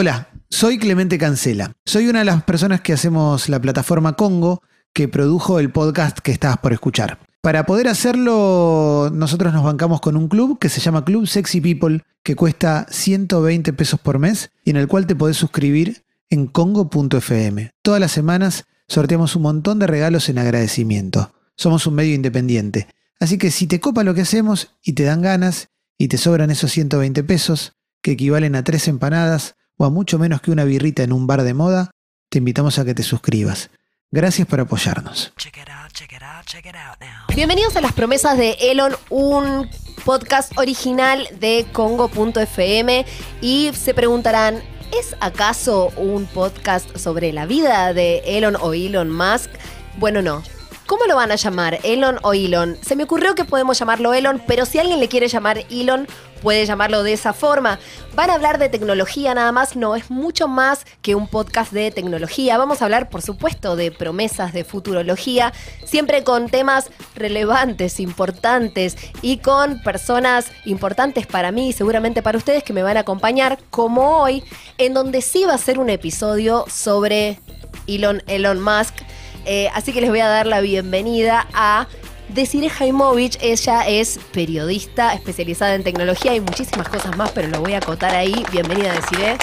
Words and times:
Hola, 0.00 0.30
soy 0.48 0.78
Clemente 0.78 1.18
Cancela. 1.18 1.72
Soy 1.84 2.08
una 2.08 2.20
de 2.20 2.24
las 2.24 2.42
personas 2.44 2.80
que 2.80 2.94
hacemos 2.94 3.50
la 3.50 3.60
plataforma 3.60 4.14
Congo 4.14 4.62
que 4.94 5.08
produjo 5.08 5.60
el 5.60 5.70
podcast 5.72 6.20
que 6.20 6.32
estabas 6.32 6.56
por 6.56 6.72
escuchar. 6.72 7.18
Para 7.42 7.66
poder 7.66 7.86
hacerlo, 7.86 9.10
nosotros 9.12 9.52
nos 9.52 9.62
bancamos 9.62 10.00
con 10.00 10.16
un 10.16 10.28
club 10.28 10.58
que 10.58 10.70
se 10.70 10.80
llama 10.80 11.04
Club 11.04 11.26
Sexy 11.26 11.60
People, 11.60 12.00
que 12.22 12.34
cuesta 12.34 12.86
120 12.88 13.74
pesos 13.74 14.00
por 14.00 14.18
mes 14.18 14.50
y 14.64 14.70
en 14.70 14.78
el 14.78 14.88
cual 14.88 15.06
te 15.06 15.14
podés 15.14 15.36
suscribir 15.36 16.02
en 16.30 16.46
congo.fm. 16.46 17.70
Todas 17.82 18.00
las 18.00 18.12
semanas 18.12 18.64
sorteamos 18.88 19.36
un 19.36 19.42
montón 19.42 19.78
de 19.80 19.86
regalos 19.86 20.30
en 20.30 20.38
agradecimiento. 20.38 21.34
Somos 21.58 21.86
un 21.86 21.96
medio 21.96 22.14
independiente. 22.14 22.86
Así 23.20 23.36
que 23.36 23.50
si 23.50 23.66
te 23.66 23.80
copa 23.80 24.02
lo 24.02 24.14
que 24.14 24.22
hacemos 24.22 24.74
y 24.82 24.94
te 24.94 25.02
dan 25.02 25.20
ganas 25.20 25.68
y 25.98 26.08
te 26.08 26.16
sobran 26.16 26.50
esos 26.50 26.72
120 26.72 27.22
pesos, 27.22 27.74
que 28.00 28.12
equivalen 28.12 28.56
a 28.56 28.64
tres 28.64 28.88
empanadas 28.88 29.56
o 29.80 29.86
a 29.86 29.90
mucho 29.90 30.18
menos 30.18 30.42
que 30.42 30.50
una 30.50 30.64
birrita 30.64 31.02
en 31.02 31.10
un 31.10 31.26
bar 31.26 31.42
de 31.42 31.54
moda, 31.54 31.90
te 32.28 32.36
invitamos 32.36 32.78
a 32.78 32.84
que 32.84 32.92
te 32.92 33.02
suscribas. 33.02 33.70
Gracias 34.10 34.46
por 34.46 34.60
apoyarnos. 34.60 35.32
Bienvenidos 37.34 37.76
a 37.76 37.80
las 37.80 37.94
promesas 37.94 38.36
de 38.36 38.58
Elon, 38.60 38.94
un 39.08 39.70
podcast 40.04 40.52
original 40.58 41.26
de 41.40 41.64
Congo.fm 41.72 43.06
y 43.40 43.70
se 43.72 43.94
preguntarán, 43.94 44.62
¿es 44.92 45.16
acaso 45.20 45.88
un 45.96 46.26
podcast 46.26 46.98
sobre 46.98 47.32
la 47.32 47.46
vida 47.46 47.94
de 47.94 48.18
Elon 48.26 48.56
o 48.60 48.74
Elon 48.74 49.10
Musk? 49.10 49.48
Bueno, 49.96 50.20
no. 50.20 50.42
¿Cómo 50.84 51.06
lo 51.06 51.16
van 51.16 51.30
a 51.30 51.36
llamar? 51.36 51.78
¿Elon 51.84 52.18
o 52.22 52.34
Elon? 52.34 52.76
Se 52.82 52.96
me 52.96 53.04
ocurrió 53.04 53.34
que 53.34 53.44
podemos 53.44 53.78
llamarlo 53.78 54.12
Elon, 54.12 54.42
pero 54.46 54.66
si 54.66 54.78
alguien 54.78 55.00
le 55.00 55.08
quiere 55.08 55.28
llamar 55.28 55.64
Elon, 55.70 56.06
puede 56.40 56.66
llamarlo 56.66 57.02
de 57.02 57.12
esa 57.12 57.32
forma. 57.32 57.78
Van 58.14 58.30
a 58.30 58.34
hablar 58.34 58.58
de 58.58 58.68
tecnología 58.68 59.34
nada 59.34 59.52
más, 59.52 59.76
no, 59.76 59.96
es 59.96 60.10
mucho 60.10 60.48
más 60.48 60.84
que 61.02 61.14
un 61.14 61.28
podcast 61.28 61.72
de 61.72 61.90
tecnología. 61.90 62.58
Vamos 62.58 62.82
a 62.82 62.84
hablar, 62.86 63.08
por 63.08 63.22
supuesto, 63.22 63.76
de 63.76 63.90
promesas 63.90 64.52
de 64.52 64.64
futurología, 64.64 65.52
siempre 65.84 66.24
con 66.24 66.48
temas 66.48 66.90
relevantes, 67.14 68.00
importantes 68.00 68.96
y 69.22 69.38
con 69.38 69.80
personas 69.82 70.46
importantes 70.64 71.26
para 71.26 71.52
mí 71.52 71.68
y 71.68 71.72
seguramente 71.72 72.22
para 72.22 72.38
ustedes 72.38 72.64
que 72.64 72.72
me 72.72 72.82
van 72.82 72.96
a 72.96 73.00
acompañar, 73.00 73.58
como 73.70 74.22
hoy, 74.22 74.42
en 74.78 74.94
donde 74.94 75.22
sí 75.22 75.44
va 75.44 75.54
a 75.54 75.58
ser 75.58 75.78
un 75.78 75.90
episodio 75.90 76.64
sobre 76.68 77.38
Elon, 77.86 78.22
Elon 78.26 78.60
Musk. 78.60 78.94
Eh, 79.46 79.68
así 79.74 79.92
que 79.92 80.00
les 80.00 80.10
voy 80.10 80.20
a 80.20 80.28
dar 80.28 80.46
la 80.46 80.60
bienvenida 80.60 81.46
a 81.54 81.86
Desiree 82.34 82.70
Jaimovich. 82.70 83.38
Ella 83.40 83.86
es 83.86 84.18
periodista 84.32 85.14
especializada 85.14 85.74
en 85.74 85.84
tecnología 85.84 86.34
y 86.34 86.40
muchísimas 86.40 86.88
cosas 86.88 87.16
más, 87.16 87.30
pero 87.32 87.48
lo 87.48 87.60
voy 87.60 87.74
a 87.74 87.78
acotar 87.78 88.14
ahí. 88.14 88.44
Bienvenida, 88.52 88.92
Desiree. 88.92 89.36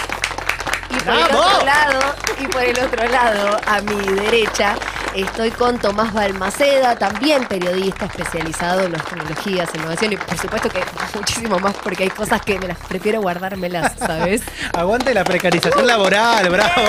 Y 0.90 1.00
por 1.00 1.14
el 1.14 1.24
otro 1.24 1.66
lado, 1.66 2.00
y 2.40 2.48
por 2.48 2.64
el 2.64 2.80
otro 2.80 3.08
lado, 3.10 3.60
a 3.66 3.82
mi 3.82 4.14
derecha, 4.22 4.76
estoy 5.14 5.52
con 5.52 5.78
Tomás 5.80 6.14
Balmaceda, 6.14 6.96
también 6.96 7.46
periodista 7.46 8.06
especializado 8.06 8.84
en 8.84 8.94
las 8.94 9.04
tecnologías, 9.04 9.70
innovación 9.76 10.14
y 10.14 10.18
por 10.18 10.38
supuesto 10.38 10.70
que 10.70 10.82
muchísimo 11.14 11.60
más 11.60 11.74
porque 11.84 12.04
hay 12.04 12.10
cosas 12.10 12.42
que 12.42 12.58
me 12.58 12.68
las 12.68 12.78
prefiero 12.78 13.22
guardármelas, 13.22 13.94
¿sabes? 14.00 14.44
Aguante 14.74 15.14
la 15.14 15.26
precarización 15.26 15.86
laboral, 15.86 16.50
bravo. 16.50 16.82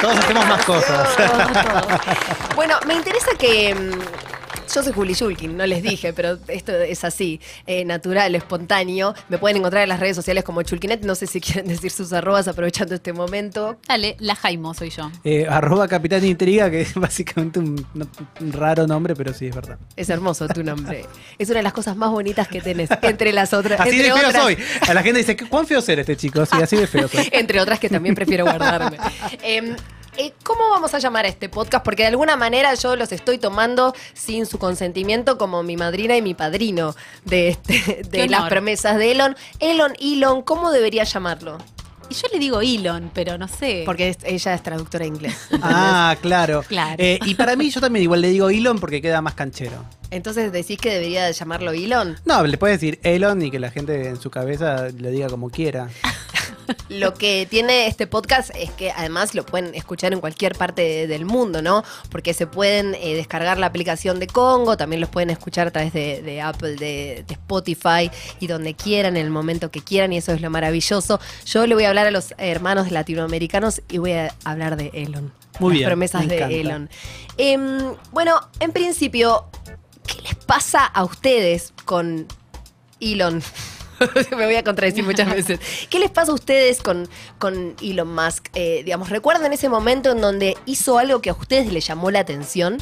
Todos 0.00 0.16
hacemos 0.16 0.46
más 0.46 0.64
cosas. 0.64 1.16
Todo, 1.16 1.26
todo. 1.28 1.98
Bueno, 2.54 2.78
me 2.86 2.94
interesa 2.94 3.30
que 3.38 3.74
mm, 3.74 4.27
yo 4.74 4.82
soy 4.82 4.92
Juli 4.92 5.14
Shulkin, 5.14 5.56
no 5.56 5.66
les 5.66 5.82
dije, 5.82 6.12
pero 6.12 6.38
esto 6.48 6.72
es 6.72 7.04
así, 7.04 7.40
eh, 7.66 7.84
natural, 7.84 8.34
espontáneo. 8.34 9.14
Me 9.28 9.38
pueden 9.38 9.58
encontrar 9.58 9.82
en 9.82 9.88
las 9.88 10.00
redes 10.00 10.16
sociales 10.16 10.44
como 10.44 10.62
Chulkinet. 10.62 11.04
No 11.04 11.14
sé 11.14 11.26
si 11.26 11.40
quieren 11.42 11.66
decir 11.68 11.90
sus 11.90 12.12
arrobas 12.12 12.48
aprovechando 12.48 12.94
este 12.94 13.12
momento. 13.12 13.78
Dale, 13.88 14.16
la 14.20 14.34
Jaimo 14.34 14.74
soy 14.74 14.90
yo. 14.90 15.10
Eh, 15.24 15.46
arroba 15.48 15.88
Capitán 15.88 16.24
Intriga, 16.24 16.70
que 16.70 16.82
es 16.82 16.94
básicamente 16.96 17.58
un, 17.58 17.86
un 18.40 18.52
raro 18.52 18.86
nombre, 18.86 19.14
pero 19.14 19.32
sí 19.34 19.46
es 19.46 19.54
verdad. 19.54 19.78
Es 19.96 20.08
hermoso 20.10 20.46
tu 20.48 20.62
nombre. 20.62 21.06
Es 21.38 21.48
una 21.48 21.58
de 21.58 21.62
las 21.64 21.72
cosas 21.72 21.96
más 21.96 22.10
bonitas 22.10 22.48
que 22.48 22.60
tenés, 22.60 22.90
entre 23.02 23.32
las 23.32 23.52
otras. 23.52 23.80
Así 23.80 23.90
entre 23.90 24.08
de 24.12 24.12
feo 24.18 24.28
otras- 24.28 24.42
soy. 24.42 24.58
A 24.88 24.94
la 24.94 25.02
gente 25.02 25.18
dice, 25.18 25.36
¿cuán 25.48 25.66
feo 25.66 25.80
ser 25.80 25.98
este 26.00 26.16
chico? 26.16 26.44
Sí, 26.46 26.56
así 26.62 26.76
de 26.76 26.86
feo 26.86 27.08
soy. 27.08 27.28
Entre 27.32 27.60
otras 27.60 27.78
que 27.78 27.88
también 27.88 28.14
prefiero 28.14 28.44
guardarme. 28.44 28.96
Eh, 30.18 30.32
¿Cómo 30.42 30.68
vamos 30.70 30.92
a 30.94 30.98
llamar 30.98 31.24
a 31.24 31.28
este 31.28 31.48
podcast? 31.48 31.84
Porque 31.84 32.02
de 32.02 32.08
alguna 32.08 32.36
manera 32.36 32.74
yo 32.74 32.96
los 32.96 33.12
estoy 33.12 33.38
tomando 33.38 33.94
sin 34.14 34.46
su 34.46 34.58
consentimiento 34.58 35.38
como 35.38 35.62
mi 35.62 35.76
madrina 35.76 36.16
y 36.16 36.22
mi 36.22 36.34
padrino 36.34 36.94
de, 37.24 37.48
este, 37.48 38.02
de 38.10 38.28
las 38.28 38.48
promesas 38.48 38.96
de 38.98 39.12
Elon. 39.12 39.36
Elon, 39.60 39.92
Elon, 40.00 40.42
¿cómo 40.42 40.70
debería 40.70 41.04
llamarlo? 41.04 41.58
Y 42.10 42.14
yo 42.14 42.26
le 42.32 42.38
digo 42.38 42.60
Elon, 42.62 43.10
pero 43.12 43.36
no 43.36 43.48
sé. 43.48 43.82
Porque 43.84 44.08
es- 44.08 44.18
ella 44.24 44.54
es 44.54 44.62
traductora 44.62 45.02
de 45.02 45.08
inglés. 45.08 45.36
Ah, 45.62 46.16
claro. 46.22 46.62
Claro. 46.66 46.96
Eh, 46.98 47.18
y 47.26 47.34
para 47.34 47.54
mí, 47.54 47.70
yo 47.70 47.80
también 47.80 48.02
igual 48.02 48.20
le 48.22 48.28
digo 48.30 48.48
Elon 48.48 48.78
porque 48.78 49.02
queda 49.02 49.20
más 49.20 49.34
canchero. 49.34 49.84
Entonces 50.10 50.50
decís 50.50 50.78
que 50.78 50.90
debería 50.90 51.26
de 51.26 51.34
llamarlo 51.34 51.70
Elon. 51.72 52.18
No, 52.24 52.46
le 52.46 52.56
puedes 52.56 52.80
decir 52.80 52.98
Elon 53.02 53.42
y 53.42 53.50
que 53.50 53.58
la 53.58 53.70
gente 53.70 54.08
en 54.08 54.18
su 54.18 54.30
cabeza 54.30 54.88
le 54.88 55.10
diga 55.10 55.28
como 55.28 55.50
quiera. 55.50 55.88
Lo 56.88 57.14
que 57.14 57.46
tiene 57.50 57.86
este 57.86 58.06
podcast 58.06 58.50
es 58.54 58.70
que 58.72 58.90
además 58.90 59.34
lo 59.34 59.44
pueden 59.46 59.74
escuchar 59.74 60.12
en 60.12 60.20
cualquier 60.20 60.54
parte 60.56 60.82
de- 60.82 61.06
del 61.06 61.24
mundo, 61.24 61.62
¿no? 61.62 61.84
Porque 62.10 62.34
se 62.34 62.46
pueden 62.46 62.94
eh, 62.94 63.14
descargar 63.14 63.58
la 63.58 63.66
aplicación 63.66 64.18
de 64.20 64.26
Congo, 64.26 64.76
también 64.76 65.00
los 65.00 65.10
pueden 65.10 65.30
escuchar 65.30 65.68
a 65.68 65.70
través 65.70 65.92
de, 65.92 66.22
de 66.22 66.40
Apple, 66.40 66.76
de, 66.76 67.24
de 67.26 67.34
Spotify 67.34 68.10
y 68.40 68.46
donde 68.46 68.74
quieran, 68.74 69.16
en 69.16 69.24
el 69.24 69.30
momento 69.30 69.70
que 69.70 69.80
quieran, 69.80 70.12
y 70.12 70.18
eso 70.18 70.32
es 70.32 70.40
lo 70.40 70.50
maravilloso. 70.50 71.20
Yo 71.46 71.66
le 71.66 71.74
voy 71.74 71.84
a 71.84 71.88
hablar 71.88 72.06
a 72.06 72.10
los 72.10 72.34
hermanos 72.38 72.90
latinoamericanos 72.90 73.82
y 73.88 73.98
voy 73.98 74.12
a 74.12 74.34
hablar 74.44 74.76
de 74.76 74.90
Elon. 74.94 75.32
Muy 75.60 75.70
las 75.70 75.78
bien, 75.78 75.88
promesas 75.88 76.20
me 76.22 76.28
de 76.28 76.36
encanta. 76.36 76.54
Elon. 76.56 76.90
Em, 77.36 77.94
bueno, 78.12 78.40
en 78.60 78.72
principio, 78.72 79.46
¿qué 80.06 80.22
les 80.22 80.34
pasa 80.34 80.84
a 80.84 81.04
ustedes 81.04 81.72
con 81.84 82.26
Elon? 83.00 83.42
Me 84.36 84.44
voy 84.46 84.56
a 84.56 84.64
contradecir 84.64 85.04
muchas 85.04 85.30
veces. 85.34 85.60
¿Qué 85.90 85.98
les 85.98 86.10
pasa 86.10 86.32
a 86.32 86.34
ustedes 86.34 86.82
con, 86.82 87.08
con 87.38 87.74
Elon 87.82 88.14
Musk? 88.14 88.48
Eh, 88.54 88.82
digamos, 88.84 89.10
¿recuerdan 89.10 89.52
ese 89.52 89.68
momento 89.68 90.12
en 90.12 90.20
donde 90.20 90.56
hizo 90.66 90.98
algo 90.98 91.20
que 91.20 91.30
a 91.30 91.34
ustedes 91.34 91.72
les 91.72 91.86
llamó 91.86 92.10
la 92.10 92.20
atención? 92.20 92.78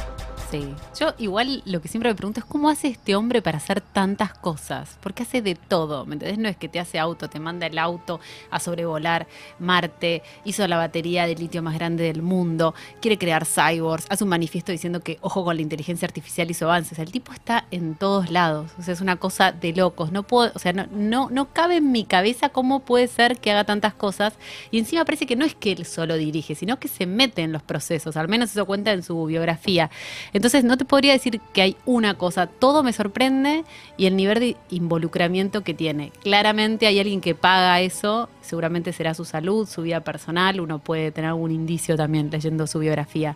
Sí. 0.51 0.75
Yo 0.99 1.13
igual 1.19 1.63
lo 1.65 1.81
que 1.81 1.89
siempre 1.89 2.11
me 2.11 2.15
pregunto 2.15 2.41
es 2.41 2.47
cómo 2.47 2.69
hace 2.69 2.89
este 2.89 3.17
hombre 3.17 3.43
para 3.43 3.59
hacer 3.59 3.81
tantas 3.81 4.33
cosas. 4.33 4.97
Porque 5.01 5.25
hace 5.25 5.43
de 5.43 5.57
todo, 5.57 6.07
¿me 6.07 6.15
entendés? 6.15 6.39
No 6.39 6.49
es 6.49 6.57
que 6.57 6.69
te 6.69 6.79
hace 6.79 6.99
auto, 6.99 7.29
te 7.29 7.41
manda 7.41 7.67
el 7.67 7.79
auto 7.79 8.21
a 8.51 8.61
sobrevolar 8.61 9.27
Marte, 9.59 10.23
hizo 10.45 10.67
la 10.69 10.77
batería 10.77 11.27
de 11.27 11.35
litio 11.35 11.63
más 11.63 11.75
grande 11.75 12.05
del 12.05 12.23
mundo, 12.23 12.75
quiere 13.01 13.19
crear 13.19 13.45
cyborgs, 13.45 14.07
hace 14.09 14.23
un 14.23 14.31
manifiesto 14.31 14.71
diciendo 14.71 15.01
que 15.01 15.19
ojo 15.21 15.45
con 15.45 15.57
la 15.57 15.63
inteligencia 15.63 16.07
artificial 16.07 16.51
hizo 16.51 16.67
avances. 16.67 16.99
El 16.99 17.11
tipo 17.11 17.33
está 17.33 17.67
en 17.73 17.97
todos 17.97 18.31
lados. 18.31 18.71
O 18.79 18.83
sea, 18.83 18.95
es 18.95 19.01
una 19.01 19.17
cosa 19.17 19.51
de 19.51 19.73
locos. 19.73 20.13
No 20.13 20.23
puedo, 20.23 20.53
o 20.55 20.59
sea, 20.59 20.73
no, 20.73 20.87
no, 20.93 21.29
no 21.31 21.53
cabe 21.53 21.79
en 21.79 21.91
mi 21.91 22.05
cabeza 22.05 22.51
cómo 22.51 22.81
puede 22.81 23.09
ser 23.09 23.39
que 23.39 23.51
haga 23.51 23.65
tantas 23.65 23.95
cosas. 23.95 24.35
Y 24.71 24.79
encima 24.79 25.05
parece 25.05 25.27
que 25.27 25.35
no 25.35 25.45
es 25.45 25.55
que 25.57 25.73
él 25.73 25.87
solo 25.87 26.17
dirige, 26.17 26.55
sino 26.55 26.79
que 26.79 26.89
se 26.89 27.07
mete 27.07 27.43
en 27.43 27.53
los 27.53 27.63
procesos. 27.63 28.17
Al 28.17 28.29
menos 28.29 28.51
eso 28.51 28.65
cuenta 28.65 28.93
en 28.93 29.03
su 29.03 29.25
biografía. 29.25 29.91
Entonces 30.37 30.65
no 30.65 30.77
te 30.77 30.85
podría 30.85 31.15
decir 31.15 31.41
que 31.55 31.63
hay 31.63 31.77
una 31.87 32.13
cosa, 32.13 32.47
todo 32.47 32.83
me 32.83 32.93
sorprende 32.93 33.65
y 33.97 34.05
el 34.05 34.17
nivel 34.17 34.39
de 34.39 34.57
involucramiento 34.69 35.65
que 35.65 35.73
tiene. 35.73 36.13
Claramente 36.23 36.87
hay 36.87 37.01
alguien 37.01 37.23
que 37.23 37.35
paga 37.35 37.81
eso, 37.81 38.29
seguramente 38.43 38.93
será 38.93 39.15
su 39.15 39.25
salud, 39.25 39.67
su 39.67 39.81
vida 39.81 40.01
personal, 40.01 40.61
uno 40.61 40.79
puede 40.79 41.11
tener 41.11 41.31
algún 41.31 41.53
indicio 41.53 41.97
también 41.97 42.29
leyendo 42.31 42.67
su 42.67 42.81
biografía, 42.81 43.35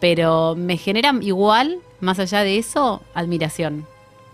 pero 0.00 0.54
me 0.54 0.76
genera 0.76 1.14
igual, 1.22 1.78
más 2.00 2.18
allá 2.18 2.42
de 2.42 2.58
eso, 2.58 3.00
admiración. 3.14 3.86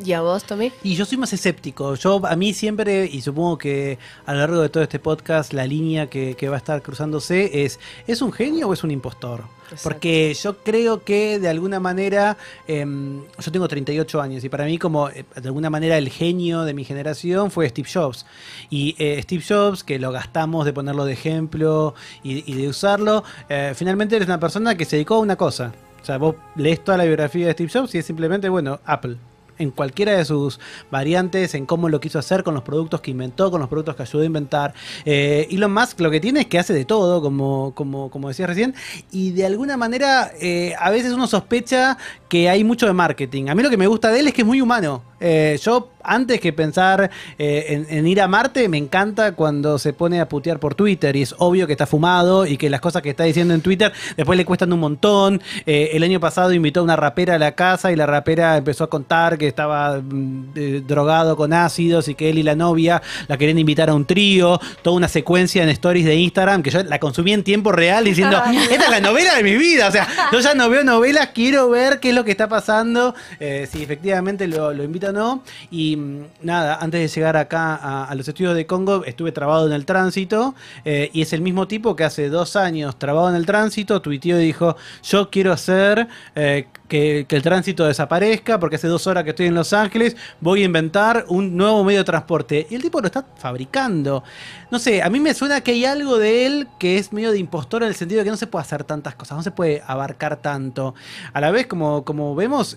¿Y 0.04 0.12
a 0.12 0.20
vos, 0.20 0.42
Tommy? 0.42 0.72
Y 0.82 0.96
yo 0.96 1.04
soy 1.04 1.16
más 1.16 1.32
escéptico. 1.32 1.94
Yo, 1.94 2.26
a 2.26 2.34
mí 2.34 2.54
siempre, 2.54 3.06
y 3.06 3.20
supongo 3.20 3.56
que 3.56 3.98
a 4.26 4.32
lo 4.32 4.40
largo 4.40 4.60
de 4.62 4.68
todo 4.68 4.82
este 4.82 4.98
podcast, 4.98 5.52
la 5.52 5.64
línea 5.64 6.08
que, 6.08 6.34
que 6.34 6.48
va 6.48 6.56
a 6.56 6.58
estar 6.58 6.82
cruzándose 6.82 7.62
es, 7.62 7.78
¿es 8.08 8.20
un 8.20 8.32
genio 8.32 8.66
o 8.68 8.72
es 8.72 8.82
un 8.82 8.90
impostor? 8.90 9.44
Porque 9.82 10.34
yo 10.34 10.58
creo 10.58 11.04
que 11.04 11.38
de 11.38 11.48
alguna 11.48 11.80
manera, 11.80 12.36
em, 12.66 13.22
yo 13.38 13.52
tengo 13.52 13.68
38 13.68 14.20
años 14.20 14.44
y 14.44 14.48
para 14.48 14.64
mí 14.64 14.78
como 14.78 15.08
eh, 15.08 15.24
de 15.34 15.48
alguna 15.48 15.70
manera 15.70 15.98
el 15.98 16.08
genio 16.08 16.62
de 16.62 16.74
mi 16.74 16.84
generación 16.84 17.50
fue 17.50 17.68
Steve 17.68 17.88
Jobs. 17.92 18.26
Y 18.68 18.96
eh, 18.98 19.20
Steve 19.22 19.42
Jobs, 19.46 19.84
que 19.84 19.98
lo 19.98 20.12
gastamos 20.12 20.64
de 20.64 20.72
ponerlo 20.72 21.04
de 21.04 21.12
ejemplo 21.12 21.94
y, 22.22 22.54
de 22.54 22.68
usarlo, 22.68 23.24
eh, 23.48 23.72
finalmente 23.74 24.16
eres 24.16 24.28
una 24.28 24.40
persona 24.40 24.76
que 24.76 24.84
se 24.84 24.96
dedicó 24.96 25.16
a 25.16 25.18
una 25.20 25.36
cosa. 25.36 25.72
O 26.02 26.04
sea, 26.04 26.18
vos 26.18 26.36
lees 26.56 26.82
toda 26.82 26.98
la 26.98 27.04
biografía 27.04 27.46
de 27.46 27.52
Steve 27.52 27.70
Jobs 27.72 27.94
y 27.94 27.98
es 27.98 28.06
simplemente, 28.06 28.48
bueno, 28.48 28.80
Apple 28.84 29.16
en 29.60 29.70
cualquiera 29.70 30.16
de 30.16 30.24
sus 30.24 30.58
variantes, 30.90 31.54
en 31.54 31.66
cómo 31.66 31.88
lo 31.88 32.00
quiso 32.00 32.18
hacer, 32.18 32.42
con 32.42 32.54
los 32.54 32.62
productos 32.62 33.00
que 33.00 33.10
inventó, 33.10 33.50
con 33.50 33.60
los 33.60 33.68
productos 33.68 33.94
que 33.94 34.02
ayudó 34.02 34.22
a 34.22 34.26
inventar. 34.26 34.74
Eh, 35.04 35.46
Elon 35.50 35.72
Musk 35.72 36.00
lo 36.00 36.10
que 36.10 36.18
tiene 36.18 36.40
es 36.40 36.46
que 36.46 36.58
hace 36.58 36.72
de 36.72 36.84
todo, 36.84 37.20
como, 37.22 37.72
como, 37.74 38.10
como 38.10 38.28
decías 38.28 38.48
recién, 38.48 38.74
y 39.12 39.30
de 39.32 39.46
alguna 39.46 39.76
manera 39.76 40.32
eh, 40.40 40.74
a 40.78 40.90
veces 40.90 41.12
uno 41.12 41.26
sospecha 41.26 41.98
que 42.28 42.48
hay 42.48 42.64
mucho 42.64 42.86
de 42.86 42.92
marketing. 42.92 43.48
A 43.48 43.54
mí 43.54 43.62
lo 43.62 43.70
que 43.70 43.76
me 43.76 43.86
gusta 43.86 44.10
de 44.10 44.20
él 44.20 44.28
es 44.28 44.34
que 44.34 44.42
es 44.42 44.46
muy 44.46 44.60
humano. 44.60 45.02
Eh, 45.20 45.58
yo 45.62 45.90
antes 46.02 46.40
que 46.40 46.52
pensar 46.52 47.10
eh, 47.38 47.66
en, 47.68 47.86
en 47.88 48.06
ir 48.06 48.20
a 48.20 48.28
Marte, 48.28 48.68
me 48.68 48.78
encanta 48.78 49.32
cuando 49.32 49.78
se 49.78 49.92
pone 49.92 50.20
a 50.20 50.28
putear 50.28 50.58
por 50.58 50.74
Twitter 50.74 51.16
y 51.16 51.22
es 51.22 51.34
obvio 51.38 51.66
que 51.66 51.72
está 51.72 51.86
fumado 51.86 52.46
y 52.46 52.56
que 52.56 52.70
las 52.70 52.80
cosas 52.80 53.02
que 53.02 53.10
está 53.10 53.24
diciendo 53.24 53.54
en 53.54 53.60
Twitter 53.60 53.92
después 54.16 54.36
le 54.36 54.44
cuestan 54.44 54.72
un 54.72 54.80
montón. 54.80 55.42
Eh, 55.66 55.90
el 55.92 56.02
año 56.02 56.20
pasado 56.20 56.52
invitó 56.52 56.80
a 56.80 56.82
una 56.82 56.96
rapera 56.96 57.34
a 57.34 57.38
la 57.38 57.52
casa 57.52 57.92
y 57.92 57.96
la 57.96 58.06
rapera 58.06 58.56
empezó 58.56 58.84
a 58.84 58.90
contar 58.90 59.38
que 59.38 59.46
estaba 59.46 60.00
mm, 60.00 60.44
eh, 60.54 60.82
drogado 60.86 61.36
con 61.36 61.52
ácidos 61.52 62.08
y 62.08 62.14
que 62.14 62.30
él 62.30 62.38
y 62.38 62.42
la 62.42 62.54
novia 62.54 63.02
la 63.28 63.36
querían 63.36 63.58
invitar 63.58 63.90
a 63.90 63.94
un 63.94 64.04
trío. 64.04 64.60
Toda 64.82 64.96
una 64.96 65.08
secuencia 65.08 65.62
en 65.62 65.68
stories 65.70 66.04
de 66.04 66.16
Instagram 66.16 66.62
que 66.62 66.70
yo 66.70 66.82
la 66.82 66.98
consumí 66.98 67.32
en 67.32 67.44
tiempo 67.44 67.72
real 67.72 68.04
diciendo, 68.04 68.40
esta 68.70 68.84
es 68.84 68.90
la 68.90 69.00
novela 69.00 69.34
de 69.34 69.42
mi 69.42 69.56
vida. 69.56 69.88
O 69.88 69.92
sea, 69.92 70.08
yo 70.32 70.40
ya 70.40 70.54
no 70.54 70.68
veo 70.70 70.84
novelas, 70.84 71.30
quiero 71.34 71.68
ver 71.68 72.00
qué 72.00 72.10
es 72.10 72.14
lo 72.14 72.24
que 72.24 72.30
está 72.30 72.48
pasando, 72.48 73.14
eh, 73.38 73.68
si 73.70 73.82
efectivamente 73.82 74.46
lo, 74.46 74.72
lo 74.72 74.84
invito 74.84 75.08
o 75.08 75.12
no. 75.12 75.42
Y 75.70 75.89
mm, 75.96 76.24
nada, 76.42 76.78
antes 76.80 77.00
de 77.00 77.08
llegar 77.08 77.36
acá 77.36 78.04
a, 78.04 78.14
los 78.14 78.26
estudios 78.28 78.54
de 78.54 78.66
Congo, 78.66 79.04
estuve 79.04 79.32
trabado 79.32 79.66
en 79.66 79.72
el 79.72 79.86
tránsito 79.86 80.54
eh, 80.84 81.10
y 81.12 81.22
es 81.22 81.32
el 81.32 81.40
mismo 81.40 81.68
tipo 81.68 81.96
que 81.96 82.04
hace 82.04 82.28
dos 82.28 82.56
años 82.56 82.98
trabado 82.98 83.28
en 83.30 83.36
el 83.36 83.46
tránsito, 83.46 84.00
tuiteó 84.02 84.40
y 84.40 84.46
dijo, 84.46 84.76
yo 85.02 85.30
quiero 85.30 85.52
hacer 85.52 86.08
eh, 86.34 86.66
que, 86.88 87.26
que 87.28 87.36
el 87.36 87.42
tránsito 87.42 87.86
desaparezca 87.86 88.58
porque 88.58 88.76
hace 88.76 88.88
dos 88.88 89.06
horas 89.06 89.24
que 89.24 89.30
estoy 89.30 89.46
en 89.46 89.54
Los 89.54 89.72
Ángeles, 89.72 90.16
voy 90.40 90.62
a 90.62 90.64
inventar 90.64 91.24
un 91.28 91.56
nuevo 91.56 91.84
medio 91.84 92.00
de 92.00 92.04
transporte. 92.04 92.66
Y 92.70 92.74
el 92.74 92.82
tipo 92.82 93.00
lo 93.00 93.06
está 93.06 93.24
fabricando. 93.36 94.22
No 94.70 94.78
sé, 94.78 95.02
a 95.02 95.10
mí 95.10 95.20
me 95.20 95.34
suena 95.34 95.60
que 95.60 95.72
hay 95.72 95.84
algo 95.84 96.18
de 96.18 96.46
él 96.46 96.68
que 96.78 96.98
es 96.98 97.12
medio 97.12 97.32
de 97.32 97.38
impostor 97.38 97.82
en 97.82 97.88
el 97.88 97.94
sentido 97.94 98.20
de 98.20 98.24
que 98.24 98.30
no 98.30 98.36
se 98.36 98.46
puede 98.46 98.62
hacer 98.62 98.84
tantas 98.84 99.14
cosas, 99.14 99.36
no 99.36 99.42
se 99.42 99.50
puede 99.50 99.82
abarcar 99.86 100.36
tanto. 100.36 100.94
A 101.32 101.40
la 101.40 101.50
vez, 101.50 101.66
como, 101.66 102.04
como 102.04 102.34
vemos, 102.34 102.76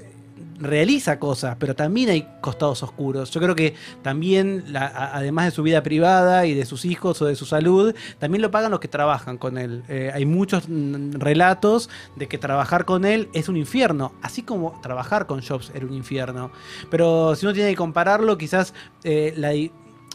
realiza 0.59 1.19
cosas, 1.19 1.55
pero 1.59 1.75
también 1.75 2.09
hay 2.09 2.27
costados 2.41 2.83
oscuros. 2.83 3.31
Yo 3.31 3.41
creo 3.41 3.55
que 3.55 3.75
también, 4.01 4.65
además 4.75 5.45
de 5.45 5.51
su 5.51 5.63
vida 5.63 5.83
privada 5.83 6.45
y 6.45 6.53
de 6.53 6.65
sus 6.65 6.85
hijos 6.85 7.21
o 7.21 7.25
de 7.25 7.35
su 7.35 7.45
salud, 7.45 7.95
también 8.19 8.41
lo 8.41 8.51
pagan 8.51 8.71
los 8.71 8.79
que 8.79 8.87
trabajan 8.87 9.37
con 9.37 9.57
él. 9.57 9.83
Eh, 9.87 10.11
hay 10.13 10.25
muchos 10.25 10.67
mm, 10.67 11.13
relatos 11.13 11.89
de 12.15 12.27
que 12.27 12.37
trabajar 12.37 12.85
con 12.85 13.05
él 13.05 13.29
es 13.33 13.49
un 13.49 13.57
infierno, 13.57 14.13
así 14.21 14.43
como 14.43 14.79
trabajar 14.81 15.27
con 15.27 15.41
Jobs 15.41 15.71
era 15.73 15.85
un 15.85 15.93
infierno. 15.93 16.51
Pero 16.89 17.35
si 17.35 17.45
uno 17.45 17.53
tiene 17.53 17.69
que 17.71 17.77
compararlo, 17.77 18.37
quizás 18.37 18.73
eh, 19.03 19.33
la, 19.37 19.53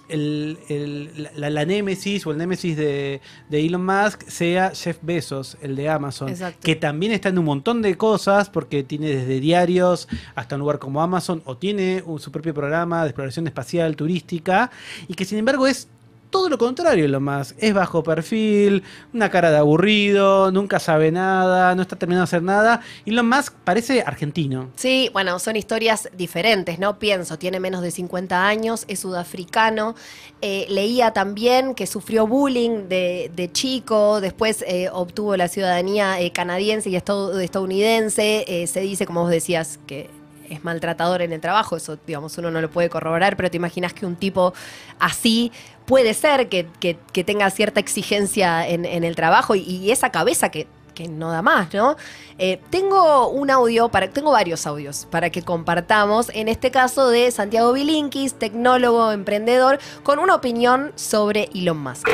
el- 0.08 0.58
el- 0.68 1.28
la, 1.36 1.50
la 1.50 1.64
némesis 1.64 2.26
o 2.26 2.30
el 2.32 2.38
némesis 2.38 2.76
de, 2.76 3.20
de 3.48 3.60
Elon 3.66 3.84
Musk 3.84 4.22
sea 4.28 4.72
Jeff 4.74 4.98
Bezos, 5.02 5.56
el 5.60 5.76
de 5.76 5.88
Amazon, 5.88 6.28
Exacto. 6.28 6.60
que 6.62 6.76
también 6.76 7.12
está 7.12 7.28
en 7.28 7.38
un 7.38 7.44
montón 7.44 7.82
de 7.82 7.96
cosas 7.96 8.50
porque 8.50 8.82
tiene 8.82 9.08
desde 9.08 9.40
diarios 9.40 10.08
hasta 10.34 10.56
un 10.56 10.60
lugar 10.60 10.78
como 10.78 11.02
Amazon 11.02 11.42
o 11.44 11.56
tiene 11.56 12.02
un- 12.06 12.18
su 12.20 12.32
propio 12.32 12.54
programa 12.54 13.02
de 13.02 13.08
exploración 13.10 13.46
espacial 13.46 13.96
turística 13.96 14.70
y 15.08 15.14
que 15.14 15.24
sin 15.24 15.38
embargo 15.38 15.66
es 15.66 15.88
todo 16.30 16.48
lo 16.48 16.58
contrario 16.58 17.04
Elon 17.04 17.24
Musk. 17.24 17.56
Es 17.58 17.72
bajo 17.74 18.02
perfil, 18.02 18.82
una 19.14 19.30
cara 19.30 19.50
de 19.50 19.56
aburrido, 19.58 20.50
nunca 20.50 20.78
sabe 20.78 21.10
nada, 21.10 21.74
no 21.74 21.82
está 21.82 21.96
terminando 21.96 22.22
de 22.22 22.24
hacer 22.24 22.42
nada. 22.42 22.80
Elon 23.06 23.28
Musk 23.28 23.54
parece 23.64 24.02
argentino. 24.02 24.70
Sí, 24.76 25.10
bueno, 25.12 25.38
son 25.38 25.56
historias 25.56 26.08
diferentes, 26.16 26.78
¿no? 26.78 26.98
Pienso, 26.98 27.38
tiene 27.38 27.60
menos 27.60 27.82
de 27.82 27.90
50 27.90 28.46
años, 28.46 28.84
es 28.88 29.00
sudafricano. 29.00 29.94
Eh, 30.40 30.66
leía 30.68 31.12
también 31.12 31.74
que 31.74 31.86
sufrió 31.86 32.26
bullying 32.26 32.88
de, 32.88 33.50
chico, 33.52 34.20
después 34.20 34.64
eh, 34.68 34.88
obtuvo 34.92 35.36
la 35.36 35.48
ciudadanía 35.48 36.20
eh, 36.20 36.30
canadiense 36.32 36.90
y 36.90 36.96
estad- 36.96 37.40
estadounidense. 37.40 38.66
Se 38.66 38.80
dice, 38.80 39.06
como 39.06 39.22
vos 39.22 39.30
decías, 39.30 39.78
que 39.86 40.10
es 40.48 40.64
maltratador 40.64 41.20
en 41.22 41.32
el 41.32 41.40
trabajo, 41.40 41.76
eso, 41.76 41.98
digamos, 42.06 42.38
uno 42.38 42.50
no 42.50 42.60
lo 42.62 42.70
puede 42.70 42.88
corroborar, 42.88 43.36
pero 43.36 43.50
te 43.50 43.58
imaginas 43.58 43.92
que 43.92 44.06
un 44.06 44.16
tipo 44.16 44.54
así 44.98 45.52
puede 45.88 46.12
ser 46.14 46.48
que, 46.48 46.66
que- 46.78 47.24
tenga 47.24 47.50
cierta 47.50 47.80
exigencia 47.80 48.68
en, 48.68 48.84
el 48.84 49.16
trabajo 49.16 49.56
y, 49.56 49.60
y 49.62 49.90
esa 49.90 50.10
cabeza 50.10 50.50
que, 50.50 50.68
que 50.94 51.08
no 51.08 51.30
da 51.32 51.42
más, 51.42 51.74
¿no? 51.74 51.96
Eh, 52.38 52.60
tengo 52.70 53.28
un 53.28 53.50
audio, 53.50 53.88
para, 53.88 54.08
tengo 54.08 54.30
varios 54.30 54.66
audios 54.66 55.06
para 55.10 55.30
que 55.30 55.42
compartamos, 55.42 56.30
en 56.32 56.46
este 56.46 56.70
caso 56.70 57.08
de 57.10 57.30
Santiago 57.32 57.72
Bilinkis, 57.72 58.34
tecnólogo, 58.34 59.10
emprendedor, 59.10 59.78
con 60.04 60.20
una 60.20 60.36
opinión 60.36 60.92
sobre 60.94 61.48
Elon 61.54 61.78
Musk. 61.78 62.08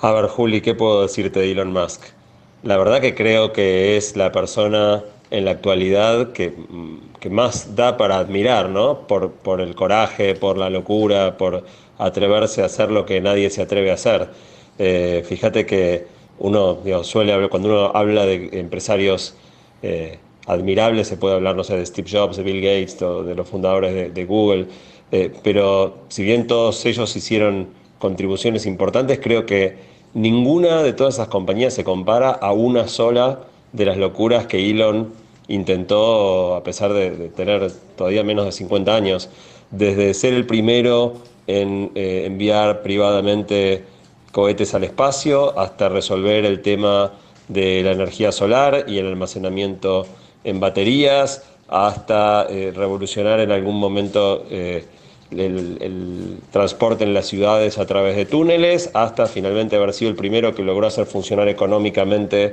A 0.00 0.12
ver, 0.12 0.26
Juli, 0.28 0.60
¿qué 0.60 0.74
puedo 0.74 1.02
decirte 1.02 1.40
de 1.40 1.52
Elon 1.52 1.72
Musk? 1.72 2.02
La 2.62 2.76
verdad 2.76 3.00
que 3.00 3.14
creo 3.14 3.52
que 3.52 3.96
es 3.96 4.14
la 4.16 4.30
persona 4.30 5.02
en 5.30 5.44
la 5.44 5.50
actualidad 5.52 6.32
que, 6.32 6.50
mm, 6.50 7.18
que 7.18 7.30
más 7.30 7.74
da 7.74 7.96
para 7.96 8.18
admirar, 8.18 8.68
¿no? 8.68 9.06
Por, 9.08 9.32
por 9.32 9.60
el 9.60 9.74
coraje, 9.74 10.34
por 10.34 10.56
la 10.56 10.70
locura, 10.70 11.36
por 11.36 11.64
atreverse 11.98 12.62
a 12.62 12.66
hacer 12.66 12.90
lo 12.90 13.06
que 13.06 13.20
nadie 13.20 13.50
se 13.50 13.62
atreve 13.62 13.90
a 13.90 13.94
hacer. 13.94 14.28
Eh, 14.78 15.24
fíjate 15.26 15.66
que 15.66 16.06
uno 16.38 16.78
suele 17.02 17.32
hablar, 17.32 17.50
cuando 17.50 17.68
uno 17.68 17.92
habla 17.94 18.26
de 18.26 18.50
empresarios 18.60 19.34
eh, 19.82 20.18
admirables, 20.46 21.08
se 21.08 21.16
puede 21.16 21.34
hablar, 21.34 21.56
de 21.56 21.86
Steve 21.86 22.08
Jobs, 22.10 22.36
de 22.36 22.42
Bill 22.42 22.60
Gates, 22.60 22.98
de 22.98 23.34
los 23.34 23.48
fundadores 23.48 23.94
de, 23.94 24.10
de 24.10 24.24
Google, 24.24 24.66
eh, 25.12 25.32
pero 25.42 25.98
si 26.08 26.24
bien 26.24 26.46
todos 26.46 26.84
ellos 26.84 27.14
hicieron 27.16 27.68
contribuciones 27.98 28.66
importantes, 28.66 29.18
creo 29.22 29.46
que 29.46 29.76
ninguna 30.14 30.82
de 30.82 30.92
todas 30.92 31.14
esas 31.14 31.28
compañías 31.28 31.74
se 31.74 31.84
compara 31.84 32.30
a 32.30 32.52
una 32.52 32.88
sola 32.88 33.40
de 33.72 33.86
las 33.86 33.96
locuras 33.96 34.46
que 34.46 34.70
Elon 34.70 35.12
intentó, 35.48 36.56
a 36.56 36.62
pesar 36.62 36.92
de, 36.92 37.10
de 37.10 37.28
tener 37.28 37.70
todavía 37.96 38.24
menos 38.24 38.44
de 38.44 38.52
50 38.52 38.94
años, 38.94 39.30
desde 39.70 40.12
ser 40.14 40.34
el 40.34 40.46
primero 40.46 41.14
en 41.46 41.92
eh, 41.94 42.24
enviar 42.26 42.82
privadamente 42.82 43.84
cohetes 44.32 44.74
al 44.74 44.84
espacio 44.84 45.58
hasta 45.58 45.88
resolver 45.88 46.44
el 46.44 46.60
tema 46.60 47.12
de 47.48 47.82
la 47.82 47.92
energía 47.92 48.32
solar 48.32 48.84
y 48.88 48.98
el 48.98 49.06
almacenamiento 49.06 50.06
en 50.44 50.60
baterías, 50.60 51.44
hasta 51.68 52.46
eh, 52.48 52.72
revolucionar 52.74 53.40
en 53.40 53.50
algún 53.50 53.76
momento 53.76 54.44
eh, 54.50 54.84
el, 55.30 56.38
transporte 56.52 57.04
en 57.04 57.14
las 57.14 57.26
ciudades 57.26 57.78
a 57.78 57.86
través 57.86 58.16
de 58.16 58.26
túneles, 58.26 58.90
hasta 58.94 59.26
finalmente 59.26 59.76
haber 59.76 59.92
sido 59.92 60.10
el 60.10 60.16
primero 60.16 60.54
que 60.54 60.62
logró 60.62 60.86
hacer 60.86 61.06
funcionar 61.06 61.48
económicamente 61.48 62.52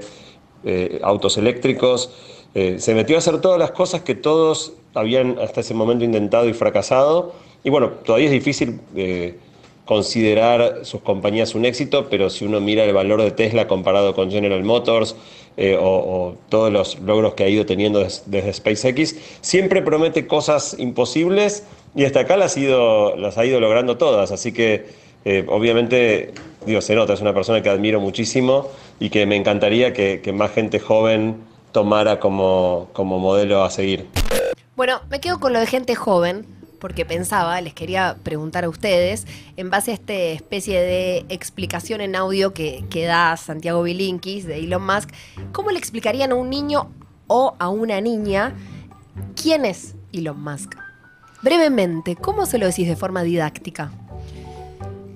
autos 1.03 1.37
eléctricos. 1.37 2.09
Se 2.53 2.95
metió 2.95 3.17
a 3.17 3.19
hacer 3.19 3.41
todas 3.41 3.59
las 3.59 3.71
cosas 3.71 4.01
que 4.01 4.15
todos 4.15 4.73
habían 4.95 5.37
hasta 5.39 5.59
ese 5.59 5.73
momento 5.73 6.05
intentado 6.05 6.47
y 6.47 6.53
fracasado. 6.53 7.33
Y 7.63 7.69
bueno, 7.69 7.89
todavía 8.05 8.27
es 8.27 8.33
difícil 8.33 8.79
eh, 8.95 9.37
considerar 9.85 10.79
sus 10.83 11.01
compañías 11.01 11.55
un 11.55 11.65
éxito, 11.65 12.07
pero 12.09 12.29
si 12.29 12.45
uno 12.45 12.59
mira 12.59 12.83
el 12.83 12.93
valor 12.93 13.21
de 13.21 13.31
Tesla 13.31 13.67
comparado 13.67 14.13
con 14.15 14.31
General 14.31 14.63
Motors 14.63 15.15
eh, 15.55 15.77
o, 15.79 16.35
todos 16.49 16.71
los 16.71 16.99
logros 16.99 17.35
que 17.35 17.43
ha 17.43 17.49
ido 17.49 17.65
teniendo 17.65 17.99
des- 17.99 18.23
desde 18.25 18.53
SpaceX, 18.53 19.15
siempre 19.41 19.81
promete 19.81 20.25
cosas 20.27 20.75
imposibles 20.79 21.65
y 21.95 22.05
hasta 22.05 22.21
acá 22.21 22.37
las 22.37 22.57
ha 22.57 22.59
ido, 22.59 23.59
logrando 23.59 23.97
todas. 23.97 24.31
Así 24.31 24.51
que 24.51 24.87
eh, 25.25 25.45
obviamente, 25.47 26.33
digo, 26.65 26.81
se 26.81 26.95
nota, 26.95 27.13
es 27.13 27.21
una 27.21 27.33
persona 27.33 27.61
que 27.61 27.69
admiro 27.69 27.99
muchísimo 28.01 28.67
y 28.99 29.09
que 29.09 29.25
me 29.25 29.35
encantaría 29.37 29.93
que, 29.93 30.21
más 30.33 30.51
gente 30.51 30.79
joven 30.79 31.37
tomara 31.71 32.19
como 32.19 32.89
modelo 32.95 33.63
a 33.63 33.69
seguir. 33.69 34.07
Bueno, 34.75 35.01
me 35.09 35.19
quedo 35.19 35.39
con 35.39 35.53
lo 35.53 35.59
de 35.59 35.67
gente 35.67 35.93
joven, 35.95 36.45
porque 36.83 37.05
pensaba, 37.05 37.61
les 37.61 37.73
quería 37.73 38.17
preguntar 38.23 38.65
a 38.65 38.69
ustedes, 38.69 39.25
en 39.55 39.69
base 39.69 39.91
a 39.91 39.93
esta 39.93 40.13
especie 40.13 40.81
de 40.81 41.25
explicación 41.29 42.01
en 42.01 42.13
audio 42.13 42.53
que, 42.53 42.83
da 43.07 43.37
Santiago 43.37 43.83
Bilinkis 43.83 44.45
de 44.45 44.59
Elon 44.59 44.85
Musk, 44.85 45.09
¿cómo 45.53 45.71
le 45.71 45.79
explicarían 45.79 46.33
a 46.33 46.35
un 46.35 46.49
niño 46.49 46.91
o 47.27 47.55
a 47.57 47.69
una 47.69 48.01
niña 48.01 48.53
quién 49.41 49.63
es 49.63 49.95
Elon 50.11 50.43
Musk? 50.43 50.75
Brevemente, 51.41 52.17
¿cómo 52.17 52.45
se 52.45 52.57
lo 52.57 52.65
decís 52.65 52.89
de 52.89 52.97
forma 52.97 53.23
didáctica? 53.23 53.89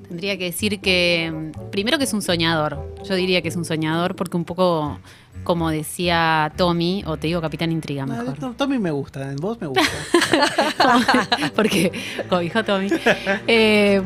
Tendría 0.08 0.38
que 0.38 0.46
decir 0.46 0.80
que, 0.80 1.52
mm, 1.54 1.70
primero 1.70 1.98
que 1.98 2.06
es 2.06 2.14
un 2.14 2.22
soñador. 2.22 2.96
Yo 3.04 3.14
diría 3.16 3.42
que 3.42 3.50
es 3.50 3.58
un 3.58 3.66
soñador 3.66 4.16
porque 4.16 4.38
un 4.38 4.46
poco, 4.46 5.00
como 5.48 5.70
decía 5.70 6.52
Tommy, 6.58 7.04
o 7.08 7.16
te 7.16 7.28
digo 7.28 7.40
Capitán 7.40 7.72
Intriga 7.72 8.06
mejor. 8.06 8.34
to- 8.38 8.52
Tommy 8.58 8.80
me 8.80 8.92
gusta, 8.92 9.32
en 9.32 9.38
vos 9.38 9.58
me 9.62 9.68
gusta. 9.68 9.82
porque, 11.56 11.90
como 12.28 12.42
dijo 12.42 12.66
Tommy, 12.66 12.90
eh, 13.48 14.02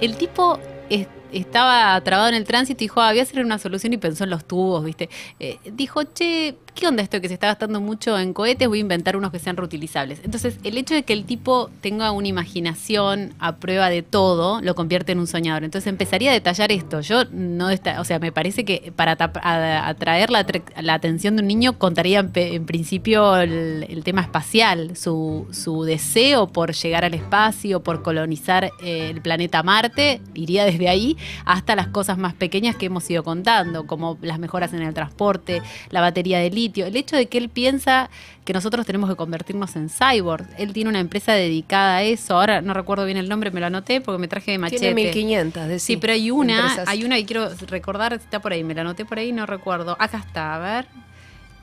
el 0.00 0.16
tipo 0.16 0.58
es 0.90 1.06
estaba 1.30 2.00
trabado 2.00 2.28
en 2.30 2.34
el 2.34 2.44
tránsito 2.44 2.82
y 2.82 2.86
dijo, 2.86 3.00
ah, 3.02 3.10
voy 3.10 3.20
a 3.20 3.22
hacer 3.22 3.44
una 3.44 3.58
solución 3.58 3.92
y 3.92 3.98
pensó 3.98 4.24
en 4.24 4.30
los 4.30 4.46
tubos, 4.46 4.82
¿viste? 4.84 5.08
Eh, 5.38 5.58
dijo, 5.74 6.02
che, 6.02 6.56
¿qué 6.74 6.86
onda 6.86 7.02
esto 7.02 7.20
que 7.20 7.28
se 7.28 7.34
está 7.34 7.48
gastando 7.48 7.80
mucho 7.80 8.18
en 8.18 8.32
cohetes? 8.32 8.68
Voy 8.68 8.78
a 8.78 8.80
inventar 8.80 9.16
unos 9.16 9.30
que 9.30 9.38
sean 9.38 9.56
reutilizables. 9.56 10.20
Entonces, 10.24 10.58
el 10.64 10.78
hecho 10.78 10.94
de 10.94 11.02
que 11.02 11.12
el 11.12 11.24
tipo 11.24 11.70
tenga 11.80 12.12
una 12.12 12.28
imaginación 12.28 13.34
a 13.38 13.56
prueba 13.56 13.90
de 13.90 14.02
todo, 14.02 14.60
lo 14.60 14.74
convierte 14.74 15.12
en 15.12 15.18
un 15.18 15.26
soñador. 15.26 15.64
Entonces, 15.64 15.88
empezaría 15.88 16.30
a 16.30 16.34
detallar 16.34 16.72
esto. 16.72 17.00
Yo 17.00 17.24
no, 17.30 17.70
está, 17.70 18.00
o 18.00 18.04
sea, 18.04 18.18
me 18.18 18.32
parece 18.32 18.64
que 18.64 18.92
para 18.94 19.12
atraer 19.12 20.30
la, 20.30 20.94
atención 20.94 21.36
de 21.36 21.42
un 21.42 21.48
niño 21.48 21.78
contaría 21.78 22.20
en, 22.20 22.66
principio 22.66 23.36
el, 23.36 24.02
tema 24.04 24.22
espacial, 24.22 24.96
su, 24.96 25.46
su 25.50 25.84
deseo 25.84 26.46
por 26.46 26.72
llegar 26.72 27.04
al 27.04 27.14
espacio, 27.14 27.82
por 27.82 28.02
colonizar 28.02 28.70
eh, 28.82 29.10
el 29.10 29.20
planeta 29.20 29.62
Marte, 29.62 30.20
iría 30.34 30.64
desde 30.64 30.88
ahí 30.88 31.16
hasta 31.44 31.76
las 31.76 31.88
cosas 31.88 32.18
más 32.18 32.34
pequeñas 32.34 32.76
que 32.76 32.86
hemos 32.86 33.08
ido 33.10 33.22
contando, 33.22 33.86
como 33.86 34.18
las 34.22 34.38
mejoras 34.38 34.72
en 34.72 34.82
el 34.82 34.94
transporte, 34.94 35.62
la 35.90 36.00
batería 36.00 36.38
de 36.38 36.50
litio, 36.50 36.67
el 36.76 36.96
hecho 36.96 37.16
de 37.16 37.26
que 37.26 37.38
él 37.38 37.48
piensa 37.48 38.10
que 38.44 38.52
nosotros 38.52 38.86
tenemos 38.86 39.10
que 39.10 39.16
convertirnos 39.16 39.76
en 39.76 39.90
cyborg. 39.90 40.46
Él 40.58 40.72
tiene 40.72 40.88
una 40.90 41.00
empresa 41.00 41.32
dedicada 41.34 41.96
a 41.98 42.02
eso, 42.02 42.34
ahora 42.38 42.62
no 42.62 42.72
recuerdo 42.74 43.04
bien 43.04 43.18
el 43.18 43.28
nombre, 43.28 43.50
me 43.50 43.60
lo 43.60 43.66
anoté 43.66 44.00
porque 44.00 44.18
me 44.18 44.28
traje 44.28 44.52
de 44.52 44.58
machete. 44.58 44.80
Tiene 44.80 44.94
1500, 44.94 45.68
decí, 45.68 45.86
Sí, 45.86 45.96
pero 45.98 46.12
hay 46.14 46.30
una, 46.30 46.60
empresas. 46.60 46.88
hay 46.88 47.04
una 47.04 47.18
y 47.18 47.24
quiero 47.24 47.48
recordar, 47.66 48.12
está 48.14 48.40
por 48.40 48.52
ahí, 48.52 48.64
me 48.64 48.74
la 48.74 48.80
anoté 48.82 49.04
por 49.04 49.18
ahí, 49.18 49.32
no 49.32 49.44
recuerdo. 49.46 49.96
Acá 49.98 50.18
está, 50.26 50.54
a 50.54 50.58
ver. 50.58 50.86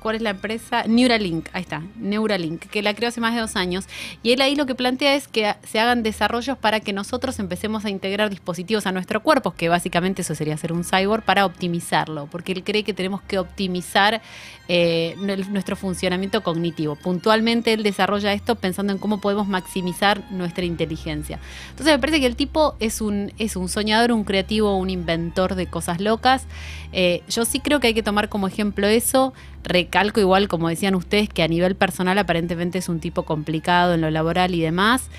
¿Cuál 0.05 0.17
es 0.17 0.21
la 0.21 0.29
empresa? 0.29 0.83
Neuralink, 0.87 1.47
ahí 1.51 1.63
está, 1.63 1.81
Neuralink, 1.95 2.67
que 2.67 2.83
la 2.83 2.93
creó 2.93 3.09
hace 3.09 3.21
más 3.21 3.33
de 3.33 3.41
dos 3.41 3.55
años. 3.55 3.85
Y 4.21 4.33
él 4.33 4.41
ahí 4.41 4.55
lo 4.55 4.67
que 4.67 4.75
plantea 4.75 5.15
es 5.15 5.27
que 5.27 5.55
se 5.63 5.79
hagan 5.79 6.03
desarrollos 6.03 6.59
para 6.59 6.79
que 6.79 6.93
nosotros 6.93 7.39
empecemos 7.39 7.85
a 7.85 7.89
integrar 7.89 8.29
dispositivos 8.29 8.85
a 8.85 8.91
nuestro 8.91 9.23
cuerpo, 9.23 9.55
que 9.55 9.67
básicamente 9.67 10.21
eso 10.21 10.35
sería 10.35 10.57
ser 10.57 10.73
un 10.73 10.83
cyborg, 10.83 11.23
para 11.23 11.43
optimizarlo, 11.43 12.27
porque 12.27 12.51
él 12.51 12.63
cree 12.63 12.83
que 12.83 12.93
tenemos 12.93 13.23
que 13.23 13.39
optimizar 13.39 14.21
eh, 14.67 15.15
nuestro 15.17 15.75
funcionamiento 15.75 16.43
cognitivo. 16.43 16.95
Puntualmente 16.95 17.73
él 17.73 17.81
desarrolla 17.81 18.31
esto 18.31 18.53
pensando 18.53 18.93
en 18.93 18.99
cómo 18.99 19.19
podemos 19.21 19.47
maximizar 19.47 20.21
nuestra 20.31 20.65
inteligencia. 20.65 21.39
Entonces 21.71 21.95
me 21.95 21.99
parece 21.99 22.19
que 22.19 22.27
el 22.27 22.35
tipo 22.35 22.75
es 22.79 23.01
un, 23.01 23.33
es 23.39 23.55
un 23.55 23.69
soñador, 23.69 24.11
un 24.11 24.23
creativo, 24.23 24.77
un 24.77 24.91
inventor 24.91 25.55
de 25.55 25.65
cosas 25.65 25.99
locas. 25.99 26.45
Eh, 26.93 27.23
yo 27.27 27.43
sí 27.43 27.59
creo 27.59 27.79
que 27.79 27.87
hay 27.87 27.93
que 27.95 28.03
tomar 28.03 28.29
como 28.29 28.47
ejemplo 28.47 28.85
eso. 28.85 29.33
Recalco 29.65 30.19
igual, 30.19 30.47
como 30.47 30.69
decían 30.69 30.95
ustedes, 30.95 31.27
que 31.27 31.43
a 31.43 31.47
nivel 31.47 31.75
personal 31.75 32.17
aparentemente 32.17 32.77
es 32.77 32.87
un 32.87 32.99
tipo 32.99 33.23
complicado 33.23 33.95
en 33.95 34.01
lo 34.01 34.11
laboral 34.11 34.53
y 34.55 34.61
demás. 34.61 35.09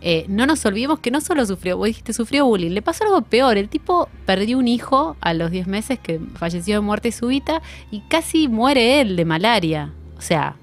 Eh, 0.00 0.26
no 0.28 0.46
nos 0.46 0.64
olvidemos 0.64 1.00
que 1.00 1.10
no 1.10 1.20
solo 1.20 1.44
sufrió, 1.46 1.76
vos 1.76 1.86
dijiste, 1.86 2.12
sufrió 2.12 2.44
bullying, 2.46 2.70
le 2.70 2.82
pasó 2.82 3.04
algo 3.04 3.22
peor. 3.22 3.56
El 3.58 3.68
tipo 3.68 4.08
perdió 4.24 4.58
un 4.58 4.68
hijo 4.68 5.16
a 5.20 5.34
los 5.34 5.50
10 5.50 5.66
meses 5.66 5.98
que 5.98 6.20
falleció 6.34 6.76
de 6.76 6.80
muerte 6.80 7.10
súbita 7.12 7.62
y 7.90 8.00
casi 8.02 8.48
muere 8.48 9.00
él 9.00 9.16
de 9.16 9.24
malaria. 9.24 9.92
O 10.16 10.20
sea, 10.20 10.56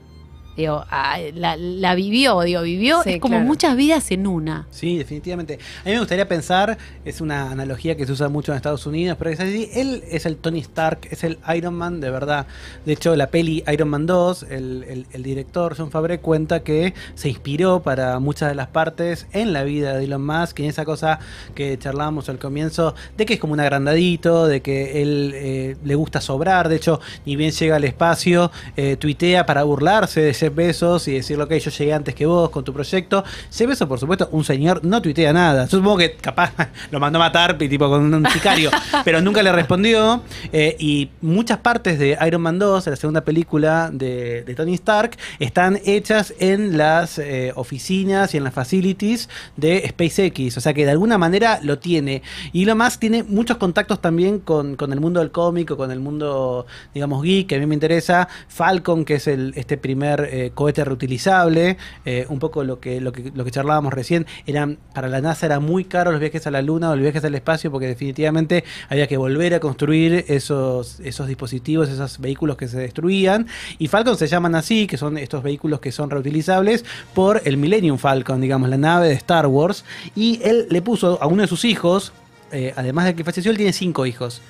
digo, 0.58 0.84
ah, 0.90 1.18
la, 1.34 1.56
la 1.58 1.96
vivió, 1.96 2.42
digo, 2.42 2.62
vivió, 2.62 3.02
Sí, 3.04 3.12
es 3.14 3.20
como 3.20 3.36
claro. 3.36 3.46
muchas 3.48 3.76
vidas 3.76 4.12
en 4.12 4.28
una. 4.28 4.68
Sí, 4.72 4.98
definitivamente. 4.98 5.56
A 5.82 5.86
mí 5.86 5.92
me 5.94 6.00
gustaría 6.00 6.28
pensar, 6.28 6.78
es 7.06 7.22
una 7.22 7.52
analogía 7.52 7.96
que 7.98 8.06
se 8.06 8.12
usa 8.12 8.30
mucho 8.30 8.52
en 8.52 8.58
Estados 8.58 8.86
Unidos, 8.86 9.18
pero 9.18 9.30
es 9.32 9.40
así, 9.40 9.70
él 9.74 10.04
es 10.10 10.26
el 10.26 10.38
Tony 10.38 10.60
Stark, 10.60 11.08
es 11.12 11.24
el 11.24 11.38
Iron 11.56 11.74
Man 11.76 12.00
de 12.02 12.10
verdad. 12.10 12.46
De 12.86 12.94
hecho, 12.94 13.16
la 13.16 13.28
peli 13.28 13.64
Iron 13.72 13.90
Man 13.90 14.06
2, 14.06 14.44
el, 14.50 14.84
el- 14.88 15.06
el 15.12 15.24
director 15.24 15.76
John 15.78 15.92
Favreau 15.92 16.20
cuenta 16.22 16.62
que 16.62 16.94
se 17.16 17.30
inspiró 17.30 17.82
para 17.82 18.20
muchas 18.20 18.50
de 18.50 18.56
las 18.56 18.68
partes 18.68 19.28
en 19.34 19.54
la 19.54 19.64
vida 19.64 19.96
de 19.98 20.06
Elon 20.06 20.26
Musk, 20.26 20.60
en 20.60 20.66
esa 20.66 20.86
cosa 20.86 21.20
que 21.56 21.78
charlábamos 21.78 22.30
al 22.30 22.40
comienzo, 22.40 22.96
de 23.18 23.26
que 23.26 23.36
es 23.36 23.40
como 23.40 23.54
un 23.54 23.60
agrandadito, 23.60 24.48
de 24.48 24.62
que 24.62 25.02
él 25.02 25.32
eh, 25.36 25.76
le 25.84 25.96
gusta 25.96 26.22
sobrar, 26.22 26.70
de 26.70 26.76
hecho, 26.78 27.00
ni 27.26 27.36
bien 27.36 27.52
llega 27.52 27.76
al 27.76 27.84
espacio, 27.84 28.52
eh, 28.78 28.96
tuitea 28.98 29.46
para 29.46 29.64
burlarse 29.64 30.22
de 30.22 30.34
Jeff 30.44 30.54
Bezos 30.54 31.08
y 31.08 31.14
decirle, 31.14 31.46
ok, 31.46 31.54
yo 31.54 31.72
llegué 31.72 31.94
antes 31.94 32.14
que 32.14 32.26
vos 32.26 32.50
con 32.50 32.66
tu 32.66 32.74
proyecto. 32.74 33.24
Jeff 33.50 33.68
Bezos, 33.68 33.88
por 33.88 33.98
supuesto, 33.98 34.28
un 34.32 34.44
señor, 34.44 34.84
no 34.84 35.02
tuitea 35.02 35.32
nada. 35.32 35.66
Yo 35.66 35.78
supongo 35.78 36.00
que 36.00 36.16
capaz 36.16 36.52
lo 36.92 37.00
mandó 37.00 37.18
a 37.20 37.24
matar, 37.24 37.58
tipo 37.58 37.88
con 37.90 38.14
un 38.14 38.30
sicario, 38.30 38.70
pero 39.06 39.22
nunca 39.22 39.42
le 39.42 39.52
respondió. 39.54 40.22
eh, 40.52 40.76
y 40.80 41.12
muchas 41.22 41.60
partes 41.60 41.98
de 41.98 42.18
Iron 42.28 42.42
Man 42.42 42.60
2, 42.60 42.88
la 42.88 42.96
segunda 42.98 43.22
película 43.22 43.90
de, 43.94 44.44
de 44.44 44.56
Tony 44.56 44.74
Stark, 44.74 45.18
están 45.40 45.80
hechas 45.86 46.34
en 46.40 46.78
las 46.78 47.20
eh, 47.20 47.54
oficinas 47.56 48.34
y 48.34 48.38
en 48.38 48.44
las 48.44 48.54
facilities 48.54 49.30
de 49.56 49.88
SpaceX. 49.88 50.58
O 50.58 50.62
sea 50.62 50.74
que 50.74 50.84
de 50.86 50.92
alguna 50.92 51.18
manera 51.18 51.60
lo 51.64 51.80
tiene. 51.80 52.22
Y 52.52 52.66
lo 52.66 52.76
más 52.76 53.00
tiene 53.00 53.24
muchos 53.24 53.58
contactos 53.58 54.02
también 54.02 54.40
con, 54.40 54.76
con 54.76 54.92
el 54.92 55.00
mundo 55.00 55.22
del 55.22 55.32
cómic 55.32 55.72
o 55.72 55.78
con 55.78 55.92
el 55.92 56.02
mundo, 56.02 56.66
digamos, 56.94 57.24
geek, 57.24 57.48
que 57.48 57.56
a 57.56 57.60
mí 57.60 57.66
me 57.66 57.76
interesa. 57.76 58.28
Falcon, 58.50 59.06
que 59.06 59.16
es 59.16 59.28
el, 59.28 59.54
este 59.56 59.78
primer 59.78 60.30
eh, 60.34 60.52
cohete 60.56 60.84
reutilizable. 60.84 61.78
eh, 62.06 62.26
un 62.28 62.40
poco 62.40 62.64
lo 62.64 62.80
que, 62.80 63.00
lo, 63.00 63.12
que, 63.12 63.32
lo 63.36 63.46
que 63.46 63.52
charlábamos 63.52 63.94
recién. 63.94 64.26
Eran, 64.48 64.80
para 64.96 65.08
la 65.08 65.22
NASA 65.22 65.46
era 65.46 65.60
muy 65.60 65.86
caro 65.86 66.12
los 66.12 66.20
viajes 66.20 66.48
a 66.48 66.52
la 66.52 66.64
Luna 66.64 66.90
o 66.90 66.96
los 66.96 67.04
viajes 67.04 67.24
al 67.24 67.36
espacio 67.36 67.70
porque 67.72 67.86
definitivamente 67.86 68.64
había 68.90 69.06
que 69.06 69.16
volver 69.16 69.54
a 69.54 69.60
construir 69.60 70.26
esos, 70.28 71.00
esos 71.02 71.28
dispositivos, 71.28 71.88
esos 71.88 72.20
vehículos 72.20 72.58
que 72.58 72.68
se 72.68 72.80
destruían. 72.80 73.46
Y 73.78 73.90
Falcon 73.90 74.18
se 74.18 74.28
llaman 74.28 74.56
así, 74.56 74.88
que 74.88 74.98
son 74.98 75.20
estos 75.20 75.44
vehículos 75.44 75.80
que 75.80 75.92
son 75.92 76.10
reutilizables 76.10 76.84
por 77.14 77.42
el 77.46 77.58
Millennium 77.58 78.00
Falcon, 78.00 78.42
digamos, 78.42 78.70
la 78.70 78.78
nave 78.78 79.10
de 79.10 79.14
Star 79.14 79.46
Wars. 79.46 79.86
Y 80.16 80.40
él 80.44 80.66
le 80.72 80.82
puso 80.82 81.22
a 81.22 81.28
uno 81.28 81.44
de 81.44 81.48
sus 81.48 81.64
hijos, 81.64 82.12
eh, 82.52 82.74
además 82.76 83.06
de 83.06 83.16
que 83.16 83.24
falleció, 83.24 83.52
él 83.52 83.58
tiene 83.58 83.74
cinco 83.74 84.08
hijos, 84.08 84.42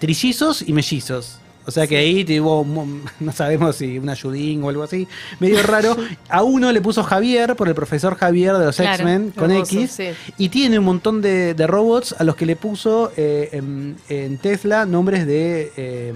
trillizos 0.00 0.62
y 0.66 0.72
mellizos. 0.72 1.38
O 1.68 1.70
sea 1.70 1.86
que 1.86 1.98
ahí 1.98 2.24
tuvo, 2.24 2.64
mo- 2.64 2.86
no 3.20 3.30
sabemos 3.30 3.76
si 3.76 3.98
un 3.98 4.08
ayudín 4.08 4.62
o 4.64 4.70
algo 4.70 4.82
así, 4.84 5.06
medio 5.38 5.62
raro. 5.62 5.94
A 6.30 6.42
uno 6.42 6.72
le 6.72 6.80
puso 6.80 7.02
Javier 7.02 7.56
por 7.56 7.68
el 7.68 7.74
profesor 7.74 8.14
Javier 8.16 8.56
de 8.56 8.64
los 8.64 8.76
Claro, 8.76 8.94
X-Men 8.94 9.32
con 9.36 9.50
hermoso, 9.50 9.78
X. 9.78 9.90
sí. 9.90 10.04
Y 10.38 10.48
tiene 10.48 10.78
un 10.78 10.86
montón 10.86 11.20
de, 11.20 11.52
de 11.52 11.66
robots 11.66 12.14
a 12.18 12.24
los 12.24 12.36
que 12.36 12.46
le 12.46 12.56
puso 12.56 13.12
eh, 13.18 13.50
en, 13.52 13.96
en 14.08 14.38
Tesla 14.38 14.86
nombres 14.86 15.26
de, 15.26 15.70
eh, 15.76 16.14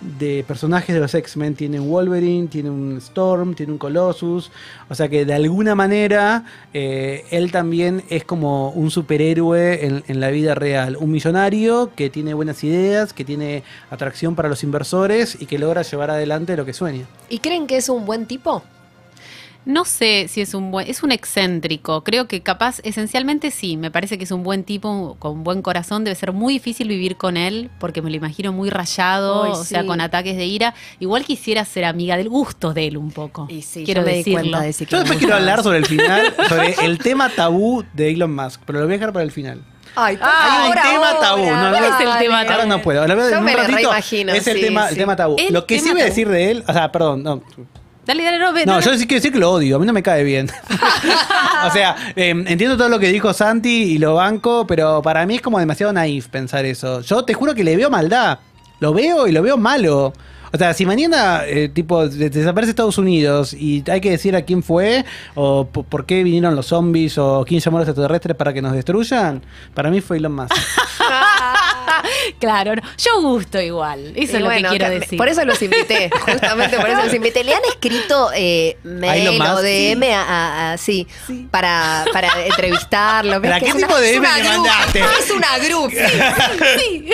de 0.00 0.44
personajes 0.46 0.94
de 0.94 1.00
los 1.00 1.14
X-Men. 1.14 1.54
Tiene 1.54 1.80
un 1.80 1.90
Wolverine, 1.90 2.48
tiene 2.48 2.70
un 2.70 2.98
Storm, 2.98 3.54
tiene 3.54 3.72
un 3.72 3.78
Colossus. 3.78 4.50
O 4.88 4.94
sea 4.94 5.08
que 5.08 5.24
de 5.24 5.34
alguna 5.34 5.74
manera 5.74 6.44
eh, 6.74 7.24
él 7.30 7.52
también 7.52 8.04
es 8.08 8.24
como 8.24 8.70
un 8.70 8.90
superhéroe 8.90 9.86
en, 9.86 10.04
en 10.06 10.20
la 10.20 10.30
vida 10.30 10.54
real. 10.54 10.96
Un 10.98 11.10
millonario 11.10 11.90
que 11.94 12.10
tiene 12.10 12.34
buenas 12.34 12.62
ideas, 12.64 13.12
que 13.12 13.24
tiene 13.24 13.62
atracción 13.90 14.34
para 14.34 14.48
los 14.48 14.62
inversores 14.62 15.36
y 15.40 15.46
que 15.46 15.58
logra 15.58 15.82
llevar 15.82 16.10
adelante 16.10 16.56
lo 16.56 16.64
que 16.64 16.72
sueña. 16.72 17.06
¿Y 17.28 17.38
creen 17.38 17.66
que 17.66 17.76
es 17.76 17.88
un 17.88 18.06
buen 18.06 18.26
tipo? 18.26 18.62
No 19.66 19.84
sé 19.84 20.26
si 20.28 20.40
es 20.40 20.54
un 20.54 20.70
buen, 20.70 20.88
es 20.88 21.02
un 21.02 21.10
excéntrico. 21.10 22.04
Creo 22.04 22.28
que 22.28 22.40
capaz, 22.40 22.78
esencialmente 22.84 23.50
sí. 23.50 23.76
Me 23.76 23.90
parece 23.90 24.16
que 24.16 24.22
es 24.22 24.30
un 24.30 24.44
buen 24.44 24.62
tipo 24.62 25.16
con 25.18 25.42
buen 25.42 25.60
corazón. 25.60 26.04
Debe 26.04 26.14
ser 26.14 26.32
muy 26.32 26.54
difícil 26.54 26.86
vivir 26.86 27.16
con 27.16 27.36
él 27.36 27.68
porque 27.80 28.00
me 28.00 28.08
lo 28.10 28.16
imagino 28.16 28.52
muy 28.52 28.70
rayado, 28.70 29.42
Ay, 29.42 29.50
o 29.52 29.64
sea, 29.64 29.84
con 29.84 30.00
ataques 30.00 30.36
de 30.36 30.46
ira. 30.46 30.72
Igual 31.00 31.24
quisiera 31.24 31.64
ser 31.64 31.84
amiga 31.84 32.16
del 32.16 32.28
gusto 32.28 32.72
de 32.72 32.86
él 32.86 32.96
un 32.96 33.10
poco. 33.10 33.48
Y 33.50 33.62
sí, 33.62 33.82
quiero 33.84 34.02
yo 34.02 34.06
me 34.06 34.12
di 34.12 34.18
decirlo. 34.18 34.40
cuenta 34.40 34.60
de 34.60 34.68
ese 34.68 34.86
que 34.86 34.92
Yo 34.92 34.98
después 35.00 35.18
quiero 35.18 35.34
hablar 35.34 35.62
sobre 35.64 35.78
el 35.78 35.86
final, 35.86 36.32
sobre 36.48 36.74
el 36.84 36.98
tema 36.98 37.28
tabú 37.28 37.84
de 37.92 38.10
Elon 38.12 38.34
Musk, 38.34 38.60
pero 38.64 38.78
lo 38.78 38.84
voy 38.86 38.94
a 38.94 38.98
dejar 38.98 39.12
para 39.12 39.24
el 39.24 39.32
final. 39.32 39.62
Ay, 39.96 40.16
Hay 40.20 40.68
un 40.68 40.74
tema 40.74 41.08
ahora, 41.08 41.20
tabú, 41.20 41.38
no, 41.42 41.46
¿Cuál 41.70 41.72
no, 41.72 41.76
es 41.78 42.00
el 42.12 42.18
tema 42.18 42.38
Ahora 42.42 42.56
tabú? 42.58 42.68
no 42.68 42.82
puedo. 42.82 43.06
Lo 43.08 43.16
veo 43.16 43.30
Yo 43.30 43.38
en 43.38 43.44
me 43.44 43.50
un 43.52 43.56
ratito. 43.56 43.76
reimagino, 43.78 44.32
Es 44.32 44.46
el 44.46 44.56
sí, 44.58 44.62
tema, 44.62 44.84
sí. 44.86 44.92
el 44.92 44.98
tema 44.98 45.16
tabú. 45.16 45.36
El 45.38 45.52
lo 45.54 45.66
que 45.66 45.80
sí 45.80 45.90
voy 45.90 46.02
a 46.02 46.04
decir 46.04 46.28
de 46.28 46.50
él, 46.52 46.64
o 46.68 46.72
sea, 46.72 46.92
perdón, 46.92 47.22
no. 47.24 47.42
Dale, 48.06 48.22
dale, 48.22 48.38
no, 48.38 48.52
ve- 48.52 48.64
No, 48.66 48.80
yo 48.80 48.92
sí 48.94 49.06
quiero 49.06 49.16
decir 49.20 49.32
que 49.32 49.38
lo 49.40 49.50
odio, 49.50 49.76
a 49.76 49.78
mí 49.80 49.84
no 49.86 49.92
me 49.92 50.02
cae 50.02 50.22
bien. 50.22 50.48
o 51.66 51.70
sea, 51.72 51.96
eh, 52.14 52.30
entiendo 52.46 52.76
todo 52.76 52.88
lo 52.88 52.98
que 53.00 53.08
dijo 53.08 53.32
Santi 53.32 53.68
y 53.82 53.98
lo 53.98 54.14
banco, 54.14 54.64
pero 54.66 55.02
para 55.02 55.26
mí 55.26 55.34
es 55.36 55.42
como 55.42 55.58
demasiado 55.58 55.92
naif 55.92 56.28
pensar 56.28 56.64
eso. 56.64 57.00
Yo 57.00 57.24
te 57.24 57.34
juro 57.34 57.54
que 57.54 57.64
le 57.64 57.76
veo 57.76 57.90
maldad. 57.90 58.38
Lo 58.78 58.92
veo 58.94 59.26
y 59.26 59.32
lo 59.32 59.42
veo 59.42 59.56
malo. 59.56 60.12
O 60.52 60.56
sea, 60.58 60.72
si 60.72 60.86
mañana, 60.86 61.42
eh, 61.44 61.68
tipo, 61.68 62.08
de- 62.08 62.30
desaparece 62.30 62.70
Estados 62.70 62.96
Unidos 62.98 63.52
y 63.52 63.82
hay 63.90 64.00
que 64.00 64.10
decir 64.10 64.36
a 64.36 64.42
quién 64.42 64.62
fue, 64.62 65.04
o 65.34 65.66
po- 65.66 65.82
por 65.82 66.06
qué 66.06 66.22
vinieron 66.22 66.54
los 66.54 66.66
zombies, 66.66 67.18
o 67.18 67.44
quién 67.46 67.60
llamó 67.60 67.78
a 67.78 67.80
los 67.80 67.88
extraterrestres 67.88 68.36
para 68.36 68.52
que 68.52 68.62
nos 68.62 68.72
destruyan, 68.72 69.42
para 69.74 69.90
mí 69.90 70.00
fue 70.00 70.18
Elon 70.18 70.34
Musk. 70.34 70.54
Claro, 72.38 72.76
no. 72.76 72.82
yo 72.98 73.20
gusto 73.22 73.60
igual. 73.60 74.12
Eso 74.16 74.32
Y 74.34 74.36
es 74.36 74.42
lo 74.42 74.48
que 74.50 74.62
quiero 74.62 74.86
que- 74.86 75.00
decir. 75.00 75.16
Por 75.18 75.28
eso 75.28 75.44
los 75.44 75.60
invité, 75.62 76.10
justamente 76.20 76.76
por 76.78 76.88
eso 76.90 77.04
los 77.04 77.14
invité. 77.14 77.44
¿Le 77.44 77.54
han 77.54 77.64
escrito 77.68 78.30
eh, 78.34 78.76
mail 78.84 79.22
Elon 79.28 79.38
Musk? 79.38 79.50
o 79.52 79.62
DM 79.62 80.02
a, 80.12 80.22
a- 80.22 80.72
a- 80.72 80.78
sí, 80.78 81.06
para, 81.50 82.04
para 82.12 82.28
entrevistarlo? 82.46 83.40
¿Ves 83.40 83.42
¿Pero 83.42 83.54
a 83.54 83.58
que 83.60 83.66
qué 83.66 83.72
tipo 83.74 83.96
de 83.96 84.12
DM 84.12 84.22
le 84.22 84.42
mandaste? 84.48 85.00
Es 85.20 85.30
una 85.30 85.58
group. 85.58 85.90
Sí. 86.78 87.10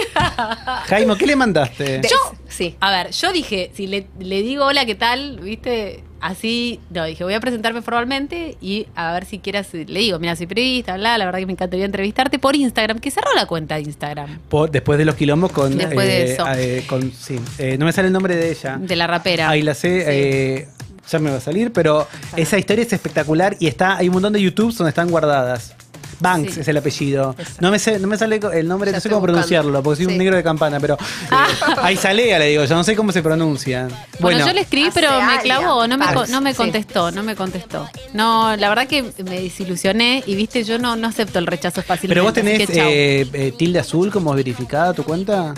Jaime, 0.89 1.17
¿qué 1.17 1.27
le 1.27 1.37
mandaste? 1.37 2.01
Yo- 2.09 2.33
Sí. 2.49 2.77
A 2.81 2.91
ver, 2.91 3.11
yo 3.13 3.33
dije, 3.33 3.71
si 3.75 3.87
le, 3.87 4.07
le 4.19 4.43
digo 4.43 4.67
hola, 4.67 4.85
¿qué 4.85 4.95
tal? 4.95 5.41
¿Viste? 5.41 6.05
Así, 6.23 6.81
no, 6.91 7.05
dije, 7.05 7.25
voy 7.25 7.35
a 7.35 7.41
presentarme 7.41 7.83
formalmente 7.83 8.57
y 8.63 8.87
a 8.95 9.13
ver 9.13 9.27
si 9.27 9.39
quieras, 9.39 9.69
le 9.75 9.85
digo, 10.01 10.19
mira, 10.19 10.35
soy 10.37 10.47
periodista, 10.47 10.97
bla, 10.97 11.19
la 11.19 11.25
verdad 11.27 11.41
que 11.41 11.47
me 11.47 11.53
encantaría 11.53 11.85
entrevistarte 11.85 12.39
por 12.39 12.57
Instagram, 12.57 12.99
que 13.01 13.11
cerró 13.11 13.29
la 13.37 13.45
cuenta 13.47 13.75
de 13.75 13.83
Instagram. 13.83 14.39
Por- 14.49 14.71
después 14.71 14.99
de 14.99 15.05
los 15.05 15.15
quilombos 15.17 15.53
con. 15.53 15.77
Después 15.77 16.07
de 16.07 16.23
eh, 16.23 16.33
eso. 16.33 16.45
eh, 16.57 16.85
con- 16.87 17.13
sí, 17.13 17.39
eh, 17.59 17.77
no 17.79 17.85
me 17.85 17.93
sale 17.93 18.07
el 18.07 18.13
nombre 18.15 18.37
de 18.37 18.51
ella. 18.53 18.79
De 18.81 18.97
la 18.97 19.07
rapera. 19.07 19.51
Ahí 19.51 19.63
la 19.63 19.75
sé. 19.75 20.05
eh, 20.07 20.69
ya 21.11 21.19
me 21.19 21.31
va 21.31 21.39
a 21.39 21.41
salir, 21.41 21.73
pero 21.73 22.07
esa 22.37 22.57
historia 22.59 22.85
es 22.85 22.93
espectacular 22.93 23.57
y 23.59 23.67
está, 23.67 23.97
hay 23.97 24.07
un 24.09 24.15
montón 24.15 24.33
de 24.33 24.41
YouTubes 24.41 24.77
donde 24.79 24.91
están 24.91 25.11
guardadas. 25.11 25.75
Banks 26.23 26.55
Sí. 26.55 26.61
es 26.61 26.69
el 26.69 26.77
apellido. 26.77 27.35
No 27.61 27.71
me, 27.71 27.79
sé, 27.79 27.99
no 27.99 28.07
me 28.09 28.17
sale 28.17 28.41
el 28.55 28.69
nombre, 28.69 28.91
Ya 28.91 28.97
no 28.97 29.01
sé 29.01 29.09
cómo 29.09 29.21
buscando. 29.21 29.35
pronunciarlo, 29.41 29.83
porque 29.83 29.97
soy 29.97 30.07
Sí. 30.07 30.13
un 30.13 30.19
negro 30.19 30.37
de 30.37 30.43
campana, 30.43 30.79
pero 30.81 30.95
eh, 30.95 31.35
ahí 31.83 31.97
sale, 31.97 32.39
le 32.39 32.47
digo, 32.47 32.65
yo 32.65 32.75
no 32.75 32.85
sé 32.85 32.95
cómo 32.97 33.13
se 33.13 33.23
pronuncia. 33.23 33.89
Bueno, 34.21 34.47
yo 34.47 34.53
le 34.53 34.61
escribí, 34.63 34.89
pero 34.95 35.11
me 35.23 35.41
clavó, 35.43 35.87
no 35.87 35.99
me, 35.99 36.05
Parks, 36.07 36.31
no 36.31 36.41
me 36.41 36.53
sí. 36.53 36.57
contestó, 36.57 37.11
no 37.11 37.23
me 37.23 37.35
contestó. 37.37 37.89
No, 38.15 38.57
la 38.57 38.69
verdad 38.69 38.87
que 38.87 39.03
me 39.25 39.41
desilusioné 39.43 40.23
y 40.27 40.35
viste, 40.35 40.65
yo 40.65 40.79
no, 40.79 40.97
no 40.97 41.09
acepto 41.09 41.39
el 41.39 41.47
rechazo 41.47 41.83
fácilmente. 41.83 42.09
Pero 42.15 42.25
vos 42.25 42.33
tenés 42.33 42.67
que 42.69 43.23
eh, 43.23 43.29
eh, 43.33 43.53
tilde 43.59 43.79
azul 43.81 44.11
como 44.11 44.33
verificada 44.35 44.93
tu 44.95 45.03
cuenta. 45.05 45.55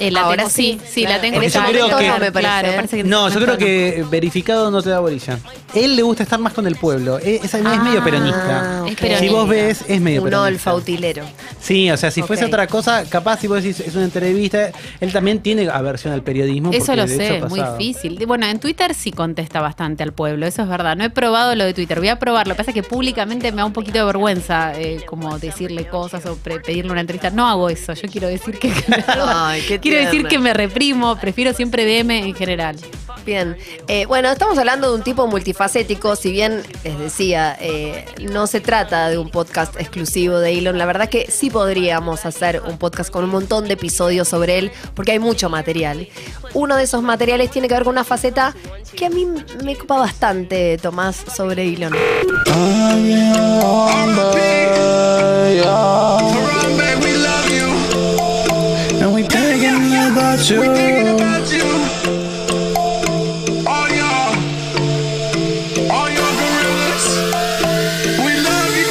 Eh, 0.00 0.10
la 0.10 0.20
Ahora 0.22 0.36
tengo, 0.44 0.50
sí, 0.50 0.80
sí, 0.88 1.00
claro. 1.02 1.16
la 1.16 1.20
tengo. 1.20 1.36
En 1.38 1.42
ese 1.44 1.58
momento 1.60 1.86
claro, 1.88 2.06
no 2.14 2.18
me 2.20 2.32
parece, 2.32 2.40
claro, 2.40 2.68
¿eh? 2.68 2.72
parece 2.76 2.96
que 2.98 3.04
No, 3.04 3.28
yo 3.28 3.40
creo 3.40 3.58
que 3.58 4.04
verificado 4.10 4.70
no 4.70 4.82
te 4.82 4.90
da 4.90 5.00
bolilla. 5.00 5.38
Él 5.74 5.96
le 5.96 6.02
gusta 6.02 6.22
estar 6.22 6.38
más 6.38 6.52
con 6.52 6.66
el 6.66 6.76
pueblo. 6.76 7.18
Eh, 7.18 7.40
Esa 7.42 7.58
no 7.58 7.72
es 7.72 7.82
medio 7.82 8.00
Ah, 8.00 8.04
peronista. 8.04 8.84
Es. 9.14 9.18
Si 9.18 9.28
vos 9.28 9.48
ves, 9.48 9.84
es 9.88 10.00
medio 10.00 10.22
Un 10.22 10.30
peronista. 10.30 10.70
olfautilero. 10.72 11.24
Sí, 11.60 11.90
o 11.90 11.96
sea, 11.96 12.10
si 12.10 12.22
fuese 12.22 12.44
otra 12.44 12.66
cosa, 12.66 13.04
capaz 13.08 13.40
si 13.40 13.46
vos 13.48 13.62
decís 13.62 13.80
es 13.80 13.94
una 13.94 14.04
entrevista, 14.04 14.70
él 15.00 15.12
también 15.12 15.40
tiene 15.40 15.68
aversión 15.68 16.12
al 16.14 16.22
periodismo. 16.22 16.70
Eso 16.72 16.94
lo 16.96 17.06
sé, 17.06 17.38
es 17.38 17.48
muy 17.48 17.60
difícil. 17.60 18.24
Bueno, 18.26 18.46
en 18.46 18.58
Twitter 18.60 18.94
sí 18.94 19.10
contesta 19.12 19.60
bastante 19.60 20.02
al 20.02 20.12
pueblo, 20.12 20.46
eso 20.46 20.62
es 20.62 20.68
verdad. 20.68 20.96
No 20.96 21.04
he 21.04 21.10
probado 21.10 21.54
lo 21.54 21.64
de 21.64 21.74
Twitter, 21.74 21.98
voy 21.98 22.08
a 22.08 22.18
probarlo. 22.18 22.50
Lo 22.50 22.54
que 22.54 22.58
pasa 22.58 22.70
es 22.70 22.74
que 22.74 22.82
públicamente 22.82 23.50
me 23.52 23.58
da 23.58 23.64
un 23.66 23.72
poquito 23.72 23.98
de 23.98 24.04
vergüenza 24.04 24.72
eh, 24.78 25.00
como 25.06 25.38
decirle 25.38 25.86
cosas 25.88 26.24
o 26.26 26.36
pedirle 26.36 26.90
una 26.92 27.00
entrevista. 27.00 27.30
No 27.30 27.46
hago 27.48 27.68
eso, 27.68 27.92
yo 27.94 28.08
quiero 28.08 28.28
decir 28.28 28.58
que... 28.58 28.72
Ay, 29.06 29.62
qué 29.68 29.78
quiero 29.88 30.04
decir 30.04 30.26
que 30.26 30.38
me 30.38 30.54
reprimo, 30.54 31.16
prefiero 31.16 31.52
siempre 31.52 31.84
DM 31.84 32.10
en 32.10 32.34
general. 32.34 32.76
Bien, 33.24 33.56
Eh, 33.88 34.06
bueno, 34.06 34.30
estamos 34.30 34.56
hablando 34.56 34.88
de 34.88 34.94
un 34.96 35.02
tipo 35.02 35.26
multifacético, 35.26 36.16
si 36.16 36.30
bien 36.30 36.62
les 36.82 36.98
decía, 36.98 37.56
eh, 37.60 38.06
no 38.30 38.46
se 38.46 38.60
trata 38.60 39.08
de 39.10 39.18
un 39.18 39.28
podcast 39.30 39.78
exclusivo 39.78 40.38
de 40.38 40.58
Elon, 40.58 40.78
la 40.78 40.86
verdad 40.86 41.10
que 41.10 41.30
sí 41.30 41.50
podríamos 41.50 42.24
hacer 42.24 42.62
un 42.66 42.78
podcast 42.78 43.10
con 43.10 43.24
un 43.24 43.30
montón 43.30 43.66
de 43.66 43.74
episodios 43.74 44.28
sobre 44.28 44.58
él, 44.58 44.72
porque 44.94 45.12
hay 45.12 45.18
mucho 45.18 45.50
material. 45.50 46.08
Uno 46.54 46.76
de 46.76 46.84
esos 46.84 47.02
materiales 47.02 47.50
tiene 47.50 47.68
que 47.68 47.74
ver 47.74 47.84
con 47.84 47.92
una 47.92 48.04
faceta 48.04 48.54
que 48.96 49.06
a 49.06 49.10
mí 49.10 49.26
me 49.62 49.74
ocupa 49.74 49.98
bastante, 49.98 50.78
Tomás, 50.78 51.22
sobre 51.34 51.68
Elon. 51.68 51.92
About 60.38 60.50
you. 60.50 60.60
We 60.60 60.66
thinking 60.68 61.08
about 61.14 61.52
you. 61.52 61.66
All 63.66 63.88
y'all. 63.88 64.34
All 65.90 66.08
y'all 66.08 66.34
gorillas. 66.38 67.04
We 68.24 68.32
love 68.46 68.74
you. 68.78 68.88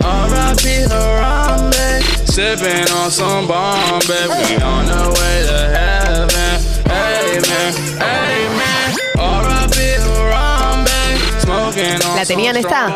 R.I.P. 0.00 0.64
Harambe. 0.90 2.02
Sipping 2.26 2.88
on 2.94 3.10
some 3.10 3.46
Bombay. 3.46 4.26
We 4.28 4.56
on 4.62 4.86
the 4.86 5.02
way 5.18 5.36
to 5.50 5.58
heaven. 5.74 6.56
Amen. 6.86 7.74
Amen. 8.00 8.88
R.I.P. 9.18 9.76
Harambe. 10.06 10.98
Smoking 11.40 12.02
on 12.08 12.16
¿La 12.16 12.24
tenían 12.24 12.56
some 12.62 12.68
esta? 12.68 12.88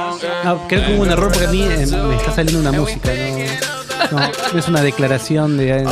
No, 0.44 0.68
creo 0.68 0.86
que 0.86 0.94
hubo 0.94 1.02
un 1.02 1.10
error 1.10 1.32
porque 1.32 1.46
a 1.46 1.50
mí 1.50 1.62
eh, 1.62 1.86
me 1.86 2.16
está 2.16 2.32
saliendo 2.32 2.60
una 2.60 2.72
música, 2.72 3.10
no, 4.10 4.18
no, 4.18 4.58
es 4.58 4.68
una 4.68 4.80
declaración 4.82 5.56
de 5.58 5.84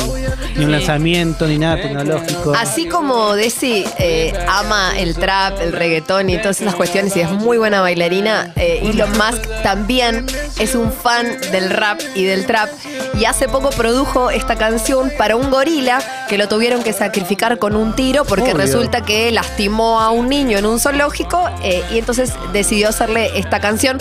ni 0.59 0.65
un 0.65 0.71
lanzamiento 0.71 1.47
ni 1.47 1.57
nada 1.57 1.81
tecnológico. 1.81 2.53
Así 2.53 2.87
como 2.87 3.35
Desi 3.35 3.85
eh, 3.97 4.33
ama 4.47 4.91
el 4.97 5.15
trap, 5.15 5.59
el 5.61 5.71
reggaetón 5.71 6.29
y 6.29 6.37
todas 6.37 6.61
esas 6.61 6.75
cuestiones 6.75 7.15
y 7.15 7.21
es 7.21 7.31
muy 7.31 7.57
buena 7.57 7.81
bailarina, 7.81 8.51
eh, 8.55 8.81
Elon 8.83 9.11
Musk 9.11 9.47
también 9.63 10.25
es 10.59 10.75
un 10.75 10.91
fan 10.91 11.25
del 11.51 11.69
rap 11.69 11.99
y 12.15 12.25
del 12.25 12.45
trap. 12.45 12.69
Y 13.17 13.25
hace 13.25 13.47
poco 13.47 13.69
produjo 13.71 14.29
esta 14.29 14.55
canción 14.55 15.11
para 15.17 15.35
un 15.35 15.49
gorila 15.49 16.01
que 16.29 16.37
lo 16.37 16.47
tuvieron 16.47 16.83
que 16.83 16.93
sacrificar 16.93 17.57
con 17.57 17.75
un 17.75 17.95
tiro 17.95 18.25
porque 18.25 18.51
Obvio. 18.53 18.57
resulta 18.57 19.01
que 19.01 19.31
lastimó 19.31 19.99
a 19.99 20.11
un 20.11 20.29
niño 20.29 20.57
en 20.57 20.65
un 20.65 20.79
zoológico 20.79 21.49
eh, 21.63 21.83
y 21.91 21.97
entonces 21.99 22.33
decidió 22.53 22.89
hacerle 22.89 23.37
esta 23.37 23.59
canción. 23.59 23.97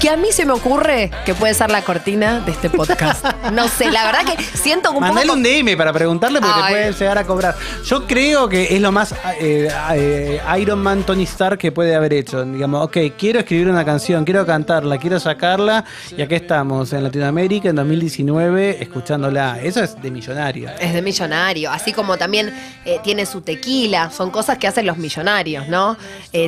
Que 0.00 0.08
a 0.08 0.16
mí 0.16 0.32
se 0.32 0.46
me 0.46 0.52
ocurre 0.54 1.10
que 1.26 1.34
puede 1.34 1.52
ser 1.52 1.70
la 1.70 1.82
cortina 1.82 2.40
de 2.40 2.52
este 2.52 2.70
podcast. 2.70 3.22
No 3.52 3.68
sé, 3.68 3.90
la 3.90 4.06
verdad 4.06 4.20
que 4.24 4.42
siento 4.42 4.92
un 4.92 5.00
Mandale 5.00 5.26
poco. 5.26 5.36
un 5.36 5.42
DM 5.42 5.76
para 5.76 5.92
preguntarle 5.92 6.40
porque 6.40 6.54
Ay. 6.56 6.62
te 6.62 6.70
pueden 6.70 6.94
llegar 6.94 7.18
a 7.18 7.24
cobrar. 7.24 7.54
Yo 7.84 8.06
creo 8.06 8.48
que 8.48 8.74
es 8.74 8.80
lo 8.80 8.92
más 8.92 9.12
eh, 9.40 9.68
eh, 9.92 10.40
Iron 10.58 10.78
Man 10.78 11.02
Tony 11.02 11.24
Stark 11.24 11.58
que 11.58 11.70
puede 11.70 11.94
haber 11.94 12.14
hecho. 12.14 12.42
Digamos, 12.46 12.86
ok, 12.86 12.96
quiero 13.18 13.40
escribir 13.40 13.68
una 13.68 13.84
canción, 13.84 14.24
quiero 14.24 14.46
cantarla, 14.46 14.96
quiero 14.96 15.20
sacarla 15.20 15.84
y 16.16 16.22
aquí 16.22 16.34
estamos 16.36 16.92
en 16.94 17.04
Latinoamérica 17.04 17.68
en 17.68 17.76
2019 17.76 18.82
escuchándola. 18.82 19.60
Eso 19.62 19.82
es 19.82 20.00
de 20.00 20.10
millonario. 20.10 20.70
Es 20.80 20.94
de 20.94 21.02
millonario, 21.02 21.70
así 21.70 21.92
como 21.92 22.16
también 22.16 22.54
eh, 22.86 23.00
tiene 23.02 23.26
su 23.26 23.42
tequila, 23.42 24.10
son 24.10 24.30
cosas 24.30 24.56
que 24.56 24.66
hacen 24.66 24.86
los 24.86 24.96
millonarios, 24.96 25.68
¿no? 25.68 25.96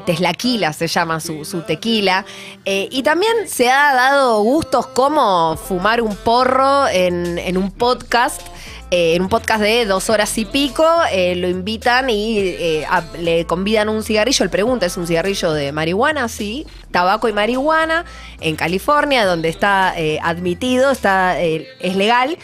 Teslaquila 0.07 0.73
se 0.73 0.87
llama 0.87 1.21
su, 1.21 1.45
su 1.45 1.61
tequila. 1.63 2.25
Y 2.65 3.03
también 3.03 3.42
se 3.47 3.71
ha 3.71 3.95
dado 3.95 4.43
gustos 4.43 4.87
como 4.89 5.57
fumar 5.57 6.01
un 6.03 6.17
porro 6.17 6.89
en, 6.89 7.39
en 7.39 7.57
un 7.57 7.71
podcast. 7.71 8.43
eh, 8.91 9.15
en 9.15 9.23
un 9.23 9.31
podcast 9.31 9.63
de 9.63 9.87
dos 9.87 10.11
horas 10.11 10.37
y 10.37 10.45
pico, 10.45 10.85
eh, 11.11 11.35
lo 11.35 11.49
invitan 11.49 12.11
y 12.11 12.39
eh, 12.41 12.87
le 13.19 13.47
convidan 13.47 13.89
un 13.89 14.03
cigarrillo. 14.03 14.45
Él 14.45 14.51
pregunta, 14.51 14.85
¿es 14.85 14.99
un 14.99 15.07
cigarrillo 15.07 15.53
de 15.55 15.73
marihuana? 15.73 16.29
Sí, 16.29 16.67
tabaco 16.91 17.27
y 17.27 17.33
marihuana 17.33 18.05
en 18.41 18.55
California, 18.55 19.25
donde 19.25 19.49
está 19.49 19.95
admitido, 20.23 20.91
está, 20.91 21.41
es 21.41 21.97
legal. 21.97 22.37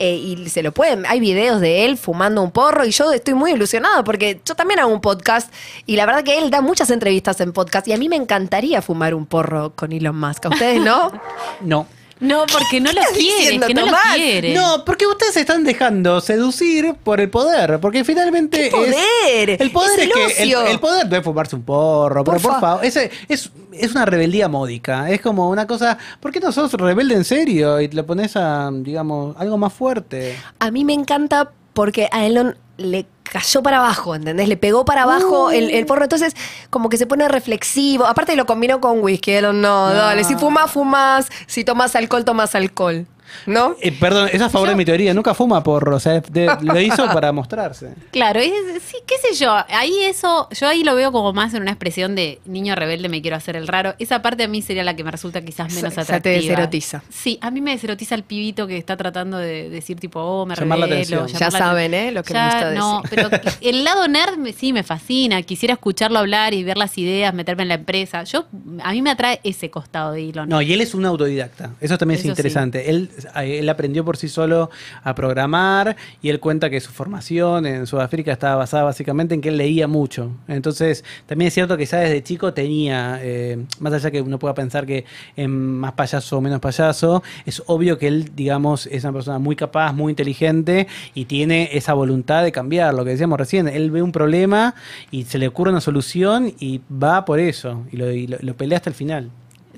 Eh, 0.00 0.14
y 0.14 0.48
se 0.48 0.62
lo 0.62 0.70
pueden, 0.72 1.04
hay 1.06 1.18
videos 1.18 1.60
de 1.60 1.84
él 1.84 1.98
fumando 1.98 2.40
un 2.40 2.52
porro 2.52 2.84
y 2.84 2.92
yo 2.92 3.12
estoy 3.12 3.34
muy 3.34 3.52
ilusionado 3.52 4.04
porque 4.04 4.40
yo 4.44 4.54
también 4.54 4.78
hago 4.78 4.92
un 4.92 5.00
podcast 5.00 5.52
y 5.86 5.96
la 5.96 6.06
verdad 6.06 6.22
que 6.22 6.38
él 6.38 6.50
da 6.50 6.60
muchas 6.60 6.90
entrevistas 6.90 7.40
en 7.40 7.52
podcast 7.52 7.88
y 7.88 7.92
a 7.92 7.96
mí 7.96 8.08
me 8.08 8.14
encantaría 8.14 8.80
fumar 8.80 9.12
un 9.12 9.26
porro 9.26 9.72
con 9.74 9.92
Elon 9.92 10.18
Musk. 10.18 10.46
¿A 10.46 10.48
ustedes 10.50 10.80
no? 10.80 11.10
No. 11.60 11.97
No, 12.20 12.44
porque 12.50 12.80
no 12.80 12.92
lo 12.92 13.00
quiere, 13.14 13.60
que 13.60 13.74
no 13.74 13.84
Tomás? 13.86 14.04
lo 14.10 14.14
quiere. 14.16 14.54
No, 14.54 14.84
porque 14.84 15.06
ustedes 15.06 15.34
se 15.34 15.40
están 15.40 15.64
dejando 15.64 16.20
seducir 16.20 16.94
por 17.04 17.20
el 17.20 17.30
poder. 17.30 17.78
Porque 17.80 18.04
finalmente 18.04 18.64
¿Qué 18.64 18.70
poder? 18.70 19.50
es. 19.50 19.60
El 19.60 19.70
poder 19.70 20.00
Es 20.00 20.06
es, 20.06 20.06
el 20.06 20.12
que. 20.12 20.42
El, 20.42 20.54
ocio. 20.54 20.66
el 20.66 20.80
poder 20.80 21.14
es 21.14 21.22
fumarse 21.22 21.56
un 21.56 21.62
porro. 21.62 22.24
Por 22.24 22.34
pero 22.36 22.42
por 22.42 22.52
fa- 22.54 22.60
favor. 22.60 22.84
ese- 22.84 23.10
Es, 23.28 23.50
es 23.72 23.90
una 23.92 24.04
rebeldía 24.04 24.48
módica. 24.48 25.10
Es 25.10 25.20
como 25.20 25.48
una 25.50 25.66
cosa. 25.66 25.96
¿Por 26.20 26.32
qué 26.32 26.40
no 26.40 26.50
sos 26.52 26.72
rebelde 26.72 27.14
en 27.14 27.24
serio? 27.24 27.80
Y 27.80 27.88
te 27.88 27.96
lo 27.96 28.04
pones 28.06 28.36
a, 28.36 28.70
digamos, 28.72 29.36
algo 29.38 29.56
más 29.58 29.72
fuerte. 29.72 30.36
A 30.58 30.70
mí 30.70 30.84
me 30.84 30.94
encanta 30.94 31.52
porque 31.72 32.08
a 32.10 32.26
Elon 32.26 32.56
le 32.78 33.06
cayó 33.32 33.62
para 33.62 33.78
abajo, 33.78 34.14
¿entendés? 34.14 34.48
Le 34.48 34.56
pegó 34.56 34.84
para 34.84 35.02
abajo 35.02 35.50
el, 35.50 35.70
el 35.70 35.86
porro, 35.86 36.04
entonces 36.04 36.34
como 36.70 36.88
que 36.88 36.96
se 36.96 37.06
pone 37.06 37.28
reflexivo. 37.28 38.06
Aparte 38.06 38.36
lo 38.36 38.46
combinó 38.46 38.80
con 38.80 39.00
whisky, 39.02 39.40
no, 39.40 39.52
No. 39.52 39.92
dale, 39.92 40.24
si 40.24 40.34
fumas, 40.36 40.70
fumas, 40.70 41.28
si 41.46 41.64
tomas 41.64 41.94
alcohol, 41.96 42.24
tomas 42.24 42.54
alcohol, 42.54 43.06
¿no? 43.46 43.76
Eh, 43.80 43.92
perdón, 43.92 44.28
es 44.32 44.40
a 44.40 44.48
favor 44.50 44.68
de 44.68 44.74
mi 44.76 44.84
teoría. 44.84 45.14
Nunca 45.14 45.34
fuma 45.34 45.62
porro. 45.62 45.96
O 45.96 46.00
sea, 46.00 46.20
de- 46.20 46.50
lo 46.62 46.80
hizo 46.80 47.06
para 47.06 47.32
mostrarse. 47.32 47.94
Claro, 48.10 48.40
es, 48.40 48.52
sí, 48.82 48.96
qué 49.06 49.14
sé 49.18 49.34
yo, 49.42 49.54
ahí 49.68 49.94
eso, 50.04 50.48
yo 50.50 50.66
ahí 50.68 50.84
lo 50.84 50.94
veo 50.94 51.12
como 51.12 51.32
más 51.32 51.54
en 51.54 51.62
una 51.62 51.70
expresión 51.72 52.14
de 52.14 52.40
niño 52.46 52.74
rebelde, 52.74 53.08
me 53.08 53.20
quiero 53.22 53.36
hacer 53.36 53.56
el 53.56 53.66
raro. 53.68 53.94
Esa 53.98 54.22
parte 54.22 54.44
a 54.44 54.48
mí 54.48 54.62
sería 54.62 54.84
la 54.84 54.94
que 54.96 55.04
me 55.04 55.10
resulta 55.10 55.40
quizás 55.42 55.68
menos 55.74 55.92
Esa- 55.92 56.02
esa 56.02 56.16
atractiva. 56.16 56.22
te 56.22 56.40
deserotiza. 56.48 57.02
Sí, 57.10 57.38
a 57.40 57.50
mí 57.50 57.60
me 57.60 57.72
deserotiza 57.72 58.14
el 58.14 58.22
pibito 58.24 58.66
que 58.66 58.76
está 58.78 58.96
tratando 58.96 59.38
de 59.38 59.68
decir 59.70 59.98
tipo, 59.98 60.20
oh, 60.20 60.46
me 60.46 60.54
Llamar 60.54 60.78
la 60.78 60.86
revelo. 60.86 61.22
atención. 61.22 61.26
llamar 61.26 61.40
Ya 61.40 61.50
la 61.50 61.58
saben. 61.58 61.94
¿eh? 61.94 62.12
Lo 62.12 62.22
que 62.22 62.32
Ya, 62.34 62.44
me 62.46 62.50
gusta 62.54 62.70
No, 62.74 63.02
pero 63.10 63.28
el 63.60 63.84
lado 63.84 64.08
nerd 64.08 64.36
me- 64.36 64.52
sí 64.52 64.72
me 64.72 64.82
fascina, 64.82 65.42
quisiera 65.42 65.74
escucharlo 65.74 66.18
hablar 66.18 66.54
y 66.54 66.64
ver 66.64 66.76
las 66.78 66.96
ideas, 66.98 67.32
meterme 67.34 67.62
en 67.62 67.68
la 67.68 67.74
empresa. 67.74 68.24
Yo, 68.24 68.46
a 68.82 68.92
mí 68.92 69.02
me 69.02 69.10
atrae 69.10 69.40
ese 69.44 69.70
costado 69.70 70.12
de 70.12 70.28
Elon. 70.30 70.48
No, 70.48 70.60
y 70.62 70.72
él 70.72 70.80
es 70.80 70.94
un 70.94 71.04
autodidacta. 71.04 71.70
Eso 71.80 71.98
también 71.98 72.18
Eso 72.18 72.28
es 72.28 72.30
interesante. 72.30 72.90
Él 72.90 73.10
eh, 73.16 73.17
él 73.42 73.68
aprendió 73.68 74.04
por 74.04 74.16
sí 74.16 74.28
solo 74.28 74.70
a 75.02 75.14
programar 75.14 75.96
y 76.22 76.28
él 76.30 76.40
cuenta 76.40 76.70
que 76.70 76.80
su 76.80 76.90
formación 76.92 77.66
en 77.66 77.86
Sudáfrica 77.86 78.32
estaba 78.32 78.56
basada 78.56 78.84
básicamente 78.84 79.34
en 79.34 79.40
que 79.40 79.48
él 79.48 79.56
leía 79.56 79.86
mucho. 79.88 80.30
Entonces, 80.48 81.04
también 81.26 81.48
es 81.48 81.54
cierto 81.54 81.76
que 81.76 81.86
ya 81.86 81.98
desde 81.98 82.22
chico 82.22 82.52
tenía, 82.54 83.18
eh, 83.22 83.64
más 83.80 83.92
allá 83.92 84.10
que 84.10 84.20
uno 84.20 84.38
pueda 84.38 84.54
pensar 84.54 84.86
que 84.86 85.04
es 85.36 85.48
más 85.48 85.92
payaso 85.92 86.38
o 86.38 86.40
menos 86.40 86.60
payaso, 86.60 87.22
es 87.46 87.62
obvio 87.66 87.98
que 87.98 88.08
él, 88.08 88.30
digamos, 88.34 88.86
es 88.86 89.04
una 89.04 89.12
persona 89.12 89.38
muy 89.38 89.56
capaz, 89.56 89.92
muy 89.92 90.10
inteligente 90.12 90.86
y 91.14 91.24
tiene 91.26 91.70
esa 91.72 91.94
voluntad 91.94 92.42
de 92.42 92.52
cambiar, 92.52 92.94
lo 92.94 93.04
que 93.04 93.10
decíamos 93.10 93.38
recién, 93.38 93.68
él 93.68 93.90
ve 93.90 94.02
un 94.02 94.12
problema 94.12 94.74
y 95.10 95.24
se 95.24 95.38
le 95.38 95.48
ocurre 95.48 95.70
una 95.70 95.80
solución 95.80 96.52
y 96.58 96.80
va 96.90 97.24
por 97.24 97.40
eso 97.40 97.84
y 97.92 97.96
lo, 97.96 98.10
y 98.12 98.26
lo- 98.26 98.38
lo 98.40 98.54
pelea 98.56 98.78
hasta 98.78 98.90
el 98.90 98.94
final. 98.96 99.30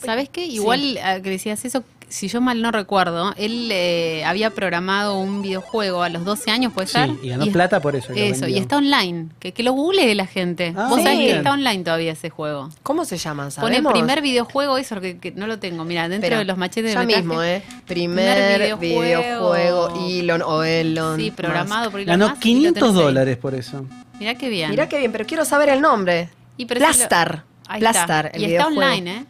¿Sabes 0.03 0.29
qué? 0.31 0.47
Igual 0.47 0.99
ah, 1.05 1.21
que 1.21 1.31
decías 1.31 1.63
eso, 1.65 1.85
si 2.11 2.29
yo 2.29 2.41
mal 2.43 2.61
no 2.61 2.71
recuerdo, 2.73 3.33
él 3.39 3.71
eh, 3.73 4.23
había 4.27 4.51
programado 4.51 5.17
un 5.19 5.41
videojuego 5.41 6.03
a 6.03 6.09
los 6.11 6.25
12 6.25 6.51
años, 6.51 6.73
¿puede 6.73 6.89
Sí, 6.89 6.93
ser? 6.93 7.11
y 7.23 7.29
ganó 7.31 7.47
plata 7.47 7.81
por 7.81 7.97
eso. 7.97 8.13
Eso, 8.13 8.47
y 8.47 8.59
está 8.59 8.77
online. 8.77 9.29
Que, 9.39 9.53
que 9.53 9.63
lo 9.63 9.73
google 9.73 10.15
la 10.15 10.27
gente. 10.27 10.75
Ah, 10.77 10.89
Vos 10.91 11.03
sabés 11.03 11.19
sí. 11.19 11.27
que 11.27 11.37
está 11.39 11.53
online 11.53 11.85
todavía 11.85 12.13
ese 12.13 12.29
juego. 12.29 12.69
¿Cómo 12.83 13.05
se 13.05 13.17
llaman? 13.17 13.47
Pone 13.49 13.77
¿Sabemos? 13.77 13.93
primer 13.93 14.21
videojuego, 14.21 14.77
eso 14.77 15.01
que, 15.01 15.19
que 15.19 15.31
no 15.33 15.47
lo 15.47 15.59
tengo. 15.59 15.85
Mira, 15.85 16.09
dentro 16.09 16.37
de 16.37 16.45
los 16.45 16.59
machetes 16.59 16.93
Ya 16.93 17.01
de 17.01 17.07
metraje. 17.07 17.27
mismo, 17.27 17.43
¿eh? 17.43 17.63
Primer, 17.87 18.35
Primer 18.35 18.77
videojuego, 18.79 19.53
videojuego. 19.55 20.09
Elon 20.11 20.43
o 20.43 20.63
Elon. 20.65 21.17
Sí, 21.19 21.31
programado 21.31 21.91
por 21.91 22.01
Elon 22.01 22.19
Ganó 22.19 22.31
Musk 22.31 22.45
y 22.45 22.55
lo 22.55 22.73
500 22.73 22.83
tenés 22.83 22.97
ahí. 22.97 23.03
dólares 23.05 23.37
por 23.39 23.55
eso. 23.55 23.87
Mirá 24.19 24.35
qué 24.35 24.49
bien. 24.49 24.71
Mirá 24.71 24.89
qué 24.89 24.99
bien, 24.99 25.13
pero 25.13 25.25
quiero 25.25 25.45
saber 25.45 25.69
el 25.71 25.81
nombre. 25.81 26.29
Y 26.57 26.67
Plastar. 26.67 27.45
Ahí 27.69 27.81
Plastar, 27.81 28.27
está. 28.27 28.37
el 28.37 28.43
Y 28.43 28.53
está 28.53 28.67
online, 28.67 29.11
¿eh? 29.19 29.25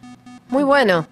Muy 0.49 0.63
bueno. 0.63 1.07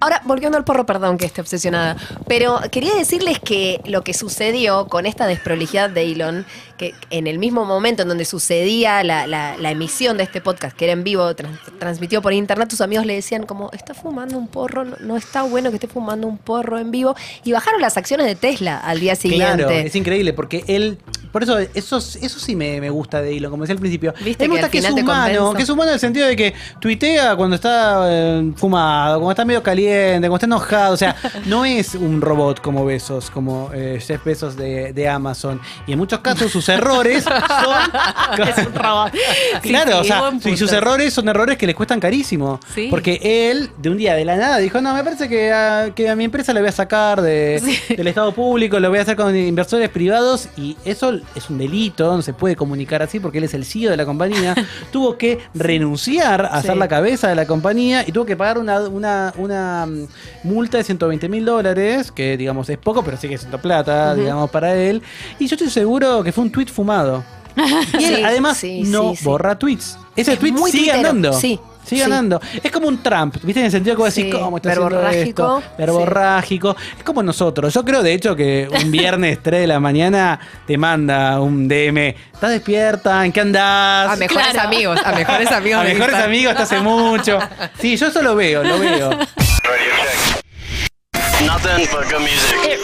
Ahora, 0.00 0.22
volviendo 0.24 0.56
al 0.56 0.64
porro, 0.64 0.86
perdón 0.86 1.18
que 1.18 1.26
esté 1.26 1.40
obsesionada, 1.40 1.96
pero 2.26 2.60
quería 2.70 2.94
decirles 2.94 3.38
que 3.38 3.80
lo 3.84 4.02
que 4.02 4.14
sucedió 4.14 4.86
con 4.86 5.06
esta 5.06 5.26
desprolijidad 5.26 5.90
de 5.90 6.12
Elon, 6.12 6.46
que 6.80 6.94
en 7.10 7.26
el 7.26 7.38
mismo 7.38 7.66
momento 7.66 8.00
en 8.02 8.08
donde 8.08 8.24
sucedía 8.24 9.04
la, 9.04 9.26
la- 9.26 9.54
la 9.58 9.70
emisión 9.70 10.16
de 10.16 10.22
este 10.22 10.40
podcast, 10.40 10.74
que 10.74 10.86
era 10.86 10.94
en 10.94 11.04
vivo, 11.04 11.34
trans- 11.34 11.58
transmitió 11.78 12.22
por 12.22 12.32
internet, 12.32 12.70
tus 12.70 12.80
amigos 12.80 13.04
le 13.04 13.14
decían 13.14 13.44
como, 13.44 13.70
está 13.72 13.92
fumando 13.92 14.38
un 14.38 14.48
porro, 14.48 14.86
no, 14.86 14.96
no 15.00 15.16
está 15.18 15.42
bueno 15.42 15.68
que 15.68 15.76
esté 15.76 15.88
fumando 15.88 16.26
un 16.26 16.38
porro 16.38 16.78
en 16.78 16.90
vivo, 16.90 17.14
y 17.44 17.52
bajaron 17.52 17.82
las 17.82 17.98
acciones 17.98 18.24
de 18.26 18.34
Tesla 18.34 18.78
al 18.78 18.98
día 18.98 19.14
siguiente. 19.14 19.56
Claro, 19.64 19.70
es 19.70 19.94
increíble 19.94 20.32
porque 20.32 20.64
él, 20.68 20.96
por 21.32 21.42
eso, 21.42 21.58
eso, 21.58 21.98
eso 21.98 22.38
sí 22.40 22.56
me, 22.56 22.80
me 22.80 22.88
gusta 22.88 23.20
de 23.20 23.36
Elon, 23.36 23.50
como 23.50 23.64
decía 23.64 23.74
al 23.74 23.80
principio. 23.80 24.14
Viste 24.24 24.44
me 24.44 24.46
que 24.46 24.50
gusta 24.62 24.66
al 24.66 24.70
que, 24.72 24.78
es 24.78 24.90
humano, 24.90 25.52
que 25.54 25.62
es 25.62 25.68
humano 25.68 25.90
en 25.90 25.94
el 25.94 26.00
sentido 26.00 26.26
de 26.26 26.34
que 26.36 26.54
tuitea 26.80 27.36
cuando 27.36 27.56
está 27.56 28.06
eh, 28.08 28.52
fumado, 28.56 29.16
cuando 29.18 29.32
está 29.32 29.44
medio 29.44 29.62
caliente, 29.62 30.20
cuando 30.28 30.36
está 30.36 30.46
enojado. 30.46 30.94
O 30.94 30.96
sea, 30.96 31.14
no 31.44 31.64
es 31.66 31.94
un 31.94 32.20
robot 32.22 32.60
como 32.62 32.84
Besos, 32.86 33.30
como 33.30 33.70
eh, 33.74 34.00
Jeff 34.04 34.24
Bezos 34.24 34.56
de, 34.56 34.92
de 34.94 35.08
Amazon. 35.08 35.60
Y 35.86 35.92
en 35.92 35.98
muchos 35.98 36.20
casos 36.20 36.50
sus 36.50 36.64
errores 36.70 37.24
son. 37.24 37.34
Es 38.48 38.66
un 38.66 38.74
robot. 38.74 39.12
Sí, 39.62 39.68
Claro, 39.68 39.92
sí, 40.04 40.10
o 40.10 40.40
sea, 40.40 40.52
y 40.52 40.56
sus 40.56 40.72
errores 40.72 41.12
son 41.12 41.28
errores 41.28 41.58
que 41.58 41.66
les 41.66 41.74
cuestan 41.76 42.00
carísimo. 42.00 42.58
Sí. 42.74 42.88
Porque 42.90 43.20
él, 43.50 43.70
de 43.78 43.90
un 43.90 43.96
día 43.98 44.14
de 44.14 44.24
la 44.24 44.36
nada, 44.36 44.58
dijo, 44.58 44.80
no, 44.80 44.94
me 44.94 45.04
parece 45.04 45.28
que 45.28 45.52
a, 45.52 45.90
que 45.94 46.08
a 46.08 46.16
mi 46.16 46.24
empresa 46.24 46.52
la 46.54 46.60
voy 46.60 46.68
a 46.68 46.72
sacar 46.72 47.20
de, 47.20 47.60
Sí. 47.62 47.94
del 47.94 48.06
Estado 48.06 48.32
público, 48.32 48.78
lo 48.80 48.88
voy 48.88 48.98
a 48.98 49.02
hacer 49.02 49.16
con 49.16 49.36
inversores 49.36 49.88
privados 49.90 50.48
y 50.56 50.76
eso 50.84 51.18
es 51.34 51.50
un 51.50 51.58
delito, 51.58 52.16
no 52.16 52.22
se 52.22 52.32
puede 52.32 52.56
comunicar 52.56 53.02
así 53.02 53.20
porque 53.20 53.38
él 53.38 53.44
es 53.44 53.54
el 53.54 53.64
CEO 53.64 53.90
de 53.90 53.96
la 53.96 54.06
compañía. 54.06 54.54
tuvo 54.92 55.18
que 55.18 55.38
renunciar 55.54 56.46
a 56.50 56.62
ser 56.62 56.76
la 56.76 56.88
cabeza 56.88 57.28
de 57.28 57.34
la 57.34 57.46
compañía 57.46 58.04
y 58.06 58.12
tuvo 58.12 58.24
que 58.26 58.36
pagar 58.36 58.58
una, 58.58 58.80
una, 58.80 59.32
una 59.36 59.86
mm, 59.86 60.06
multa 60.44 60.78
de 60.78 60.84
120 60.84 61.28
mil 61.28 61.44
dólares, 61.44 62.10
que 62.12 62.36
digamos 62.36 62.68
es 62.70 62.78
poco, 62.78 63.02
pero 63.04 63.16
sigue 63.16 63.36
siendo 63.38 63.58
plata, 63.58 64.14
digamos, 64.14 64.50
para 64.50 64.74
él. 64.74 65.02
Y 65.38 65.46
yo 65.46 65.56
estoy 65.56 65.70
seguro 65.70 66.22
que 66.22 66.32
fue 66.32 66.44
un 66.44 66.50
tweet 66.52 66.59
fumado. 66.68 67.24
Y 67.98 68.04
él, 68.04 68.16
Sí, 68.16 68.22
además 68.24 68.56
sí, 68.56 68.82
no 68.82 69.10
sí, 69.10 69.16
sí. 69.16 69.24
borra 69.24 69.58
tweets. 69.58 69.98
Ese 70.16 70.34
Es 70.34 70.38
tweet 70.38 70.52
muy 70.52 70.70
sigue 70.70 70.90
tuitero, 70.92 71.08
andando. 71.10 71.32
sí, 71.32 71.58
Sigue 71.84 72.02
sí. 72.02 72.04
andando. 72.04 72.40
Es 72.62 72.70
como 72.70 72.86
un 72.88 73.02
Trump, 73.02 73.36
¿viste? 73.42 73.60
En 73.60 73.66
el 73.66 73.72
sentido 73.72 73.96
que 73.96 74.02
vos 74.02 74.14
decís, 74.14 74.32
Sí, 74.32 74.38
¿cómo 74.38 74.56
está 74.58 74.68
verborrágico, 74.68 75.58
esto? 75.58 75.62
Verborrágico. 75.78 76.76
Es 76.98 77.02
como 77.04 77.22
nosotros. 77.22 77.74
Yo 77.74 77.84
creo, 77.84 78.02
de 78.02 78.12
hecho, 78.14 78.36
que 78.36 78.68
un 78.70 78.90
viernes 78.92 79.40
3 79.42 79.62
de 79.62 79.66
la 79.66 79.80
mañana 79.80 80.38
te 80.66 80.78
manda 80.78 81.40
un 81.40 81.66
DM. 81.68 82.14
¿Estás 82.32 82.50
despierta? 82.50 83.24
¿En 83.26 83.32
qué 83.32 83.40
andás? 83.40 84.10
A 84.12 84.16
mejores 84.16 84.48
Claro. 84.48 84.68
amigos, 84.68 85.00
a 85.04 85.12
mejores 85.12 85.50
amigos. 85.50 85.80
A 85.80 85.84
mejores 85.84 86.00
Instagram. 86.08 86.28
amigos 86.30 86.50
hasta 86.52 86.62
hace 86.64 86.80
mucho. 86.80 87.38
Sí, 87.80 87.96
yo 87.96 88.06
eso 88.06 88.22
lo 88.22 88.36
veo, 88.36 88.62
lo 88.62 88.78
veo. 88.78 89.10
Nothing 91.40 91.88
but 91.90 92.04
good 92.10 92.20
music. 92.20 92.78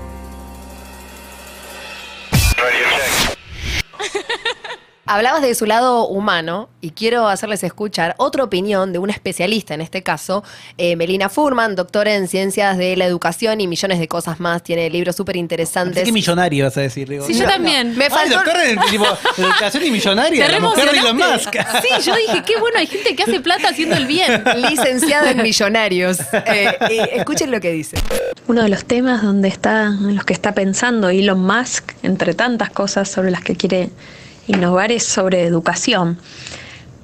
Hablabas 5.09 5.41
de 5.43 5.55
su 5.55 5.65
lado 5.67 6.07
humano 6.07 6.69
y 6.83 6.91
quiero 6.91 7.27
hacerles 7.29 7.63
escuchar 7.65 8.15
otra 8.19 8.45
opinión 8.45 8.93
de 8.93 8.99
una 8.99 9.13
especialista 9.13 9.73
en 9.75 9.81
este 9.81 10.03
caso, 10.03 10.45
eh, 10.77 10.97
Melina 10.97 11.29
Furman, 11.29 11.75
doctora 11.77 12.15
en 12.15 12.29
ciencias 12.29 12.77
de 12.77 12.95
la 12.97 13.07
educación 13.07 13.61
y 13.61 13.67
millones 13.67 13.99
de 14.01 14.07
cosas 14.07 14.39
más. 14.39 14.63
Tiene 14.63 14.91
libros 14.91 15.17
súper 15.17 15.37
interesantes. 15.37 16.05
que 16.05 16.13
millonario 16.13 16.65
vas 16.67 16.77
a 16.77 16.83
decir, 16.83 17.09
digo. 17.09 17.27
Sí, 17.27 17.35
yo 17.35 17.47
también. 17.47 17.97
Me 17.97 18.05
Ay, 18.05 18.11
faltó- 18.11 18.35
doctor 18.37 18.57
en 18.61 18.79
tipo, 18.91 19.07
educación 19.39 19.85
y 19.87 19.91
millonaria, 19.91 20.49
la 20.49 20.61
mujer 20.61 20.91
de 20.93 20.99
Elon 20.99 21.17
Musk. 21.17 21.55
Sí, 21.83 21.89
yo 22.05 22.15
dije, 22.15 22.43
qué 22.47 22.59
bueno, 22.61 22.79
hay 22.79 22.87
gente 22.87 23.17
que 23.17 23.23
hace 23.23 23.41
plata 23.41 23.69
haciendo 23.71 23.97
el 23.97 24.07
bien. 24.07 24.45
Licenciada 24.69 25.31
en 25.31 25.43
millonarios. 25.43 26.19
Eh, 26.21 26.77
eh, 26.91 27.11
escuchen 27.15 27.51
lo 27.51 27.61
que 27.61 27.73
dice. 27.73 27.97
Uno 28.47 28.63
de 28.63 28.69
los 28.69 28.85
temas 28.85 29.23
donde 29.23 29.49
está, 29.49 29.85
en 29.87 30.15
los 30.15 30.25
que 30.25 30.33
está 30.35 30.53
pensando 30.53 31.09
Elon 31.09 31.41
Musk, 31.41 31.93
entre 32.03 32.35
tantas 32.35 32.71
cosas 32.71 33.09
sobre 33.11 33.31
las 33.31 33.43
que 33.43 33.57
quiere 33.57 33.91
innovar, 34.49 34.91
es 34.93 35.05
sobre 35.05 35.45
educación. 35.45 36.19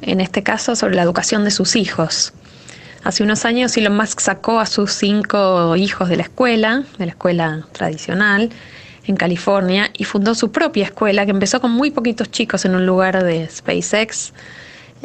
En 0.03 0.21
este 0.21 0.43
caso, 0.43 0.77
sobre 0.77 0.97
la 0.97 1.03
educación 1.03 1.45
de 1.45 1.51
sus 1.51 1.77
hijos. 1.77 2.33
Hace 3.05 3.23
unos 3.23 3.45
años 3.45 3.77
Elon 3.77 3.97
Musk 3.97 4.21
sacó 4.21 4.61
a 4.61 4.67
sus 4.67 4.93
cinco 4.93 5.77
hijos 5.77 6.09
de 6.09 6.17
la 6.17 6.23
escuela, 6.23 6.85
de 6.99 7.07
la 7.07 7.13
escuela 7.13 7.67
tradicional, 7.73 8.51
en 9.07 9.17
California, 9.17 9.91
y 9.93 10.05
fundó 10.05 10.35
su 10.35 10.51
propia 10.51 10.85
escuela 10.85 11.25
que 11.27 11.31
empezó 11.31 11.61
con 11.61 11.71
muy 11.71 11.91
poquitos 11.91 12.31
chicos 12.31 12.65
en 12.65 12.75
un 12.75 12.87
lugar 12.87 13.23
de 13.23 13.47
SpaceX, 13.49 14.33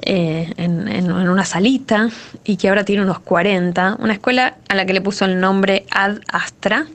eh, 0.02 0.54
en, 0.56 0.88
en- 0.88 1.12
en 1.12 1.30
una 1.30 1.44
salita, 1.44 2.10
y 2.46 2.56
que 2.56 2.70
ahora 2.70 2.86
tiene 2.86 3.02
unos 3.04 3.20
40. 3.20 3.98
Una 4.00 4.14
escuela 4.14 4.56
a 4.70 4.76
la 4.76 4.86
que 4.86 4.94
le 4.94 5.02
puso 5.02 5.26
el 5.26 5.40
nombre 5.42 5.86
Ad 5.92 6.20
Astra, 6.32 6.88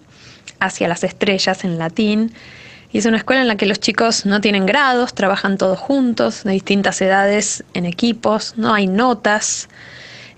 hacia 0.60 0.88
las 0.88 1.04
estrellas 1.04 1.64
en 1.64 1.76
latín. 1.78 2.32
Y 2.94 2.98
es 2.98 3.06
una 3.06 3.16
escuela 3.16 3.42
en 3.42 3.48
la 3.48 3.56
que 3.56 3.66
los 3.66 3.80
chicos 3.80 4.24
no 4.24 4.40
tienen 4.40 4.66
grados, 4.66 5.14
trabajan 5.14 5.58
todos 5.58 5.80
juntos, 5.80 6.44
de 6.44 6.52
distintas 6.52 7.00
edades, 7.02 7.64
en 7.74 7.86
equipos, 7.86 8.54
no 8.56 8.72
hay 8.72 8.86
notas. 8.86 9.68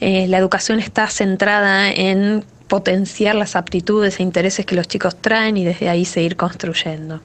Eh, 0.01 0.27
la 0.27 0.39
educación 0.39 0.81
está 0.81 1.07
centrada 1.09 1.91
en 1.91 2.47
potenciar 2.67 3.35
las 3.35 3.57
aptitudes 3.57 4.19
e 4.19 4.23
intereses 4.23 4.65
que 4.65 4.75
los 4.75 4.89
chicos 4.89 5.21
traen 5.21 5.59
y 5.59 5.67
desde 5.67 5.91
ahí 5.91 6.07
seguir 6.07 6.37
construyendo. 6.37 7.21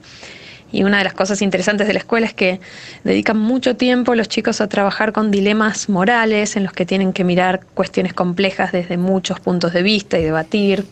Y 0.70 0.84
una 0.84 0.98
de 0.98 1.04
las 1.04 1.14
cosas 1.14 1.40
interesantes 1.40 1.86
de 1.86 1.94
la 1.94 2.00
escuela 2.00 2.26
es 2.26 2.34
que 2.34 2.60
dedican 3.02 3.38
mucho 3.38 3.74
tiempo 3.74 4.14
los 4.14 4.28
chicos 4.28 4.60
a 4.60 4.68
trabajar 4.68 5.14
con 5.14 5.30
dilemas 5.30 5.88
morales 5.88 6.56
en 6.56 6.64
los 6.64 6.74
que 6.74 6.84
tienen 6.84 7.14
que 7.14 7.24
mirar 7.24 7.64
cuestiones 7.72 8.12
complejas 8.12 8.70
desde 8.72 8.98
muchos 8.98 9.40
puntos 9.40 9.72
de 9.72 9.82
vista 9.82 10.18
y 10.18 10.24
debatir. 10.24 10.84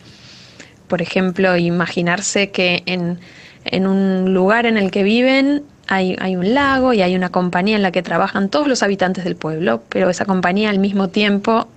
Por 0.87 1.03
ejemplo, 1.03 1.55
imaginarse 1.57 2.49
que 2.49 2.81
en, 2.87 3.19
en 3.65 3.87
un 3.87 4.33
lugar 4.33 4.65
en 4.65 4.77
el 4.77 4.91
que 4.91 5.03
viven 5.03 5.63
hay, 5.87 6.15
hay 6.19 6.35
un 6.35 6.53
lago 6.53 6.93
y 6.93 7.01
hay 7.01 7.15
una 7.15 7.29
compañía 7.29 7.75
en 7.75 7.81
la 7.81 7.91
que 7.91 8.01
trabajan 8.01 8.49
todos 8.49 8.67
los 8.67 8.81
habitantes 8.81 9.23
del 9.23 9.35
pueblo, 9.35 9.83
pero 9.89 10.09
esa 10.09 10.25
compañía 10.25 10.69
al 10.69 10.79
mismo 10.79 11.09
tiempo 11.09 11.67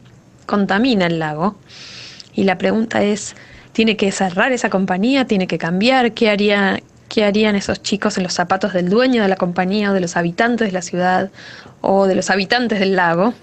contamina 0.46 1.06
el 1.06 1.18
lago. 1.18 1.56
Y 2.32 2.44
la 2.44 2.58
pregunta 2.58 3.02
es, 3.02 3.34
¿tiene 3.72 3.96
que 3.96 4.12
cerrar 4.12 4.52
esa 4.52 4.70
compañía? 4.70 5.26
¿Tiene 5.26 5.46
que 5.46 5.58
cambiar? 5.58 6.12
¿Qué, 6.12 6.30
haría, 6.30 6.80
¿Qué 7.08 7.24
harían 7.24 7.56
esos 7.56 7.82
chicos 7.82 8.16
en 8.16 8.24
los 8.24 8.34
zapatos 8.34 8.72
del 8.72 8.88
dueño 8.88 9.22
de 9.22 9.28
la 9.28 9.36
compañía 9.36 9.90
o 9.90 9.94
de 9.94 10.00
los 10.00 10.16
habitantes 10.16 10.68
de 10.68 10.72
la 10.72 10.82
ciudad 10.82 11.30
o 11.80 12.06
de 12.06 12.14
los 12.14 12.30
habitantes 12.30 12.80
del 12.80 12.96
lago? 12.96 13.34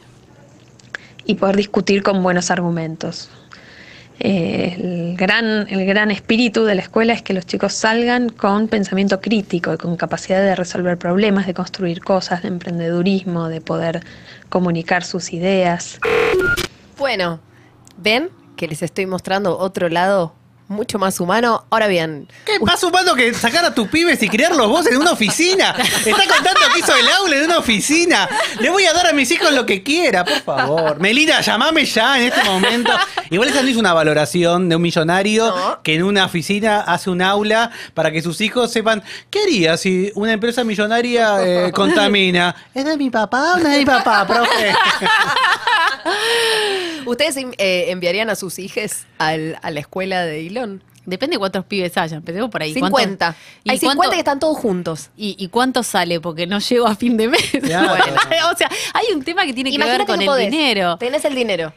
Y 1.26 1.36
poder 1.36 1.56
discutir 1.56 2.02
con 2.02 2.24
buenos 2.24 2.50
argumentos. 2.50 3.30
El, 4.24 5.16
gran, 5.18 5.68
el 5.70 5.86
gran 5.86 6.12
espíritu 6.12 6.64
de 6.64 6.76
la 6.76 6.82
escuela 6.82 7.14
es 7.14 7.24
que 7.24 7.34
los 7.34 7.46
chicos 7.48 7.74
salgan 7.74 8.30
con 8.30 8.68
pensamiento 8.68 9.20
crítico 9.20 9.74
y 9.74 9.78
con 9.78 9.98
capacidad 9.98 10.42
de 10.42 10.56
resolver 10.56 10.98
problemas, 10.98 11.48
de 11.48 11.56
construir 11.56 12.02
cosas, 12.02 12.44
de 12.44 12.50
emprendedurismo, 12.50 13.50
de 13.50 13.62
poder 13.62 14.02
comunicar 14.50 15.04
sus 15.04 15.34
ideas. 15.34 16.00
Bueno, 16.98 17.40
¿ven 17.98 18.30
que 18.56 18.68
les 18.68 18.84
estoy 18.84 19.08
mostrando 19.08 19.58
otro 19.58 19.90
lado 19.90 20.36
mucho 20.72 20.98
más 21.00 21.20
humano? 21.20 21.66
Ahora 21.70 21.88
bien, 21.88 22.28
¿Qué 22.46 22.60
más 22.60 22.84
humano 22.84 23.14
que 23.16 23.34
sacar 23.34 23.64
a 23.66 23.74
tus 23.76 23.88
pibes 23.90 24.22
y 24.24 24.30
criarlos 24.30 24.68
vos 24.68 24.86
en 24.88 24.98
una 24.98 25.12
oficina? 25.12 25.76
Está 26.06 26.24
contando 26.28 26.60
que 26.74 26.80
hizo 26.80 26.96
el 26.96 27.08
aula 27.08 27.36
en 27.38 27.44
una 27.46 27.58
oficina. 27.60 28.28
Le 28.60 28.70
voy 28.70 28.86
a 28.86 28.94
dar 28.94 29.08
a 29.08 29.14
mis 29.14 29.30
hijos 29.32 29.52
lo 29.54 29.66
que 29.66 29.84
quiera, 29.84 30.24
por 30.26 30.42
favor. 30.42 31.00
Melina, 31.00 31.42
llamame 31.42 31.86
ya 31.86 32.18
en 32.20 32.28
este 32.32 32.44
momento. 32.44 32.92
Igual 33.30 33.50
esa 33.50 33.62
no 33.62 33.70
hizo 33.70 33.80
una 33.80 33.94
valoración 33.94 34.70
de 34.70 34.76
un 34.76 34.82
millonario 34.82 35.48
No. 35.48 35.82
que 35.84 35.96
en 35.96 36.04
una 36.04 36.26
oficina 36.26 36.82
hace 36.82 37.10
un 37.10 37.22
aula 37.22 37.72
para 37.94 38.12
que 38.12 38.22
sus 38.22 38.42
hijos 38.42 38.72
sepan 38.72 39.04
qué 39.30 39.44
haría 39.44 39.78
si 39.78 40.12
una 40.16 40.34
empresa 40.34 40.64
millonaria 40.64 41.38
eh, 41.44 41.72
contamina. 41.72 42.56
¿Es 42.74 42.86
de 42.86 42.98
mi 42.98 43.10
papá 43.10 43.54
o 43.54 43.58
no 43.58 43.68
es 43.68 43.72
de 43.74 43.80
mi 43.80 43.86
papá, 43.86 44.26
profe? 44.26 44.74
¿ustedes 47.06 47.38
eh, 47.38 47.86
enviarían 47.90 48.30
a 48.30 48.36
sus 48.36 48.60
hijos 48.60 49.06
al- 49.18 49.58
a 49.62 49.72
la 49.72 49.80
escuela 49.80 50.26
de 50.26 50.48
Elon? 50.48 50.84
Depende 51.06 51.36
de 51.36 51.40
cuántos 51.40 51.66
pibes 51.66 51.98
hayan. 51.98 52.18
Empecemos 52.20 52.52
por 52.52 52.62
ahí. 52.62 52.74
50. 52.74 52.92
¿Cuántos- 53.26 53.42
Hay 53.68 53.78
50 53.80 53.96
cuánto- 53.98 54.12
que 54.14 54.20
están 54.20 54.40
todos 54.40 54.58
juntos. 54.58 55.10
¿Y, 55.18 55.36
y 55.40 55.48
cuánto 55.48 55.82
sale? 55.82 56.20
Porque 56.22 56.46
no 56.46 56.60
llego 56.60 56.86
a 56.88 56.96
fin 56.96 57.18
de 57.18 57.28
mes. 57.28 57.42
Claro. 57.64 58.04
O 58.54 58.58
sea, 58.58 58.70
hay 58.94 59.08
un 59.16 59.24
tema 59.24 59.46
que 59.46 59.54
tiene 59.54 59.72
que 59.72 59.78
ver 59.80 59.88
Imagínate 59.88 60.12
con 60.12 60.20
que 60.20 60.26
el 60.26 60.30
podés. 60.30 60.52
dinero. 60.52 60.98
Tenés 60.98 61.26
el 61.26 61.34
dinero. 61.36 61.74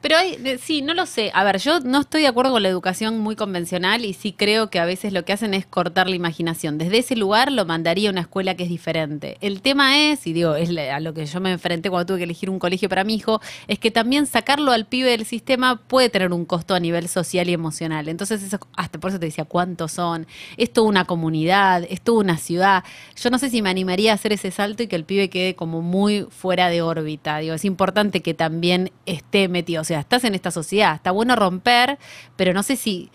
Pero 0.00 0.16
hay, 0.16 0.58
sí, 0.62 0.80
no 0.80 0.94
lo 0.94 1.06
sé. 1.06 1.32
A 1.34 1.42
ver, 1.42 1.58
yo 1.58 1.80
no 1.80 2.00
estoy 2.02 2.22
de 2.22 2.28
acuerdo 2.28 2.52
con 2.52 2.62
la 2.62 2.68
educación 2.68 3.18
muy 3.18 3.34
convencional 3.34 4.04
y 4.04 4.12
sí 4.12 4.32
creo 4.32 4.70
que 4.70 4.78
a 4.78 4.84
veces 4.84 5.12
lo 5.12 5.24
que 5.24 5.32
hacen 5.32 5.54
es 5.54 5.66
cortar 5.66 6.08
la 6.08 6.14
imaginación. 6.14 6.78
Desde 6.78 6.98
ese 6.98 7.16
lugar 7.16 7.50
lo 7.50 7.64
mandaría 7.64 8.08
a 8.08 8.12
una 8.12 8.20
escuela 8.20 8.54
que 8.54 8.62
es 8.62 8.68
diferente. 8.68 9.38
El 9.40 9.60
tema 9.60 9.98
es, 9.98 10.24
y 10.28 10.32
digo, 10.32 10.54
es 10.54 10.70
a 10.70 11.00
lo 11.00 11.14
que 11.14 11.26
yo 11.26 11.40
me 11.40 11.50
enfrenté 11.50 11.90
cuando 11.90 12.06
tuve 12.06 12.18
que 12.18 12.24
elegir 12.24 12.48
un 12.48 12.60
colegio 12.60 12.88
para 12.88 13.02
mi 13.02 13.16
hijo, 13.16 13.40
es 13.66 13.80
que 13.80 13.90
también 13.90 14.26
sacarlo 14.26 14.70
al 14.70 14.86
pibe 14.86 15.10
del 15.10 15.26
sistema 15.26 15.80
puede 15.88 16.08
tener 16.10 16.32
un 16.32 16.44
costo 16.44 16.76
a 16.76 16.80
nivel 16.80 17.08
social 17.08 17.48
y 17.48 17.52
emocional. 17.52 18.08
Entonces, 18.08 18.40
eso, 18.44 18.60
hasta 18.76 19.00
por 19.00 19.10
eso 19.10 19.18
te 19.18 19.26
decía 19.26 19.46
cuántos 19.46 19.90
son. 19.90 20.28
Es 20.56 20.72
toda 20.72 20.86
una 20.86 21.06
comunidad, 21.06 21.84
es 21.88 22.00
toda 22.02 22.20
una 22.20 22.38
ciudad. 22.38 22.84
Yo 23.20 23.30
no 23.30 23.38
sé 23.40 23.50
si 23.50 23.62
me 23.62 23.70
animaría 23.70 24.12
a 24.12 24.14
hacer 24.14 24.32
ese 24.32 24.52
salto 24.52 24.84
y 24.84 24.86
que 24.86 24.94
el 24.94 25.04
pibe 25.04 25.28
quede 25.28 25.56
como 25.56 25.82
muy 25.82 26.24
fuera 26.30 26.68
de 26.68 26.82
órbita. 26.82 27.38
Digo, 27.38 27.54
es 27.54 27.64
importante 27.64 28.22
que 28.22 28.32
también 28.32 28.92
esté 29.04 29.48
metido. 29.48 29.82
Sea, 29.88 30.00
estás 30.00 30.22
en 30.24 30.34
esta 30.34 30.50
sociedad, 30.50 30.96
está 30.96 31.12
bueno 31.12 31.34
romper, 31.34 31.98
pero 32.36 32.52
no 32.52 32.62
sé 32.62 32.76
si. 32.76 33.10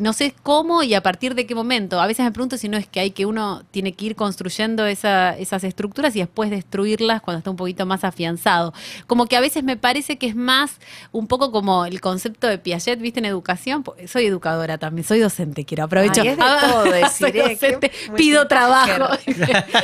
No 0.00 0.12
sé 0.12 0.34
cómo 0.42 0.82
y 0.82 0.94
a 0.94 1.02
partir 1.02 1.34
de 1.34 1.46
qué 1.46 1.54
momento. 1.54 2.00
A 2.00 2.06
veces 2.06 2.24
me 2.24 2.32
pregunto 2.32 2.56
si 2.56 2.68
no 2.68 2.76
es 2.76 2.86
que 2.86 3.00
hay 3.00 3.10
que 3.12 3.26
uno 3.26 3.62
tiene 3.70 3.92
que 3.92 4.06
ir 4.06 4.16
construyendo 4.16 4.86
esa- 4.86 5.36
esas 5.38 5.62
estructuras 5.64 6.14
y 6.16 6.20
después 6.20 6.50
destruirlas 6.50 7.20
cuando 7.22 7.38
está 7.38 7.50
un 7.50 7.56
poquito 7.56 7.86
más 7.86 8.04
afianzado. 8.04 8.72
Como 9.06 9.26
que 9.26 9.36
a 9.36 9.40
veces 9.40 9.62
me 9.64 9.76
parece 9.76 10.18
que 10.18 10.26
es 10.26 10.36
más 10.36 10.78
un 11.12 11.26
poco 11.28 11.52
como 11.52 11.86
el 11.86 12.00
concepto 12.00 12.46
de 12.46 12.58
Piaget, 12.58 12.98
¿viste? 13.00 13.20
En 13.20 13.26
educación. 13.26 13.84
Soy 14.06 14.26
educadora 14.26 14.78
también, 14.78 15.06
soy 15.06 15.20
docente, 15.20 15.64
quiero 15.64 15.84
aprovecho. 15.84 16.22
Ay, 16.22 16.28
es 16.28 16.36
de 16.36 16.42
todo 16.42 16.84
decir, 16.92 17.08
soy 17.28 17.32
docente, 17.32 17.88
Qué 17.90 18.10
pido 18.16 18.46
trabajo. 18.48 18.98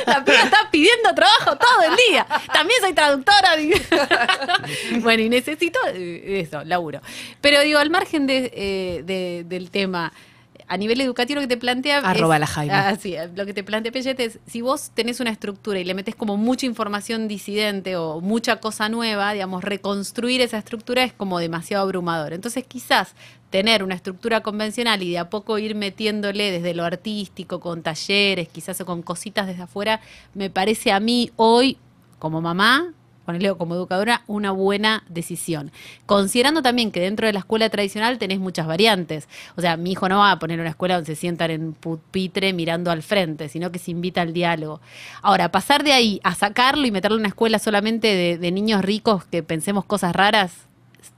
La 0.07 0.23
piba 0.25 0.41
está 0.43 0.69
pidiendo 0.71 1.13
trabajo 1.15 1.57
todo 1.57 1.83
el 1.89 1.95
día. 2.09 2.25
También 2.53 2.79
soy 2.81 2.93
traductora. 2.93 3.49
bueno, 5.01 5.23
y 5.23 5.29
necesito 5.29 5.79
eh, 5.93 6.41
eso, 6.45 6.63
laburo. 6.63 7.01
Pero 7.41 7.61
digo, 7.61 7.79
al 7.79 7.89
margen 7.89 8.27
de, 8.27 8.51
eh, 8.53 9.03
de- 9.05 9.43
del 9.47 9.69
tema, 9.71 10.00
a 10.67 10.77
nivel 10.77 11.01
educativo 11.01 11.35
lo 11.35 11.47
que 11.47 11.55
te 11.55 11.57
plantea... 11.57 11.97
Arroba 11.99 12.35
es- 12.35 12.39
la 12.39 12.47
Jaime. 12.47 12.73
Ah, 12.73 12.95
sí, 12.97 13.15
lo 13.35 13.45
que 13.45 13.53
te 13.53 13.63
plantea 13.63 13.91
Pellet 13.91 14.17
es, 14.19 14.39
si 14.47 14.61
vos 14.61 14.91
tenés 14.93 15.19
una 15.19 15.29
estructura 15.29 15.79
y 15.79 15.83
le 15.83 15.93
metes 15.93 16.15
como 16.15 16.37
mucha 16.37 16.65
información 16.65 17.27
disidente 17.27 17.97
o 17.97 18.21
mucha 18.21 18.57
cosa 18.61 18.87
nueva, 18.87 19.33
digamos, 19.33 19.63
reconstruir 19.63 20.39
esa 20.39 20.57
estructura 20.57 21.03
es 21.03 21.11
como 21.13 21.39
demasiado 21.39 21.83
abrumador. 21.83 22.31
Entonces 22.31 22.63
quizás 22.65 23.15
tener 23.49 23.83
una 23.83 23.95
estructura 23.95 24.41
convencional 24.41 25.03
y 25.03 25.11
de 25.11 25.17
a 25.19 25.29
poco 25.29 25.57
ir 25.57 25.75
metiéndole 25.75 26.51
desde 26.51 26.73
lo 26.73 26.85
artístico, 26.85 27.59
con 27.59 27.81
talleres, 27.81 28.47
quizás 28.47 28.79
o 28.79 28.85
con 28.85 29.01
cositas 29.01 29.47
desde 29.47 29.63
afuera, 29.63 29.99
me 30.33 30.49
parece 30.49 30.93
a 30.93 31.01
mí 31.01 31.31
hoy, 31.35 31.77
como 32.17 32.39
mamá, 32.39 32.93
ponele 33.31 33.55
como 33.55 33.75
educadora, 33.75 34.23
una 34.27 34.51
buena 34.51 35.03
decisión. 35.09 35.71
Considerando 36.05 36.61
también 36.61 36.91
que 36.91 36.99
dentro 36.99 37.27
de 37.27 37.33
la 37.33 37.39
escuela 37.39 37.69
tradicional 37.69 38.17
tenés 38.17 38.39
muchas 38.39 38.67
variantes. 38.67 39.27
O 39.55 39.61
sea, 39.61 39.77
mi 39.77 39.91
hijo 39.93 40.09
no 40.09 40.19
va 40.19 40.31
a 40.31 40.39
poner 40.39 40.59
una 40.59 40.69
escuela 40.69 40.95
donde 40.95 41.15
se 41.15 41.19
sientan 41.19 41.51
en 41.51 41.73
pupitre 41.73 42.53
mirando 42.53 42.91
al 42.91 43.03
frente, 43.03 43.49
sino 43.49 43.71
que 43.71 43.79
se 43.79 43.91
invita 43.91 44.21
al 44.21 44.33
diálogo. 44.33 44.81
Ahora, 45.21 45.51
pasar 45.51 45.83
de 45.83 45.93
ahí 45.93 46.19
a 46.23 46.35
sacarlo 46.35 46.85
y 46.85 46.91
meterlo 46.91 47.15
en 47.15 47.21
una 47.21 47.29
escuela 47.29 47.59
solamente 47.59 48.07
de, 48.07 48.37
de 48.37 48.51
niños 48.51 48.83
ricos 48.83 49.25
que 49.25 49.43
pensemos 49.43 49.85
cosas 49.85 50.15
raras 50.15 50.53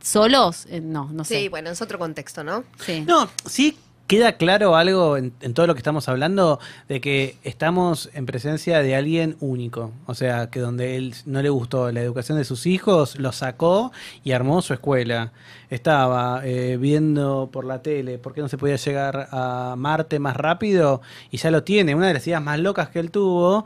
solos, 0.02 0.66
eh, 0.70 0.82
no, 0.82 1.10
no 1.12 1.24
sé. 1.24 1.40
Sí, 1.40 1.48
bueno, 1.50 1.70
es 1.70 1.82
otro 1.82 1.98
contexto, 1.98 2.44
¿no? 2.44 2.64
Sí. 2.86 3.02
No, 3.08 3.30
sí 3.46 3.78
queda 4.08 4.34
claro 4.34 4.76
algo 4.76 5.18
en, 5.18 5.32
todo 5.54 5.68
lo 5.68 5.74
que 5.76 5.80
estamos 5.80 6.10
hablando 6.10 6.60
de 6.90 7.02
que 7.02 7.38
estamos 7.44 8.10
en 8.14 8.26
presencia 8.26 8.80
de 8.80 8.96
alguien 8.96 9.38
único. 9.40 9.92
O 10.06 10.14
sea, 10.14 10.50
que 10.50 10.60
donde 10.60 10.98
él 10.98 11.16
no 11.26 11.42
le 11.42 11.50
gustó 11.50 11.92
la 11.92 12.02
educación 12.02 12.38
de 12.38 12.44
sus 12.44 12.66
hijos, 12.66 13.18
lo 13.20 13.32
sacó 13.32 13.92
y 14.24 14.34
armó 14.34 14.62
su 14.62 14.74
escuela. 14.74 15.32
Estaba 15.70 16.42
eh, 16.44 16.78
viendo 16.80 17.50
por 17.52 17.66
la 17.66 17.82
tele 17.82 18.20
por 18.20 18.34
qué 18.34 18.42
no 18.42 18.50
se 18.50 18.58
podía 18.58 18.76
llegar 18.76 19.30
a 19.32 19.76
Marte 19.78 20.20
más 20.20 20.38
rápido 20.38 21.02
y 21.32 21.38
ya 21.38 21.50
lo 21.50 21.64
tiene. 21.64 21.96
Una 21.96 22.08
de 22.08 22.14
las 22.14 22.28
ideas 22.28 22.44
más 22.44 22.60
locas 22.60 22.90
que 22.90 23.00
él 23.00 23.10
tuvo 23.10 23.66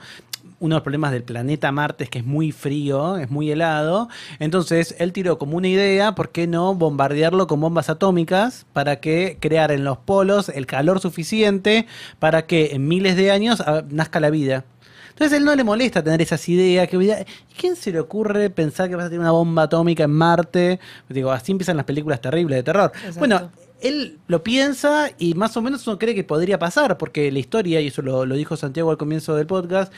uno 0.60 0.74
de 0.74 0.78
los 0.78 0.84
problemas 0.84 1.12
del 1.12 1.24
planeta 1.24 1.72
Marte 1.72 2.06
es 2.06 2.10
que 2.10 2.20
es 2.20 2.26
muy 2.26 2.52
frío, 2.52 3.18
es 3.18 3.30
muy 3.30 3.52
helado. 3.52 4.10
Entonces 4.40 4.96
él 5.00 5.14
tiró 5.14 5.38
como 5.38 5.58
una 5.58 5.68
idea, 5.68 6.16
¿por 6.16 6.30
qué 6.30 6.48
no 6.48 6.74
bombardearlo 6.74 7.48
con 7.48 7.62
bombas 7.62 7.90
atómicas 7.90 8.66
para 8.74 9.00
que 9.00 9.38
crear 9.40 9.72
en 9.72 9.84
los 9.84 9.98
polos 9.98 10.50
el 10.50 10.66
calor 10.66 11.00
suficiente 11.00 11.88
para 12.20 12.46
que 12.46 12.72
en 12.74 12.88
miles 12.88 13.16
de 13.16 13.32
años 13.32 13.62
ah, 13.62 13.84
nazca 13.90 14.20
la 14.20 14.30
vida? 14.30 14.66
Entonces 15.10 15.40
él 15.40 15.46
no 15.46 15.56
le 15.56 15.64
molesta 15.64 16.04
tener 16.04 16.22
esas 16.22 16.48
ideas. 16.48 16.88
Que, 16.88 16.98
¿y 16.98 17.12
¿Quién 17.60 17.76
se 17.76 17.92
le 17.92 18.00
ocurre 18.00 18.52
pensar 18.52 18.88
que 18.88 18.96
vas 18.96 19.06
a 19.06 19.10
tener 19.10 19.22
una 19.22 19.32
bomba 19.32 19.64
atómica 19.64 20.04
en 20.04 20.12
Marte? 20.12 20.80
Digo, 21.10 21.32
así 21.32 21.52
empiezan 21.52 21.76
las 21.76 21.88
películas 21.88 22.22
terribles 22.22 22.58
de 22.58 22.64
terror. 22.64 22.92
Bueno, 23.18 23.50
él 23.82 24.20
lo 24.28 24.44
piensa 24.44 25.10
y 25.18 25.34
más 25.34 25.58
o 25.58 25.62
menos 25.62 25.86
uno 25.88 25.98
cree 25.98 26.16
que 26.16 26.24
podría 26.24 26.60
pasar, 26.60 26.98
porque 26.98 27.32
la 27.32 27.40
historia, 27.40 27.82
y 27.82 27.88
eso 27.88 28.02
lo, 28.02 28.26
lo 28.26 28.36
dijo 28.36 28.58
Santiago 28.58 28.92
al 28.92 28.98
comienzo 28.98 29.36
del 29.36 29.48
podcast, 29.48 29.92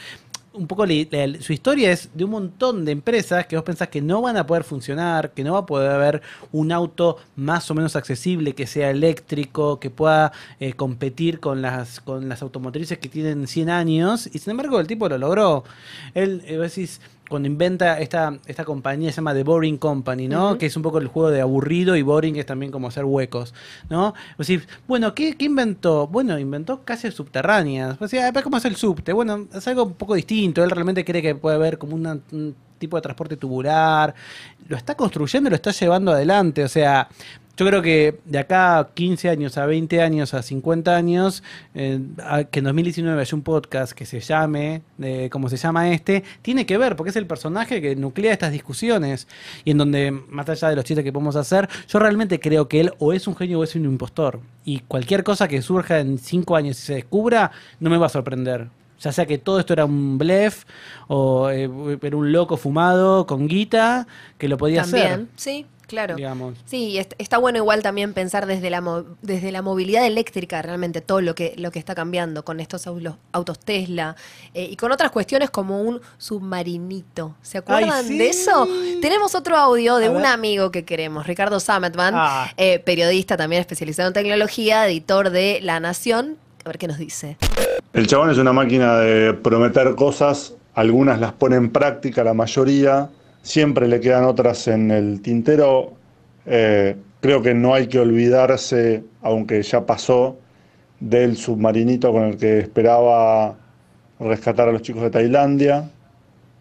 un 0.53 0.67
poco 0.67 0.85
le- 0.85 1.07
su 1.41 1.53
historia 1.53 1.91
es 1.91 2.09
de 2.13 2.23
un 2.23 2.31
montón 2.31 2.83
de 2.83 2.91
empresas 2.91 3.45
que 3.45 3.55
vos 3.55 3.63
pensás 3.63 3.88
que 3.89 4.01
no 4.01 4.21
van 4.21 4.35
a 4.35 4.45
poder 4.47 4.63
funcionar, 4.63 5.31
que 5.31 5.43
no 5.43 5.53
va 5.53 5.59
a 5.59 5.65
poder 5.65 5.91
haber 5.91 6.21
un 6.51 6.71
auto 6.71 7.17
más 7.35 7.69
o 7.69 7.75
menos 7.75 7.95
accesible, 7.95 8.55
que 8.55 8.65
sea 8.67 8.89
eléctrico, 8.89 9.79
que 9.79 9.89
pueda 9.89 10.31
eh, 10.59 10.73
competir 10.73 11.39
con 11.39 11.62
las, 11.62 11.99
con 11.99 12.27
las 12.29 12.41
automotrices 12.41 12.97
que 12.97 13.09
tienen 13.09 13.47
100 13.47 13.69
años, 13.69 14.27
y 14.33 14.39
sin 14.39 14.51
embargo 14.51 14.79
el 14.79 14.88
tipo 14.88 15.07
lo 15.07 15.17
logró. 15.17 15.63
Él, 16.15 16.41
eh, 16.45 16.57
decís, 16.57 16.99
cuando 17.29 17.47
inventa 17.47 17.99
esta, 17.99 18.37
esta 18.47 18.65
compañía, 18.65 19.11
se 19.11 19.17
llama 19.17 19.33
The 19.33 19.43
Boring 19.43 19.77
Company, 19.77 20.27
¿no? 20.27 20.57
Que 20.57 20.65
es 20.65 20.75
un 20.75 20.81
poco 20.83 20.97
el 20.97 21.07
juego 21.07 21.29
de 21.29 21.41
aburrido 21.41 21.95
y 21.95 22.01
boring 22.01 22.35
es 22.37 22.45
también 22.45 22.71
como 22.71 22.87
hacer 22.87 23.05
huecos, 23.05 23.53
¿no? 23.89 24.13
Vos 24.37 24.47
decís, 24.47 24.67
bueno, 24.87 25.13
¿qué, 25.13 25.37
qué 25.37 25.45
inventó? 25.45 26.07
Bueno, 26.07 26.37
inventó 26.39 26.83
casas 26.83 27.13
subterráneas. 27.13 28.01
O 28.01 28.07
sea, 28.07 28.33
¿cómo 28.43 28.57
es 28.57 28.65
el 28.65 28.75
subte? 28.75 29.13
Bueno, 29.13 29.47
es 29.53 29.67
algo 29.67 29.83
un 29.85 29.93
poco 29.93 30.15
distinto. 30.15 30.63
Él 30.63 30.71
realmente 30.71 31.05
cree 31.05 31.21
que 31.21 31.35
puede 31.35 31.55
haber 31.55 31.77
como 31.77 31.95
una- 31.95 32.17
un 32.31 32.55
tipo 32.79 32.97
de 32.97 33.01
transporte 33.01 33.37
tubular. 33.37 34.13
Lo 34.67 34.75
está 34.75 34.95
construyendo 34.95 35.47
y 35.47 35.51
lo 35.51 35.55
está 35.55 35.71
llevando 35.71 36.11
adelante. 36.11 36.63
O 36.63 36.67
sea, 36.69 37.07
yo 37.59 37.65
creo 37.65 37.81
que 37.81 38.19
de 38.23 38.39
acá 38.39 38.79
a 38.79 38.87
15 38.93 39.27
años, 39.27 39.57
a 39.57 39.65
20 39.65 40.01
años, 40.01 40.33
a 40.33 40.41
50 40.41 40.95
años, 40.95 41.43
eh, 41.75 41.99
a- 42.23 42.45
que 42.45 42.59
en 42.59 42.65
2019 42.65 43.19
haya 43.19 43.35
un 43.35 43.41
podcast 43.41 43.91
que 43.91 44.05
se 44.05 44.21
llame, 44.21 44.81
eh, 45.01 45.27
como 45.29 45.49
se 45.49 45.57
llama 45.57 45.91
este, 45.91 46.23
tiene 46.41 46.65
que 46.65 46.77
ver, 46.77 46.95
porque 46.95 47.09
es 47.09 47.15
el 47.17 47.25
personaje 47.27 47.81
que 47.81 47.97
nuclea 47.97 48.31
estas 48.31 48.53
discusiones 48.53 49.27
y 49.65 49.71
en 49.71 49.77
donde, 49.77 50.11
más 50.11 50.47
allá 50.47 50.69
de 50.69 50.77
los 50.77 50.85
chistes 50.85 51.03
que 51.03 51.11
podemos 51.11 51.35
hacer, 51.35 51.67
yo 51.89 51.99
realmente 51.99 52.39
creo 52.39 52.69
que 52.69 52.79
él 52.79 52.93
o 52.97 53.11
es 53.11 53.27
un 53.27 53.35
genio 53.35 53.59
o 53.59 53.63
es 53.65 53.75
un 53.75 53.83
impostor. 53.83 54.39
Y 54.63 54.79
cualquier 54.87 55.25
cosa 55.25 55.47
que 55.49 55.61
surja 55.61 55.99
en 55.99 56.17
5 56.17 56.55
años 56.55 56.79
y 56.79 56.81
se 56.85 56.93
descubra, 56.95 57.51
no 57.81 57.89
me 57.89 57.97
va 57.97 58.05
a 58.05 58.09
sorprender. 58.09 58.69
Ya 59.01 59.11
sea 59.11 59.25
que 59.25 59.37
todo 59.37 59.59
esto 59.59 59.73
era 59.73 59.85
un 59.85 60.17
blef 60.17 60.63
o 61.07 61.49
eh, 61.49 61.69
era 62.01 62.17
un 62.17 62.31
loco 62.31 62.57
fumado 62.57 63.25
con 63.25 63.47
guita 63.47 64.07
que 64.37 64.47
lo 64.47 64.57
podía 64.57 64.81
También, 64.83 65.05
hacer. 65.07 65.25
sí, 65.37 65.65
claro. 65.89 66.15
Digamos. 66.15 66.58
Sí, 66.65 66.97
está 67.17 67.38
bueno 67.38 67.58
igual 67.58 67.82
también 67.84 68.13
pensar 68.13 68.45
desde 68.45 68.69
la, 68.69 68.80
mo- 68.80 69.04
desde 69.21 69.52
la 69.52 69.62
movilidad 69.62 70.06
eléctrica 70.06 70.62
realmente 70.62 71.02
todo 71.02 71.19
lo 71.19 71.36
que, 71.36 71.54
lo 71.58 71.71
que 71.71 71.80
está 71.80 71.95
cambiando 71.95 72.45
con 72.45 72.62
estos 72.62 72.88
autos 72.88 73.60
Tesla 73.60 74.15
eh, 74.54 74.69
y 74.71 74.78
con 74.78 74.91
otras 74.93 75.12
cuestiones 75.12 75.49
como 75.49 75.82
un 75.82 75.99
submarinito. 76.54 77.36
¿Se 77.41 77.58
acuerdan 77.58 77.91
Ay, 77.91 78.08
sí. 78.08 78.17
de 78.17 78.30
eso? 78.30 78.67
Tenemos 79.02 79.36
otro 79.36 79.56
audio 79.58 79.97
de 79.97 80.06
A 80.08 80.12
un 80.12 80.17
ver. 80.17 80.25
amigo 80.28 80.71
que 80.71 80.86
queremos, 80.86 81.28
Ricardo 81.28 81.60
Sametman, 81.60 82.13
Ah. 82.15 82.52
eh, 82.58 82.80
periodista 82.80 83.36
también 83.38 83.60
especializado 83.62 84.08
en 84.08 84.13
tecnología, 84.13 84.88
editor 84.88 85.30
de 85.30 85.60
La 85.62 85.80
Nación. 85.80 86.38
A 86.63 86.69
ver 86.69 86.78
qué 86.78 86.88
nos 86.88 86.97
dice. 86.97 87.38
El 87.93 88.06
chabón 88.08 88.30
es 88.30 88.38
una 88.38 88.54
máquina 88.54 88.97
de 88.99 89.34
prometer 89.34 89.95
cosas, 89.95 90.54
algunas 90.75 91.19
las 91.19 91.34
pone 91.34 91.56
en 91.56 91.71
práctica, 91.71 92.23
la 92.23 92.34
mayoría, 92.34 93.10
siempre 93.41 93.88
le 93.88 93.99
quedan 93.99 94.25
otras 94.25 94.67
en 94.67 94.91
el 94.91 95.21
tintero. 95.21 95.93
Eh, 96.45 96.95
creo 97.21 97.41
que 97.41 97.54
no 97.54 97.73
hay 97.73 97.88
que 97.88 97.99
olvidarse, 97.99 99.04
aunque 99.21 99.62
ya 99.62 99.86
pasó, 99.86 100.38
del 100.99 101.38
submarinito 101.38 102.12
con 102.12 102.23
el 102.23 102.38
que 102.38 102.60
esperaba 102.60 103.58
rescatar 104.19 104.67
a 104.69 104.71
los 104.71 104.82
chicos 104.82 105.02
de 105.04 105.10
Tailandia, 105.10 105.89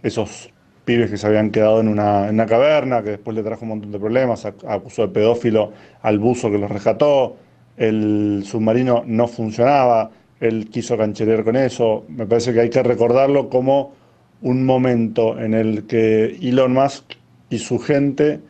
esos 0.02 0.50
pibes 0.84 1.10
que 1.10 1.16
se 1.16 1.26
habían 1.26 1.50
quedado 1.50 1.80
en 1.80 1.88
una, 1.88 2.28
en 2.28 2.34
una 2.34 2.46
caverna, 2.46 3.02
que 3.02 3.10
después 3.10 3.36
le 3.36 3.42
trajo 3.42 3.62
un 3.62 3.70
montón 3.70 3.92
de 3.92 3.98
problemas, 3.98 4.46
ac- 4.46 4.64
acusó 4.66 5.02
de 5.02 5.08
pedófilo 5.08 5.72
al 6.02 6.18
buzo 6.18 6.50
que 6.50 6.58
los 6.58 6.70
rescató, 6.70 7.36
el 7.76 8.42
submarino 8.44 9.02
no 9.06 9.28
funcionaba, 9.28 10.10
él 10.40 10.68
quiso 10.70 10.96
cancherear 10.96 11.44
con 11.44 11.56
eso, 11.56 12.04
me 12.08 12.26
parece 12.26 12.52
que 12.52 12.60
hay 12.60 12.70
que 12.70 12.82
recordarlo 12.82 13.48
como 13.48 13.92
un 14.42 14.64
momento 14.64 15.38
en 15.38 15.54
el 15.54 15.86
que 15.86 16.36
Elon 16.40 16.72
Musk 16.72 17.14
y 17.50 17.58
su 17.58 17.78
gente 17.78 18.40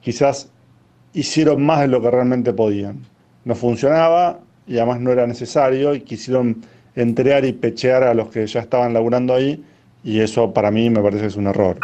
quizás 0.00 0.50
hicieron 1.12 1.64
más 1.64 1.80
de 1.80 1.88
lo 1.88 2.00
que 2.00 2.10
realmente 2.10 2.52
podían. 2.52 3.00
No 3.44 3.54
funcionaba 3.54 4.40
y 4.66 4.78
además 4.78 5.00
no 5.00 5.12
era 5.12 5.26
necesario 5.26 5.94
y 5.94 6.00
quisieron 6.00 6.62
entrear 6.94 7.44
y 7.44 7.52
pechear 7.52 8.02
a 8.02 8.14
los 8.14 8.28
que 8.28 8.46
ya 8.46 8.60
estaban 8.60 8.92
laburando 8.92 9.34
ahí 9.34 9.62
y 10.04 10.20
eso 10.20 10.52
para 10.52 10.70
mí 10.70 10.90
me 10.90 11.00
parece 11.00 11.22
que 11.22 11.28
es 11.28 11.36
un 11.36 11.46
error. 11.46 11.78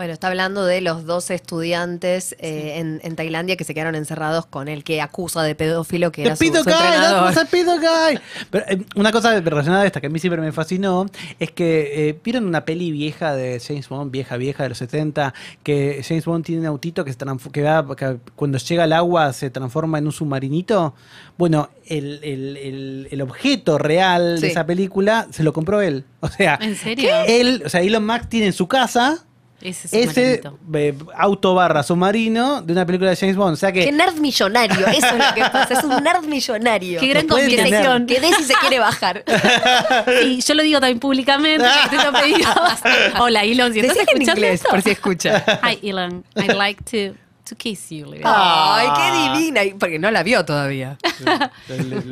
Bueno, 0.00 0.14
está 0.14 0.28
hablando 0.28 0.64
de 0.64 0.80
los 0.80 1.04
dos 1.04 1.30
estudiantes 1.30 2.34
eh, 2.38 2.78
en, 2.78 3.02
en 3.04 3.16
Tailandia 3.16 3.56
que 3.56 3.64
se 3.64 3.74
quedaron 3.74 3.94
encerrados 3.94 4.46
con 4.46 4.68
el 4.68 4.82
que 4.82 5.02
acusa 5.02 5.42
de 5.42 5.54
pedófilo 5.54 6.10
que 6.10 6.22
era 6.22 6.36
su, 6.36 6.38
¡Te 6.44 6.50
pido 6.50 6.64
su 6.64 6.70
Guy! 6.70 6.72
entrenador. 6.78 7.34
¡That's 7.34 7.46
a 7.46 7.50
pido 7.50 7.74
Guy! 7.76 8.18
Pero, 8.50 8.64
eh, 8.66 8.82
una 8.96 9.12
cosa 9.12 9.38
relacionada 9.38 9.82
a 9.82 9.86
esta 9.86 10.00
que 10.00 10.06
a 10.06 10.10
mí 10.10 10.18
siempre 10.18 10.40
me 10.40 10.52
fascinó 10.52 11.04
es 11.38 11.50
que 11.50 12.08
eh, 12.08 12.18
vieron 12.24 12.46
una 12.46 12.64
peli 12.64 12.90
vieja 12.92 13.34
de 13.34 13.60
James 13.60 13.90
Bond, 13.90 14.10
vieja, 14.10 14.38
vieja 14.38 14.62
de 14.62 14.70
los 14.70 14.78
70, 14.78 15.34
que 15.62 16.02
James 16.02 16.24
Bond 16.24 16.46
tiene 16.46 16.62
un 16.62 16.66
autito 16.68 17.04
que, 17.04 17.12
se 17.12 17.18
transf- 17.18 17.50
que, 17.50 17.60
va- 17.62 17.94
que 17.94 18.16
cuando 18.36 18.56
llega 18.56 18.84
al 18.84 18.94
agua 18.94 19.34
se 19.34 19.50
transforma 19.50 19.98
en 19.98 20.06
un 20.06 20.12
submarinito. 20.12 20.94
Bueno, 21.36 21.68
el, 21.86 22.20
el- 22.22 22.56
el- 22.56 23.08
el 23.10 23.20
objeto 23.20 23.76
real 23.76 24.36
Sí. 24.38 24.46
de 24.46 24.48
esa 24.52 24.64
película 24.64 25.26
se 25.30 25.42
lo 25.42 25.52
compró 25.52 25.82
él. 25.82 26.04
O 26.20 26.28
sea, 26.28 26.58
¿En 26.62 26.74
serio? 26.76 27.10
él, 27.26 27.62
o 27.66 27.68
sea, 27.68 27.82
Elon 27.82 28.06
Musk 28.06 28.28
tiene 28.30 28.46
en 28.46 28.52
su 28.54 28.66
casa 28.66 29.26
Ese 29.62 29.86
es 29.88 30.08
ese 30.08 30.42
eh, 30.74 30.94
auto 31.16 31.54
barra 31.54 31.82
submarino 31.82 32.62
de 32.62 32.72
una 32.72 32.86
película 32.86 33.10
de 33.10 33.16
James 33.16 33.36
Bond. 33.36 33.54
O 33.54 33.56
sea 33.56 33.70
que 33.72 33.84
Qué 33.84 33.92
nerd 33.92 34.16
millonario, 34.16 34.86
eso 34.86 35.06
es 35.06 35.12
lo 35.18 35.34
que 35.34 35.40
pasa, 35.52 35.74
es 35.74 35.84
un 35.84 36.02
nerd 36.02 36.24
millonario. 36.24 36.98
Qué 37.00 37.06
gran 37.08 37.26
combinación. 37.28 38.06
Que 38.06 38.20
de 38.20 38.32
si 38.34 38.44
se 38.44 38.54
quiere 38.54 38.78
bajar. 38.78 39.24
Y 40.24 40.40
yo 40.40 40.54
lo 40.54 40.62
digo 40.62 40.80
también 40.80 40.98
públicamente. 41.00 41.64
Hola, 43.18 43.44
Elon, 43.44 43.72
si 43.72 43.80
estás 43.80 43.96
Decilo 43.96 44.12
en 44.16 44.22
escuchando 44.22 44.40
inglés, 44.40 44.54
esto. 44.54 44.68
por 44.70 44.82
si 44.82 44.90
escucha. 44.90 45.44
Hi, 45.62 45.88
Elon. 45.88 46.24
I'd 46.36 46.54
like 46.56 46.82
to, 46.84 47.14
to 47.50 47.56
kiss 47.56 47.90
you. 47.90 48.06
le 48.06 48.16
digo. 48.18 48.28
Ay, 48.32 48.88
qué 48.96 49.38
divina. 49.38 49.64
Y- 49.64 49.74
Porque 49.74 49.98
no 49.98 50.10
la 50.10 50.22
vio 50.22 50.44
todavía. 50.44 50.96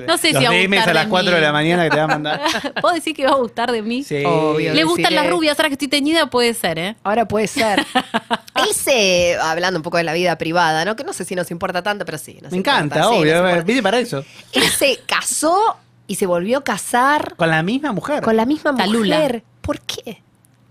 No 0.07 0.19
sé 0.19 0.29
si 0.29 0.35
va 0.35 0.51
a 0.51 0.53
DMs 0.53 0.69
gustar 0.77 0.91
a 0.91 0.95
las 0.95 1.05
de 1.07 1.11
4 1.11 1.31
de 1.31 1.37
mí. 1.37 1.43
la 1.43 1.53
mañana 1.53 1.85
que 1.85 1.91
te 1.91 1.97
va 1.97 2.03
a 2.03 2.07
mandar. 2.09 2.41
¿Puedo 2.81 2.95
decir 2.95 3.15
que 3.17 3.25
va 3.25 3.31
a 3.33 3.37
gustar 3.37 3.73
de 3.73 3.83
mí? 3.83 4.05
Sí. 4.05 4.23
Obvio. 4.25 4.75
Le 4.75 4.85
gustan 4.85 5.15
las 5.15 5.29
rubias, 5.31 5.59
ahora 5.59 5.69
que 5.71 5.75
estoy 5.75 5.89
teñida 5.89 6.27
puede 6.29 6.53
ser, 6.55 6.79
¿eh? 6.79 6.97
Ahora 7.03 7.27
puede 7.27 7.47
ser. 7.47 7.85
Él 8.55 8.75
se, 8.75 9.37
hablando 9.41 9.79
un 9.79 9.83
poco 9.83 9.97
de 9.97 10.05
la 10.05 10.13
vida 10.13 10.37
privada, 10.37 10.85
¿no? 10.85 10.97
Que 10.97 11.05
no 11.05 11.13
sé 11.13 11.25
si 11.25 11.35
nos 11.35 11.51
importa 11.51 11.83
tanto, 11.83 12.05
pero 12.05 12.19
sí. 12.19 12.39
nos 12.43 12.51
Me 12.53 12.59
importa, 12.59 12.79
encanta, 12.79 13.03
sí, 13.09 13.09
obvio. 13.17 13.33
nos 13.35 13.43
importa. 13.51 13.65
Vine 13.65 13.83
para 13.83 13.99
eso. 14.01 14.25
Él 14.53 14.65
se 14.65 14.99
casó 15.07 15.77
y 16.07 16.17
se 16.17 16.27
volvió 16.27 16.59
a 16.59 16.65
casar 16.65 17.35
Con 17.37 17.51
la 17.51 17.63
misma 17.63 17.93
mujer. 17.93 18.23
con 18.23 18.37
la 18.37 18.47
misma 18.47 18.75
Talula. 18.75 19.17
mujer. 19.17 19.43
¿Por 19.61 19.81
qué? 19.81 20.23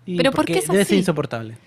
Y 0.05 0.17
¿Pero 0.17 0.31
por 0.31 0.45
qué 0.45 0.59
es 0.59 0.67
Debe 0.67 0.77
ser 0.79 0.87
así? 0.87 0.95
insoportable. 0.97 1.57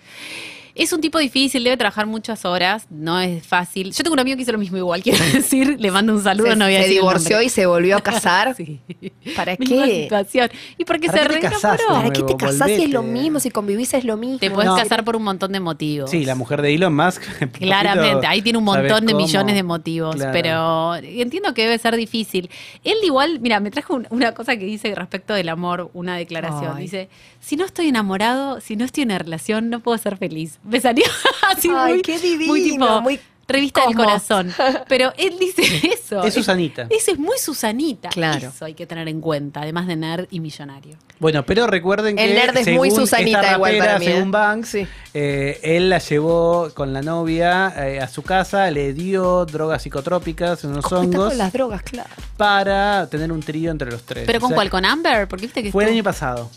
Es 0.75 0.93
un 0.93 1.01
tipo 1.01 1.19
difícil, 1.19 1.63
debe 1.63 1.77
trabajar 1.77 2.05
muchas 2.05 2.45
horas, 2.45 2.87
no 2.89 3.19
es 3.19 3.45
fácil. 3.45 3.91
Yo 3.91 4.03
tengo 4.03 4.13
un 4.13 4.19
amigo 4.19 4.35
que 4.37 4.43
hizo 4.43 4.51
lo 4.51 4.57
mismo 4.57 4.77
igual, 4.77 5.01
quiero 5.03 5.23
decir, 5.33 5.77
le 5.79 5.91
mando 5.91 6.13
un 6.13 6.23
saludo, 6.23 6.51
se, 6.51 6.55
no 6.55 6.65
voy 6.65 6.73
a 6.75 6.77
se 6.77 6.83
decir 6.83 6.99
divorció 7.01 7.41
y 7.41 7.49
se 7.49 7.65
volvió 7.65 7.97
a 7.97 8.01
casar. 8.03 8.55
Sí. 8.55 8.79
¿Para 9.35 9.57
qué? 9.57 10.03
situación. 10.03 10.49
Y 10.77 10.85
porque 10.85 11.07
¿Para 11.07 11.19
se 11.23 11.27
reenamoró. 11.27 11.87
¿Para 11.87 12.09
qué 12.11 12.23
te 12.23 12.35
casás 12.37 12.67
si 12.67 12.83
es 12.83 12.89
lo 12.89 13.03
mismo? 13.03 13.39
Si 13.39 13.51
convivís 13.51 13.93
es 13.93 14.05
lo 14.05 14.17
mismo. 14.17 14.39
Te 14.39 14.49
puedes 14.51 14.69
No. 14.69 14.77
casar 14.77 15.03
por 15.03 15.15
un 15.15 15.23
montón 15.23 15.51
de 15.51 15.59
motivos. 15.59 16.09
Sí, 16.09 16.25
la 16.25 16.35
mujer 16.35 16.61
de 16.61 16.73
Elon 16.73 16.95
Musk. 16.95 17.21
Claramente, 17.59 18.27
ahí 18.27 18.41
tiene 18.41 18.57
un 18.59 18.65
¿sabes 18.65 18.89
montón 18.91 19.05
de 19.05 19.13
millones 19.13 19.55
de 19.55 19.63
motivos, 19.63 20.15
Claro. 20.15 20.31
pero 20.33 20.95
entiendo 20.95 21.53
que 21.53 21.63
debe 21.63 21.77
ser 21.77 21.95
difícil. 21.95 22.49
Él 22.83 22.97
igual, 23.03 23.39
mira, 23.39 23.59
me 23.59 23.71
trajo 23.71 23.95
un- 23.95 24.07
una 24.09 24.33
cosa 24.33 24.55
que 24.57 24.65
dice 24.65 24.93
respecto 24.95 25.33
del 25.33 25.49
amor, 25.49 25.89
una 25.93 26.15
declaración. 26.15 26.73
Ay. 26.77 26.83
Dice, 26.83 27.09
si 27.39 27.55
no 27.55 27.65
estoy 27.65 27.87
enamorado, 27.87 28.59
si 28.61 28.75
no 28.75 28.85
estoy 28.85 29.03
en 29.03 29.09
una 29.09 29.19
relación, 29.19 29.69
no 29.69 29.79
puedo 29.79 29.97
ser 29.97 30.17
feliz. 30.17 30.59
Me 30.63 30.79
salió 30.79 31.03
así 31.49 31.69
Ay, 31.75 31.93
muy, 31.93 32.01
qué 32.01 32.19
divino, 32.19 32.47
muy 32.51 32.61
tipo, 32.63 33.01
muy 33.01 33.19
revista 33.47 33.85
del 33.85 33.95
corazón. 33.97 34.53
Pero 34.87 35.11
él 35.17 35.35
dice 35.37 35.61
eso. 35.93 36.23
Es 36.23 36.33
Susanita. 36.33 36.87
Eso 36.89 37.11
es 37.11 37.19
muy 37.19 37.37
Susanita. 37.37 38.07
Claro. 38.07 38.47
Eso 38.47 38.63
hay 38.63 38.73
que 38.75 38.85
tener 38.87 39.09
en 39.09 39.19
cuenta, 39.19 39.61
además 39.63 39.87
de 39.87 39.97
nerd 39.97 40.27
y 40.31 40.39
millonario. 40.39 40.95
Bueno, 41.19 41.45
pero 41.45 41.67
recuerden 41.67 42.15
que. 42.15 42.23
El 42.23 42.33
nerd 42.35 42.55
es 42.57 42.67
muy 42.69 42.89
según 42.89 43.05
Susanita 43.07 43.41
esta 43.41 43.53
igual 43.55 43.73
rapera, 43.73 43.85
para 43.93 43.99
mí, 43.99 44.05
¿eh? 44.05 44.11
Según 44.13 44.31
Banks, 44.31 44.69
Sí. 44.69 44.87
eh, 45.13 45.59
él 45.63 45.89
la 45.89 45.97
llevó 45.97 46.69
con 46.73 46.93
la 46.93 47.01
novia 47.01 47.73
eh, 47.77 47.99
a 47.99 48.07
su 48.07 48.21
casa, 48.23 48.71
le 48.71 48.93
dio 48.93 49.45
drogas 49.45 49.81
psicotrópicas, 49.83 50.63
unos 50.63 50.85
¿Cómo 50.85 51.01
está 51.01 51.17
hongos, 51.17 51.29
con 51.29 51.37
las 51.37 51.51
drogas, 51.51 51.83
claro. 51.83 52.09
para 52.37 53.07
tener 53.09 53.31
un 53.33 53.41
trío 53.41 53.69
entre 53.71 53.91
los 53.91 54.03
tres. 54.03 54.23
¿Pero 54.25 54.37
O 54.37 54.41
con 54.41 54.49
sea, 54.51 54.55
cuál? 54.55 54.69
¿Con 54.69 54.85
Amber? 54.85 55.27
Porque 55.27 55.47
viste 55.47 55.61
que 55.61 55.71
Fue 55.73 55.83
el 55.83 55.91
año 55.91 56.03
pasado. 56.03 56.49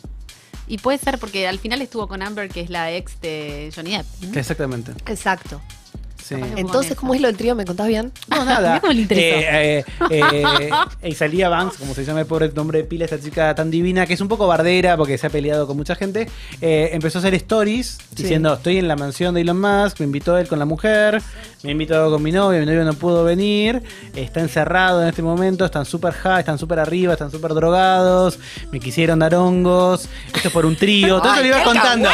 Y 0.66 0.79
puede 0.79 0.98
ser 0.98 1.18
porque 1.18 1.46
al 1.46 1.59
final 1.59 1.83
estuvo 1.83 2.09
con 2.09 2.22
Amber, 2.22 2.48
que 2.48 2.61
es 2.61 2.70
la 2.70 2.92
ex 2.92 3.20
de 3.20 3.70
Johnny 3.74 3.96
Depp. 3.96 4.37
Exactamente. 4.37 4.92
Exacto. 5.07 5.61
Sí. 6.25 6.37
Entonces. 6.57 6.97
¿cómo 6.97 7.15
es 7.15 7.21
lo 7.21 7.27
del 7.29 7.37
trío? 7.37 7.55
¿Me 7.55 7.67
contás 7.67 7.87
bien? 7.87 8.11
No, 8.29 8.45
nada. 8.47 8.81
Cómo 8.81 8.93
le. 8.95 9.03
Eh, 9.11 9.85
eh, 10.11 10.23
eh, 10.31 10.71
y 11.03 11.15
salía 11.15 11.51
Banks, 11.51 11.77
como 11.77 11.93
se 11.93 12.03
llama 12.03 12.21
el 12.21 12.27
pobre 12.27 12.51
nombre 12.55 12.79
de 12.79 12.85
pila, 12.85 13.05
esta 13.05 13.21
chica 13.21 13.55
tan 13.55 13.71
divina, 13.71 14.07
que 14.07 14.15
es 14.15 14.21
un 14.23 14.29
poco 14.29 14.47
bardera 14.47 14.97
porque 14.97 15.19
se 15.19 15.27
ha 15.27 15.31
peleado 15.31 15.67
con 15.67 15.77
mucha 15.77 15.95
gente. 15.95 16.27
eh, 16.63 16.91
empezó 16.93 17.19
a 17.19 17.21
hacer 17.21 17.35
stories 17.35 17.99
diciendo: 18.13 18.55
Estoy 18.55 18.79
en 18.79 18.89
la 18.89 18.97
mansión 18.97 19.35
de 19.35 19.43
Elon 19.43 19.61
Musk, 19.61 20.01
me 20.01 20.07
invitó 20.07 20.39
él 20.39 20.49
con 20.49 20.59
la 20.59 20.65
mujer, 20.65 21.21
me 21.63 21.73
invitó 21.73 22.11
con 22.11 22.23
mi 22.23 22.33
novio, 22.33 22.59
mi 22.61 22.67
novio 22.67 22.85
no 22.85 22.95
pudo 22.95 23.23
venir, 23.25 23.83
está 24.15 24.41
encerrado 24.41 25.03
en 25.03 25.09
este 25.09 25.21
momento, 25.21 25.67
están 25.67 25.85
súper 25.85 26.15
high, 26.15 26.41
están 26.41 26.59
súper 26.59 26.79
arriba, 26.79 27.13
están 27.13 27.31
súper 27.31 27.53
drogados, 27.53 28.39
me 28.73 28.81
quisieron 28.81 29.19
dar 29.19 29.35
hongos, 29.35 30.09
esto 30.35 30.49
es 30.49 30.55
por 30.55 30.65
un 30.65 30.77
trío. 30.77 31.21
Todo 31.21 31.35
eso 31.35 31.43
le 31.43 31.49
iba 31.49 31.63
contando. 31.65 32.09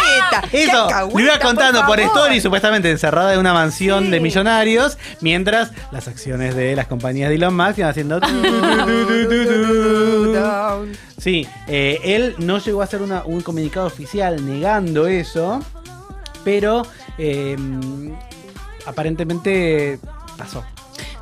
Eso, 0.51 0.89
le 1.15 1.23
iba 1.23 1.35
por 1.35 1.43
contando 1.43 1.81
por, 1.87 2.01
favor. 2.01 2.17
stories, 2.17 2.43
supuestamente 2.43 2.91
encerrada 2.91 3.35
en 3.35 3.39
una 3.39 3.53
mansión 3.53 4.00
Sí. 4.05 4.11
de 4.11 4.21
millonarios, 4.21 4.99
mientras 5.21 5.71
las 5.93 6.09
acciones 6.09 6.55
de 6.57 6.75
las 6.77 6.87
compañías 6.87 7.29
de 7.31 7.37
Elon 7.37 7.57
Musk 7.57 7.79
iban 7.79 7.91
haciendo... 7.91 8.21
Sí, 11.19 11.47
eh, 11.69 11.99
él 12.05 12.35
no 12.39 12.59
llegó 12.59 12.81
a 12.81 12.85
hacer 12.85 13.03
una- 13.03 13.25
un 13.25 13.41
comunicado 13.43 13.87
oficial 13.87 14.45
negando 14.47 15.07
eso, 15.07 15.61
pero 16.45 16.87
eh, 17.19 17.57
aparentemente 18.87 19.99
pasó. 20.39 20.65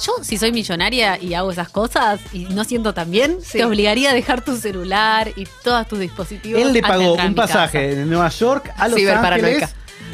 Yo, 0.01 0.13
si 0.23 0.37
soy 0.39 0.53
millonaria 0.53 1.21
y 1.21 1.35
hago 1.35 1.51
esas 1.51 1.69
cosas 1.71 2.21
y 2.33 2.45
no 2.45 2.63
siento 2.65 2.95
tan 2.95 3.11
bien, 3.11 3.39
Sí. 3.43 3.59
te 3.59 3.65
obligaría 3.65 4.11
a 4.11 4.15
dejar 4.15 4.45
tu 4.45 4.57
celular 4.57 5.33
y 5.35 5.45
todos 5.65 5.89
tus 5.89 5.99
dispositivos. 5.99 6.63
Él 6.63 6.73
le 6.73 6.81
pagó 6.83 7.15
un 7.15 7.35
pasaje 7.35 7.97
de 7.97 8.05
Nueva 8.05 8.29
York 8.29 8.73
a 8.77 8.87
Los. 8.89 9.01
Ángeles 9.05 9.69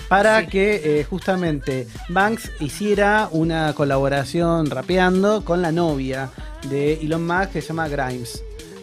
para 0.09 0.41
Sí. 0.43 0.47
que 0.49 1.01
eh, 1.01 1.05
justamente 1.05 1.87
Banks 2.09 2.51
hiciera 2.61 3.29
una 3.33 3.73
colaboración 3.75 4.67
rapeando 4.71 5.45
con 5.45 5.63
la 5.63 5.73
novia 5.73 6.31
de 6.69 6.95
Elon 6.95 7.27
Musk 7.27 7.51
que 7.53 7.63
se 7.63 7.69
llama 7.69 7.89
Grimes. 7.89 8.43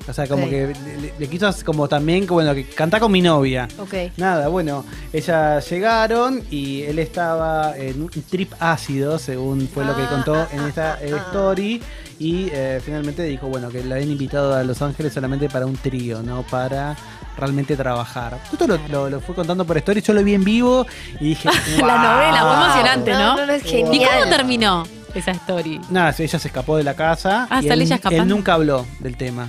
O 0.10 0.14
sea, 0.14 0.28
como 0.28 0.50
que 0.50 0.74
le, 1.00 1.14
le- 1.20 1.28
quiso 1.30 1.48
como 1.64 1.88
también, 1.88 2.26
bueno, 2.26 2.56
que 2.56 2.66
canta 2.66 3.00
con 3.00 3.12
mi 3.12 3.22
novia. 3.22 3.68
Ok. 3.78 3.94
Nada, 4.18 4.48
bueno, 4.48 4.84
ellas 5.14 5.70
llegaron 5.70 6.42
y 6.50 6.82
él 6.82 6.98
estaba 6.98 7.78
en 7.78 8.02
un 8.02 8.10
trip 8.10 8.52
ácido, 8.60 9.20
según 9.20 9.68
fue 9.72 9.86
lo 9.86 9.96
que 9.96 10.04
contó 10.08 10.34
ah, 10.34 10.48
en 10.52 10.62
esta 10.64 10.98
eh, 11.04 11.12
ah. 11.14 11.24
story. 11.28 11.82
Y 12.18 12.50
eh, 12.52 12.82
finalmente 12.84 13.24
dijo, 13.24 13.48
bueno, 13.48 13.70
que 13.70 13.84
la 13.84 13.96
habían 13.96 14.12
invitado 14.12 14.56
a 14.56 14.64
Los 14.64 14.82
Ángeles 14.82 15.14
solamente 15.14 15.50
para 15.50 15.68
un 15.68 15.76
trío, 15.78 16.24
no 16.24 16.42
para 16.50 16.96
realmente 17.38 17.76
trabajar. 17.76 18.38
Esto 18.52 18.68
lo, 18.68 18.78
lo- 18.90 19.10
lo 19.10 19.22
fue 19.22 19.34
contando 19.36 19.66
por 19.66 19.78
story, 19.78 20.02
yo 20.02 20.14
lo 20.14 20.24
vi 20.24 20.34
en 20.34 20.44
vivo 20.44 20.86
y 21.20 21.30
dije, 21.30 21.50
La 21.78 21.98
novela, 21.98 22.42
fue 22.42 22.54
emocionante, 22.66 23.12
No, 23.14 23.36
¿no? 23.46 23.54
es 23.54 23.66
¿Y 23.66 23.70
genial. 23.70 24.20
cómo 24.24 24.36
terminó 24.36 24.84
esa 25.16 25.32
story? 25.32 25.80
Nada, 25.90 26.14
ella 26.18 26.40
se 26.40 26.48
escapó 26.48 26.78
de 26.78 26.84
la 26.84 26.94
casa. 26.96 27.48
Ah, 27.50 27.60
y 27.62 27.68
sale 27.68 27.84
él, 27.84 27.92
ella 27.92 28.00
él 28.12 28.28
nunca 28.28 28.54
habló 28.54 28.86
del 29.00 29.18
tema. 29.18 29.48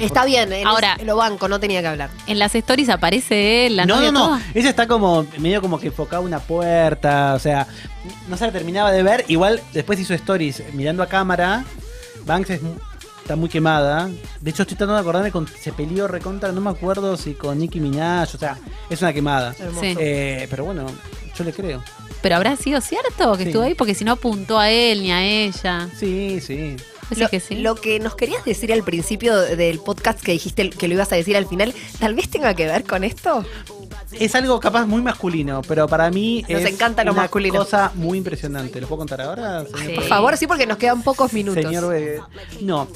Está 0.00 0.26
bien, 0.26 0.52
él 0.52 0.66
Ahora- 0.66 0.96
es- 0.98 1.06
lo 1.06 1.16
banco, 1.16 1.48
no 1.48 1.58
tenía 1.60 1.80
que 1.80 1.86
hablar. 1.86 2.10
En 2.26 2.38
las 2.38 2.54
stories 2.54 2.90
aparece 2.90 3.66
él, 3.66 3.76
la 3.76 3.86
no, 3.86 4.00
no, 4.02 4.12
no. 4.12 4.20
toda. 4.28 4.40
Ella 4.52 4.68
está 4.68 4.86
como 4.86 5.24
medio 5.38 5.62
como 5.62 5.78
que 5.80 5.86
enfocaba 5.86 6.22
una 6.22 6.40
puerta, 6.40 7.32
o 7.34 7.38
sea, 7.38 7.66
no 8.28 8.36
se 8.36 8.44
la 8.46 8.52
terminaba 8.52 8.92
de 8.92 9.02
ver. 9.02 9.24
Igual 9.28 9.62
después 9.72 9.98
hizo 9.98 10.12
stories 10.12 10.62
mirando 10.74 11.02
a 11.02 11.06
cámara. 11.06 11.64
Banks 12.26 12.50
es 12.50 12.60
está 13.28 13.36
muy 13.36 13.50
quemada. 13.50 14.08
De 14.40 14.50
hecho, 14.50 14.62
estoy 14.62 14.78
tratando 14.78 14.94
de 14.94 15.00
acordarme 15.00 15.30
con 15.30 15.46
se 15.46 15.70
peleó 15.70 16.08
recontra, 16.08 16.50
no 16.50 16.62
me 16.62 16.70
acuerdo 16.70 17.14
si 17.18 17.34
con 17.34 17.58
Nicki 17.58 17.78
Minaj, 17.78 18.34
o 18.34 18.38
sea, 18.38 18.56
es 18.88 19.02
una 19.02 19.12
quemada. 19.12 19.52
Sí. 19.52 19.94
Eh, 19.98 20.46
pero 20.48 20.64
bueno, 20.64 20.86
yo 21.36 21.44
le 21.44 21.52
creo. 21.52 21.84
Pero 22.22 22.36
habrá 22.36 22.56
sido 22.56 22.80
cierto 22.80 23.32
que 23.36 23.42
Sí. 23.42 23.48
estuvo 23.50 23.64
ahí, 23.64 23.74
porque 23.74 23.94
si 23.94 24.02
no 24.04 24.12
apuntó 24.12 24.58
a 24.58 24.70
él 24.70 25.02
ni 25.02 25.12
a 25.12 25.22
ella. 25.22 25.90
Sí, 25.98 26.40
sí. 26.40 26.74
Lo, 27.16 27.28
que 27.28 27.40
sí. 27.40 27.56
lo 27.56 27.74
que 27.74 28.00
nos 28.00 28.14
querías 28.16 28.42
decir 28.46 28.72
al 28.72 28.82
principio 28.82 29.36
del 29.38 29.78
podcast 29.78 30.20
que 30.22 30.32
dijiste 30.32 30.70
que 30.70 30.88
lo 30.88 30.94
ibas 30.94 31.12
a 31.12 31.16
decir 31.16 31.36
al 31.36 31.46
final, 31.46 31.74
tal 31.98 32.14
vez 32.14 32.30
tenga 32.30 32.54
que 32.54 32.64
ver 32.64 32.84
con 32.84 33.04
esto. 33.04 33.44
Es 34.12 34.34
algo 34.34 34.58
capaz 34.60 34.86
muy 34.86 35.02
masculino, 35.02 35.62
pero 35.66 35.86
para 35.86 36.10
mí 36.10 36.44
Nos 36.48 36.62
es 36.62 36.66
encanta 36.72 37.04
lo 37.04 37.12
una 37.12 37.22
masculino. 37.22 37.54
cosa 37.58 37.92
muy 37.94 38.18
impresionante. 38.18 38.80
¿Lo 38.80 38.86
puedo 38.88 38.98
contar 38.98 39.20
ahora? 39.20 39.64
Sí. 39.64 39.92
Por 39.94 40.04
favor, 40.04 40.36
sí, 40.36 40.46
porque 40.46 40.66
nos 40.66 40.78
quedan 40.78 41.02
pocos 41.02 41.32
minutos. 41.32 41.62
Señor, 41.62 41.94
eh, 41.94 42.20
no. 42.62 42.88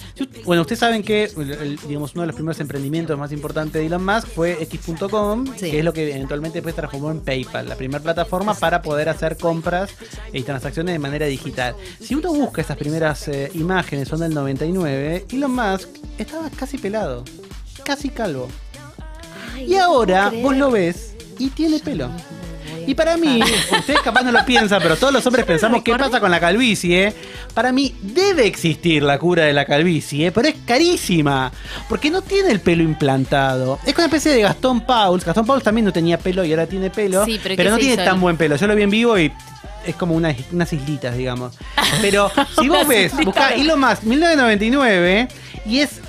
Bueno, 0.45 0.63
ustedes 0.63 0.79
saben 0.81 1.03
que 1.03 1.25
el- 1.25 1.79
digamos, 1.87 2.13
uno 2.15 2.23
de 2.23 2.27
los 2.29 2.35
primeros 2.35 2.59
emprendimientos 2.61 3.19
más 3.19 3.33
importantes 3.33 3.75
de 3.81 3.87
Elon 3.87 4.05
Musk 4.05 4.29
fue 4.29 4.63
X.com, 4.63 5.47
Sí. 5.57 5.71
que 5.71 5.79
es 5.79 5.85
lo 5.85 5.93
que 5.93 6.11
eventualmente 6.15 6.59
después 6.59 6.75
transformó 6.75 7.11
en 7.11 7.21
PayPal, 7.21 7.69
la 7.69 7.77
primera 7.77 8.03
plataforma 8.03 8.55
para 8.55 8.83
poder 8.83 9.09
hacer 9.09 9.37
compras 9.37 9.91
y 10.33 10.43
transacciones 10.43 10.93
de 10.95 10.99
manera 10.99 11.27
digital. 11.27 11.75
Si 12.01 12.15
uno 12.15 12.33
busca 12.33 12.61
esas 12.63 12.77
primeras 12.77 13.29
eh, 13.29 13.51
imágenes, 13.55 14.09
son 14.09 14.21
del 14.21 14.35
99, 14.35 15.27
Elon 15.31 15.53
Musk 15.55 15.89
estaba 16.19 16.51
casi 16.51 16.79
pelado, 16.79 17.25
casi 17.85 18.09
calvo. 18.09 18.49
Ay, 19.55 19.67
Y 19.73 19.77
ahora 19.77 20.33
vos 20.43 20.57
lo 20.57 20.71
ves 20.71 21.15
y 21.39 21.51
tiene 21.51 21.79
pelo. 21.79 22.11
Y 22.87 22.95
para 22.95 23.17
mí, 23.17 23.41
ustedes 23.79 24.01
capaz 24.01 24.23
no 24.23 24.33
lo 24.33 24.45
piensan, 24.45 24.81
pero 24.83 24.97
todos 24.97 25.13
los 25.13 25.25
hombres 25.27 25.45
pensamos 25.45 25.83
qué 25.83 25.95
pasa 25.95 26.21
con 26.21 26.31
la 26.31 26.41
calvicie. 26.41 27.13
Para 27.55 27.71
mí 27.71 27.95
debe 28.03 28.47
existir 28.47 29.03
la 29.03 29.19
cura 29.19 29.45
de 29.45 29.53
la 29.53 29.65
calvicie, 29.65 30.33
pero 30.33 30.49
es 30.49 30.55
carísima, 30.67 31.53
porque 31.89 32.11
no 32.11 32.23
tiene 32.23 32.51
el 32.51 32.61
pelo 32.61 32.83
implantado. 32.83 33.79
Es 33.87 33.95
una 33.95 34.07
especie 34.07 34.33
de 34.33 34.43
Gastón 34.43 34.81
Pauls. 34.81 35.25
Gastón 35.25 35.47
Pauls 35.47 35.63
también 35.63 35.85
no 35.85 35.93
tenía 35.93 36.19
pelo 36.19 36.45
y 36.45 36.51
ahora 36.51 36.67
tiene 36.67 36.91
pelo, 36.91 37.25
Sí, 37.25 37.39
pero 37.43 37.57
¿qué 37.57 37.71
no 37.71 37.79
tiene 37.79 38.03
tan 38.03 38.21
buen 38.21 38.37
pelo. 38.37 38.57
Yo 38.57 38.67
lo 38.67 38.75
vi 38.75 38.83
en 38.83 38.91
vivo 38.91 39.19
y 39.19 39.33
es 39.87 39.95
como 39.95 40.15
unas, 40.15 40.37
unas 40.51 40.73
islitas, 40.73 41.17
digamos. 41.17 41.55
Pero 42.01 42.31
si 42.61 42.69
vos 42.69 42.87
ves, 42.87 43.13
buscá 43.25 43.51
Elon 43.51 43.79
Musk 43.79 44.03
1999 44.03 45.29
y 45.67 45.79
es 45.81 46.01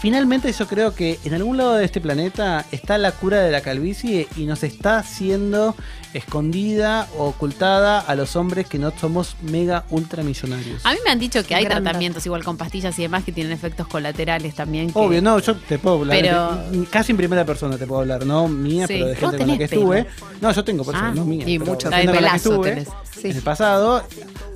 Finalmente 0.00 0.52
yo 0.52 0.66
creo 0.68 0.94
que 0.94 1.18
en 1.24 1.34
algún 1.34 1.56
lado 1.56 1.74
de 1.74 1.84
este 1.84 2.00
planeta 2.00 2.64
está 2.70 2.98
la 2.98 3.10
cura 3.12 3.40
de 3.40 3.50
la 3.50 3.60
calvicie 3.62 4.28
y 4.36 4.44
nos 4.46 4.62
está 4.62 5.02
siendo 5.02 5.74
escondida 6.14 7.08
o 7.18 7.26
ocultada 7.26 7.98
a 7.98 8.14
los 8.14 8.36
hombres 8.36 8.66
que 8.66 8.78
no 8.78 8.92
somos 8.98 9.36
mega 9.42 9.84
ultramillonarios. 9.90 10.86
A 10.86 10.92
mí 10.92 10.98
me 11.04 11.10
han 11.10 11.18
dicho 11.18 11.44
que 11.44 11.54
hay 11.54 11.64
Gran 11.64 11.82
tratamientos 11.82 12.24
igual 12.26 12.44
con 12.44 12.56
pastillas 12.56 12.98
y 12.98 13.02
demás 13.02 13.24
que 13.24 13.32
tienen 13.32 13.52
efectos 13.52 13.88
colaterales 13.88 14.54
también. 14.54 14.90
que- 14.92 14.98
Obvio, 14.98 15.20
no, 15.20 15.38
yo 15.40 15.56
te 15.56 15.78
puedo 15.78 15.96
hablar. 15.98 16.16
Pero- 16.20 16.56
de- 16.80 16.86
casi 16.86 17.12
en 17.12 17.16
primera 17.18 17.44
persona 17.44 17.76
te 17.76 17.86
puedo 17.86 18.00
hablar, 18.02 18.24
no 18.24 18.46
mía, 18.48 18.86
Sí. 18.86 18.94
pero 18.94 19.06
de 19.08 19.16
gente 19.16 19.38
con 19.38 19.48
la 19.48 19.58
que 19.58 19.64
estuve. 19.64 20.04
pelo. 20.04 20.16
No, 20.40 20.52
yo 20.52 20.64
tengo, 20.64 20.84
por 20.84 20.94
eso, 20.94 21.04
Ah, 21.04 21.12
no 21.14 21.24
mía. 21.24 21.48
y 21.48 21.58
mucho. 21.58 21.90
la 21.90 21.96
gente 21.98 22.12
con 22.14 22.22
la 22.22 22.32
que 22.32 22.38
Pelazo 22.38 22.50
estuve 22.50 22.70
tenés, 22.70 22.88
sí. 23.20 23.28
En 23.30 23.36
el 23.36 23.42
pasado, 23.42 24.04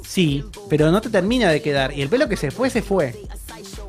sí, 0.06 0.44
pero 0.70 0.90
no 0.92 1.00
te 1.00 1.10
termina 1.10 1.48
de 1.50 1.60
quedar. 1.60 1.92
Y 1.92 2.00
el 2.02 2.08
pelo 2.08 2.28
que 2.28 2.36
se 2.36 2.50
fue, 2.50 2.70
se 2.70 2.80
fue. 2.82 3.14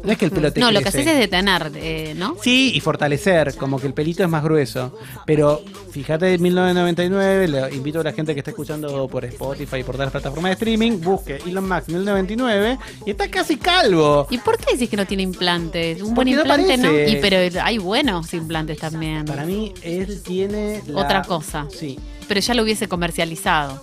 No 0.03 0.11
es 0.11 0.17
que 0.17 0.25
el 0.25 0.31
pelo 0.31 0.51
te 0.51 0.59
No, 0.59 0.69
lo 0.71 0.81
que 0.81 0.89
haces 0.89 1.07
es 1.07 1.17
detener, 1.17 1.71
eh, 1.75 2.13
¿no? 2.17 2.35
Sí, 2.41 2.73
y 2.75 2.79
fortalecer, 2.81 3.55
como 3.55 3.79
que 3.79 3.87
el 3.87 3.93
pelito 3.93 4.21
es 4.23 4.29
más 4.29 4.43
grueso. 4.43 4.97
Pero 5.25 5.61
fíjate, 5.91 6.33
en 6.33 6.41
1999, 6.41 7.47
le 7.47 7.75
invito 7.75 8.01
a 8.01 8.03
la 8.03 8.11
gente 8.11 8.33
que 8.33 8.39
está 8.41 8.51
escuchando 8.51 9.07
por 9.07 9.23
Spotify 9.25 9.77
y 9.77 9.83
por 9.83 9.95
todas 9.95 10.07
las 10.07 10.11
plataformas 10.11 10.49
de 10.49 10.53
streaming, 10.53 10.99
busque 10.99 11.37
Elon 11.45 11.67
Musk 11.69 11.87
1999 11.87 12.77
y 13.05 13.11
está 13.11 13.29
casi 13.29 13.55
calvo. 13.57 14.27
¿Y 14.29 14.37
por 14.39 14.57
qué 14.57 14.73
decís 14.73 14.89
que 14.89 14.97
no 14.97 15.05
tiene 15.07 15.23
implantes? 15.23 16.01
Un 16.01 16.13
buen 16.13 16.27
implante, 16.27 16.77
¿no? 16.77 16.91
Y 16.91 17.17
pero 17.21 17.37
hay 17.63 17.77
buenos 17.77 18.33
implantes 18.33 18.77
también. 18.79 19.25
Para 19.25 19.45
mí, 19.45 19.73
él 19.83 20.21
tiene 20.21 20.81
la- 20.87 21.01
Otra 21.01 21.21
cosa. 21.21 21.67
Sí. 21.71 21.97
Pero 22.27 22.39
ya 22.41 22.53
lo 22.53 22.63
hubiese 22.63 22.87
comercializado. 22.87 23.81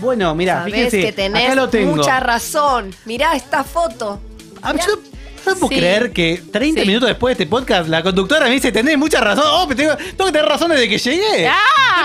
Bueno, 0.00 0.34
mira, 0.34 0.64
fíjense, 0.64 1.00
que 1.00 1.12
tenés 1.12 1.44
acá 1.44 1.54
lo 1.54 1.68
tengo. 1.68 1.96
mucha 1.96 2.18
razón. 2.20 2.90
Mirá 3.06 3.34
esta 3.36 3.62
foto. 3.62 4.20
Ah, 4.62 4.74
yo 5.44 5.50
no 5.52 5.56
puedo 5.58 5.68
Sí. 5.70 5.76
creer 5.78 6.12
que 6.12 6.42
30 6.52 6.80
Sí. 6.82 6.86
minutos 6.86 7.08
después 7.08 7.36
de 7.36 7.44
este 7.44 7.50
podcast, 7.50 7.88
la 7.88 8.02
conductora 8.02 8.46
me 8.46 8.52
dice, 8.52 8.72
tenés 8.72 8.98
mucha 8.98 9.20
razón. 9.20 9.44
Oh, 9.46 9.66
pero 9.68 9.76
tengo, 9.76 9.96
tengo 9.96 10.26
que 10.26 10.32
tener 10.32 10.46
razón 10.48 10.70
desde 10.70 10.88
que 10.88 10.98
llegué. 10.98 11.48
¡Ay! 11.48 11.54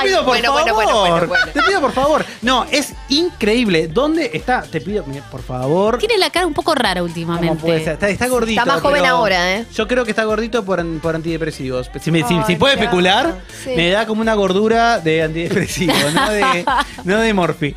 Te 0.02 0.06
pido 0.08 0.18
por 0.20 0.26
Bueno, 0.28 0.54
favor. 0.54 0.62
bueno, 0.64 0.76
bueno, 0.76 1.00
bueno, 1.00 1.28
bueno. 1.28 1.46
Te 1.54 1.62
pido 1.64 1.82
por 1.82 1.92
favor. 1.94 2.26
No, 2.42 2.66
es 2.72 2.94
increíble. 3.10 3.88
¿Dónde 3.88 4.32
está? 4.34 4.62
Te 4.64 4.82
pido, 4.82 5.04
por 5.32 5.42
favor. 5.42 5.98
Tiene 5.98 6.18
la 6.18 6.30
cara 6.30 6.46
un 6.48 6.54
poco 6.54 6.76
rara 6.76 7.02
¿Cómo 7.02 7.06
últimamente. 7.06 7.56
puede 7.62 7.84
ser? 7.84 7.94
Está, 7.94 8.10
está 8.10 8.28
gordito. 8.28 8.62
Está 8.62 8.72
más 8.74 8.82
joven 8.82 9.06
ahora, 9.06 9.56
¿eh? 9.56 9.66
Yo 9.76 9.88
creo 9.88 10.04
que 10.06 10.12
está 10.12 10.24
gordito 10.26 10.64
por, 10.66 10.84
por 11.00 11.16
antidepresivos. 11.16 11.90
Si, 12.02 12.12
me, 12.12 12.28
si, 12.28 12.36
Ay, 12.36 12.44
si 12.48 12.56
puedo 12.56 12.74
especular, 12.74 13.40
Sí. 13.64 13.72
me 13.76 13.90
da 13.90 14.06
como 14.06 14.22
una 14.22 14.34
gordura 14.36 15.00
de 15.00 15.24
antidepresivo, 15.24 15.94
no 16.14 16.30
de, 16.32 16.66
no 17.04 17.20
de 17.20 17.34
morfi. 17.34 17.74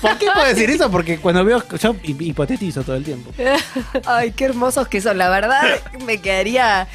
¿Por 0.00 0.18
qué 0.18 0.26
puedo 0.32 0.46
decir 0.46 0.70
eso? 0.70 0.90
Porque 0.90 1.18
cuando 1.18 1.44
veo. 1.44 1.62
Yo 1.82 1.94
hip- 2.02 2.22
hipotetizo 2.22 2.82
todo 2.82 2.96
el 2.96 3.04
tiempo. 3.04 3.32
Ay, 4.06 4.32
qué 4.32 4.44
hermosos 4.44 4.88
que 4.88 4.95
son. 5.00 5.18
La 5.18 5.28
verdad, 5.28 5.62
me 6.04 6.18
quedaría 6.20 6.86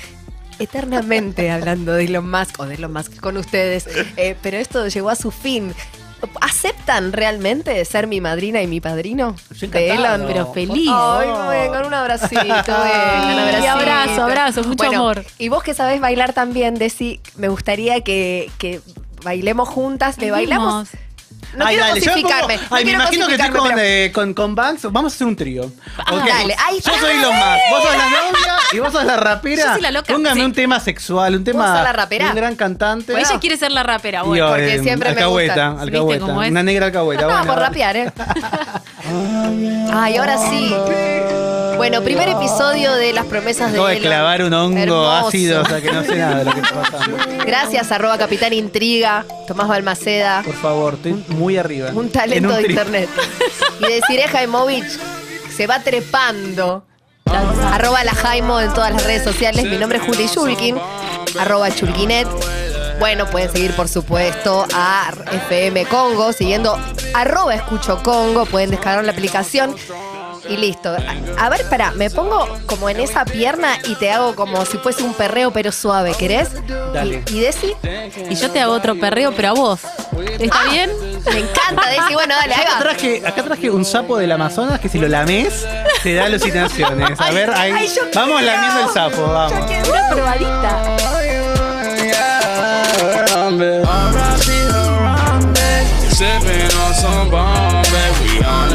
eternamente 0.60 1.50
hablando 1.50 1.94
de 1.94 2.06
Elon 2.06 2.30
Musk 2.30 2.60
o 2.60 2.66
de 2.66 2.76
Elon 2.76 2.94
Musk 2.94 3.20
con 3.20 3.38
ustedes. 3.38 3.88
Eh, 4.18 4.36
pero 4.42 4.58
esto 4.58 4.88
llegó 4.88 5.10
a 5.10 5.16
su 5.16 5.32
fin. 5.32 5.74
¿Aceptan 6.40 7.14
realmente 7.14 7.84
ser 7.84 8.06
mi 8.06 8.22
madrina 8.22 8.62
y 8.62 8.68
mi 8.68 8.80
padrino? 8.80 9.36
Yo 9.56 9.68
de. 9.68 9.90
Elon, 9.92 10.26
Pero 10.28 10.54
feliz. 10.54 10.88
Ay, 10.94 11.28
vengan, 11.50 11.86
un 11.88 11.94
abracito, 11.96 12.36
vengan, 12.44 12.64
un 12.70 13.34
Y 13.34 13.40
abracito. 13.40 13.72
abrazo, 13.72 14.24
abrazo, 14.24 14.64
mucho 14.64 14.76
Bueno, 14.86 15.00
amor. 15.02 15.26
Y 15.40 15.50
vos 15.50 15.64
que 15.64 15.74
sabés 15.74 16.00
bailar 16.00 16.34
también, 16.34 16.76
Desi, 16.76 17.20
me 17.38 17.48
gustaría 17.48 18.02
que, 18.02 18.52
que 18.60 18.82
bailemos 19.24 19.68
juntas. 19.68 20.20
¿Le 20.20 20.30
bailamos? 20.30 20.90
No 21.54 21.66
Ay, 21.66 21.76
quiero 21.76 21.88
dale, 21.90 22.00
me 22.00 22.06
cosificarme. 22.08 22.58
pongo- 22.58 22.70
no 22.70 22.76
ay, 22.78 22.86
me 22.86 22.92
imagino 22.92 23.28
que 23.28 23.36
estoy 23.36 23.50
con, 23.50 23.68
pero- 23.68 23.82
eh, 23.82 24.12
con, 24.14 24.34
con 24.34 24.56
Banks. 24.56 24.84
Vamos 24.92 25.12
a 25.12 25.16
hacer 25.16 25.28
un 25.28 25.36
trío. 25.36 25.64
Ok. 25.64 26.26
dale. 26.28 26.56
Ay, 26.66 26.80
yo 26.80 26.94
soy 26.98 27.12
Elon 27.18 27.36
Musk. 27.36 27.62
Vos 27.72 27.84
sos 27.84 27.98
la 27.98 28.06
novia 28.10 28.56
y 28.72 28.80
vos 28.80 28.92
sos 28.94 29.04
la 29.06 29.18
rapera. 29.18 29.64
Yo 29.66 29.72
soy 29.74 29.82
la 29.82 29.92
loca, 29.92 30.14
Póngame 30.14 30.40
sí. 30.40 30.46
un 30.46 30.54
tema 30.54 30.80
sexual, 30.80 31.36
un 31.36 31.44
tema. 31.44 31.76
sos 31.76 31.84
la 31.84 31.92
rapera? 31.94 32.30
Un 32.30 32.36
gran 32.36 32.56
cantante. 32.56 33.14
O 33.14 33.18
ella 33.18 33.40
quiere 33.40 33.58
ser 33.58 33.72
la 33.72 33.84
rapera, 33.84 34.24
bueno. 34.24 34.48
Porque 34.48 34.76
eh, 34.76 34.80
siempre 34.84 35.10
me 35.10 35.16
alcahueta, 35.16 35.54
gusta. 35.70 35.84
¿Viste 35.86 35.98
alcahueta. 35.98 36.26
Una 36.52 36.64
negra 36.64 36.86
alcahueta. 36.86 37.22
No, 37.24 37.28
bueno, 37.30 37.46
por 37.46 37.60
rapear, 37.60 37.98
¿eh? 37.98 38.14
Ay, 39.94 40.16
ahora 40.18 40.38
sí. 40.38 40.74
Bueno, 41.82 42.04
primer 42.04 42.30
episodio 42.30 42.94
de 42.94 43.12
Las 43.12 43.26
promesas 43.26 43.72
de 43.72 43.78
Acabo 43.80 43.88
de 43.88 43.94
Elon. 43.94 44.04
clavar 44.08 44.44
un 44.44 44.54
hongo 44.54 44.78
Hermoso. 44.78 45.28
ácido, 45.30 45.62
o 45.64 45.66
sea 45.66 45.82
que 45.82 45.92
no 45.92 46.04
sé 46.04 46.16
nada 46.16 46.36
de 46.38 46.46
lo 46.46 46.54
que 46.54 46.60
está 46.60 46.80
pasando. 46.80 47.18
Gracias, 47.44 47.92
arroba 47.92 48.20
Capitán 48.20 48.54
Intriga, 48.54 49.26
Tomás 49.48 49.68
Balmaceda, 49.68 50.44
Por 50.46 50.54
favor, 50.54 50.94
estoy 50.94 51.14
muy 51.30 51.58
arriba. 51.58 51.90
un 51.96 52.06
En 52.06 52.12
talento 52.12 52.54
de 52.54 52.62
internet. 52.70 53.10
Y 53.80 53.84
de 53.84 54.00
Cire 54.06 54.28
Jaimovich 54.28 54.86
se 55.58 55.66
va 55.66 55.80
trepando. 55.80 56.86
Arroba 57.74 58.04
la 58.04 58.14
Jaimo 58.14 58.60
en 58.60 58.72
todas 58.76 58.92
las 58.92 59.04
redes 59.04 59.24
sociales. 59.24 59.66
Mi 59.66 59.78
nombre 59.78 59.98
es 59.98 60.04
Juli 60.04 60.28
Shulkin. 60.28 60.78
Arroba 61.40 61.74
Chulkinet. 61.74 62.28
Bueno, 63.00 63.26
pueden 63.26 63.52
seguir, 63.52 63.76
por 63.76 63.88
supuesto, 63.88 64.68
a 64.72 65.12
FM 65.48 65.86
Congo, 65.86 66.32
siguiendo 66.32 66.78
arroba 67.16 67.56
Escucho 67.56 68.04
Congo. 68.04 68.46
Pueden 68.46 68.70
descargar 68.70 69.04
la 69.04 69.14
aplicación. 69.14 69.76
Y 70.50 70.58
listo. 70.58 70.90
A, 70.90 71.46
a 71.46 71.50
ver, 71.50 71.62
espera, 71.62 71.92
me 71.92 72.10
pongo 72.10 72.48
como 72.66 72.90
en 72.90 73.00
esa 73.00 73.26
pierna 73.26 73.78
y 73.86 73.96
te 73.96 74.12
hago 74.12 74.36
como 74.36 74.66
si 74.66 74.78
fuese 74.80 75.04
un 75.04 75.14
perreo, 75.14 75.52
pero 75.52 75.72
suave, 75.72 76.14
¿querés? 76.18 76.50
Dale. 76.94 77.24
¿Y, 77.32 77.38
y 77.38 77.40
Desi? 77.42 77.74
Y 78.30 78.36
yo 78.36 78.50
te 78.52 78.60
hago 78.60 78.74
otro 78.74 79.00
perreo, 79.00 79.32
pero 79.36 79.50
a 79.50 79.54
vos. 79.54 79.82
¿Está 80.40 80.64
bien? 80.72 80.92
Me 81.26 81.40
encanta, 81.40 81.88
Desi. 81.90 82.14
Bueno, 82.14 82.34
dale, 82.36 82.54
ahí 82.56 82.62
Acá 82.62 82.74
va. 82.74 82.80
traje, 82.80 83.22
acá 83.26 83.44
traje 83.44 83.70
un 83.70 83.86
sapo 83.86 84.18
del 84.18 84.32
Amazonas 84.32 84.80
que 84.80 84.90
si 84.90 85.00
lo 85.00 85.08
lames, 85.08 85.66
Te 86.04 86.16
da 86.16 86.26
alucinaciones. 86.26 87.20
A 87.20 87.32
ver, 87.32 87.52
ahí. 87.52 87.72
Ay, 87.74 87.88
yo 87.96 88.02
vamos 88.14 88.40
quiero. 88.40 88.56
lamiendo 88.56 88.82
el 88.88 88.94
sapo, 88.94 89.16
Yo 89.18 89.28
vamos. 89.34 89.66
quiero 89.68 89.90
una 89.92 90.10
probadita. 90.10 90.98
R.I.P. 91.98 92.14
Harambe. 93.18 93.84
Sipping 96.10 96.78
on 96.86 96.94
some 96.94 97.30
Bombay. 97.30 98.12
We 98.22 98.40
on 98.46 98.70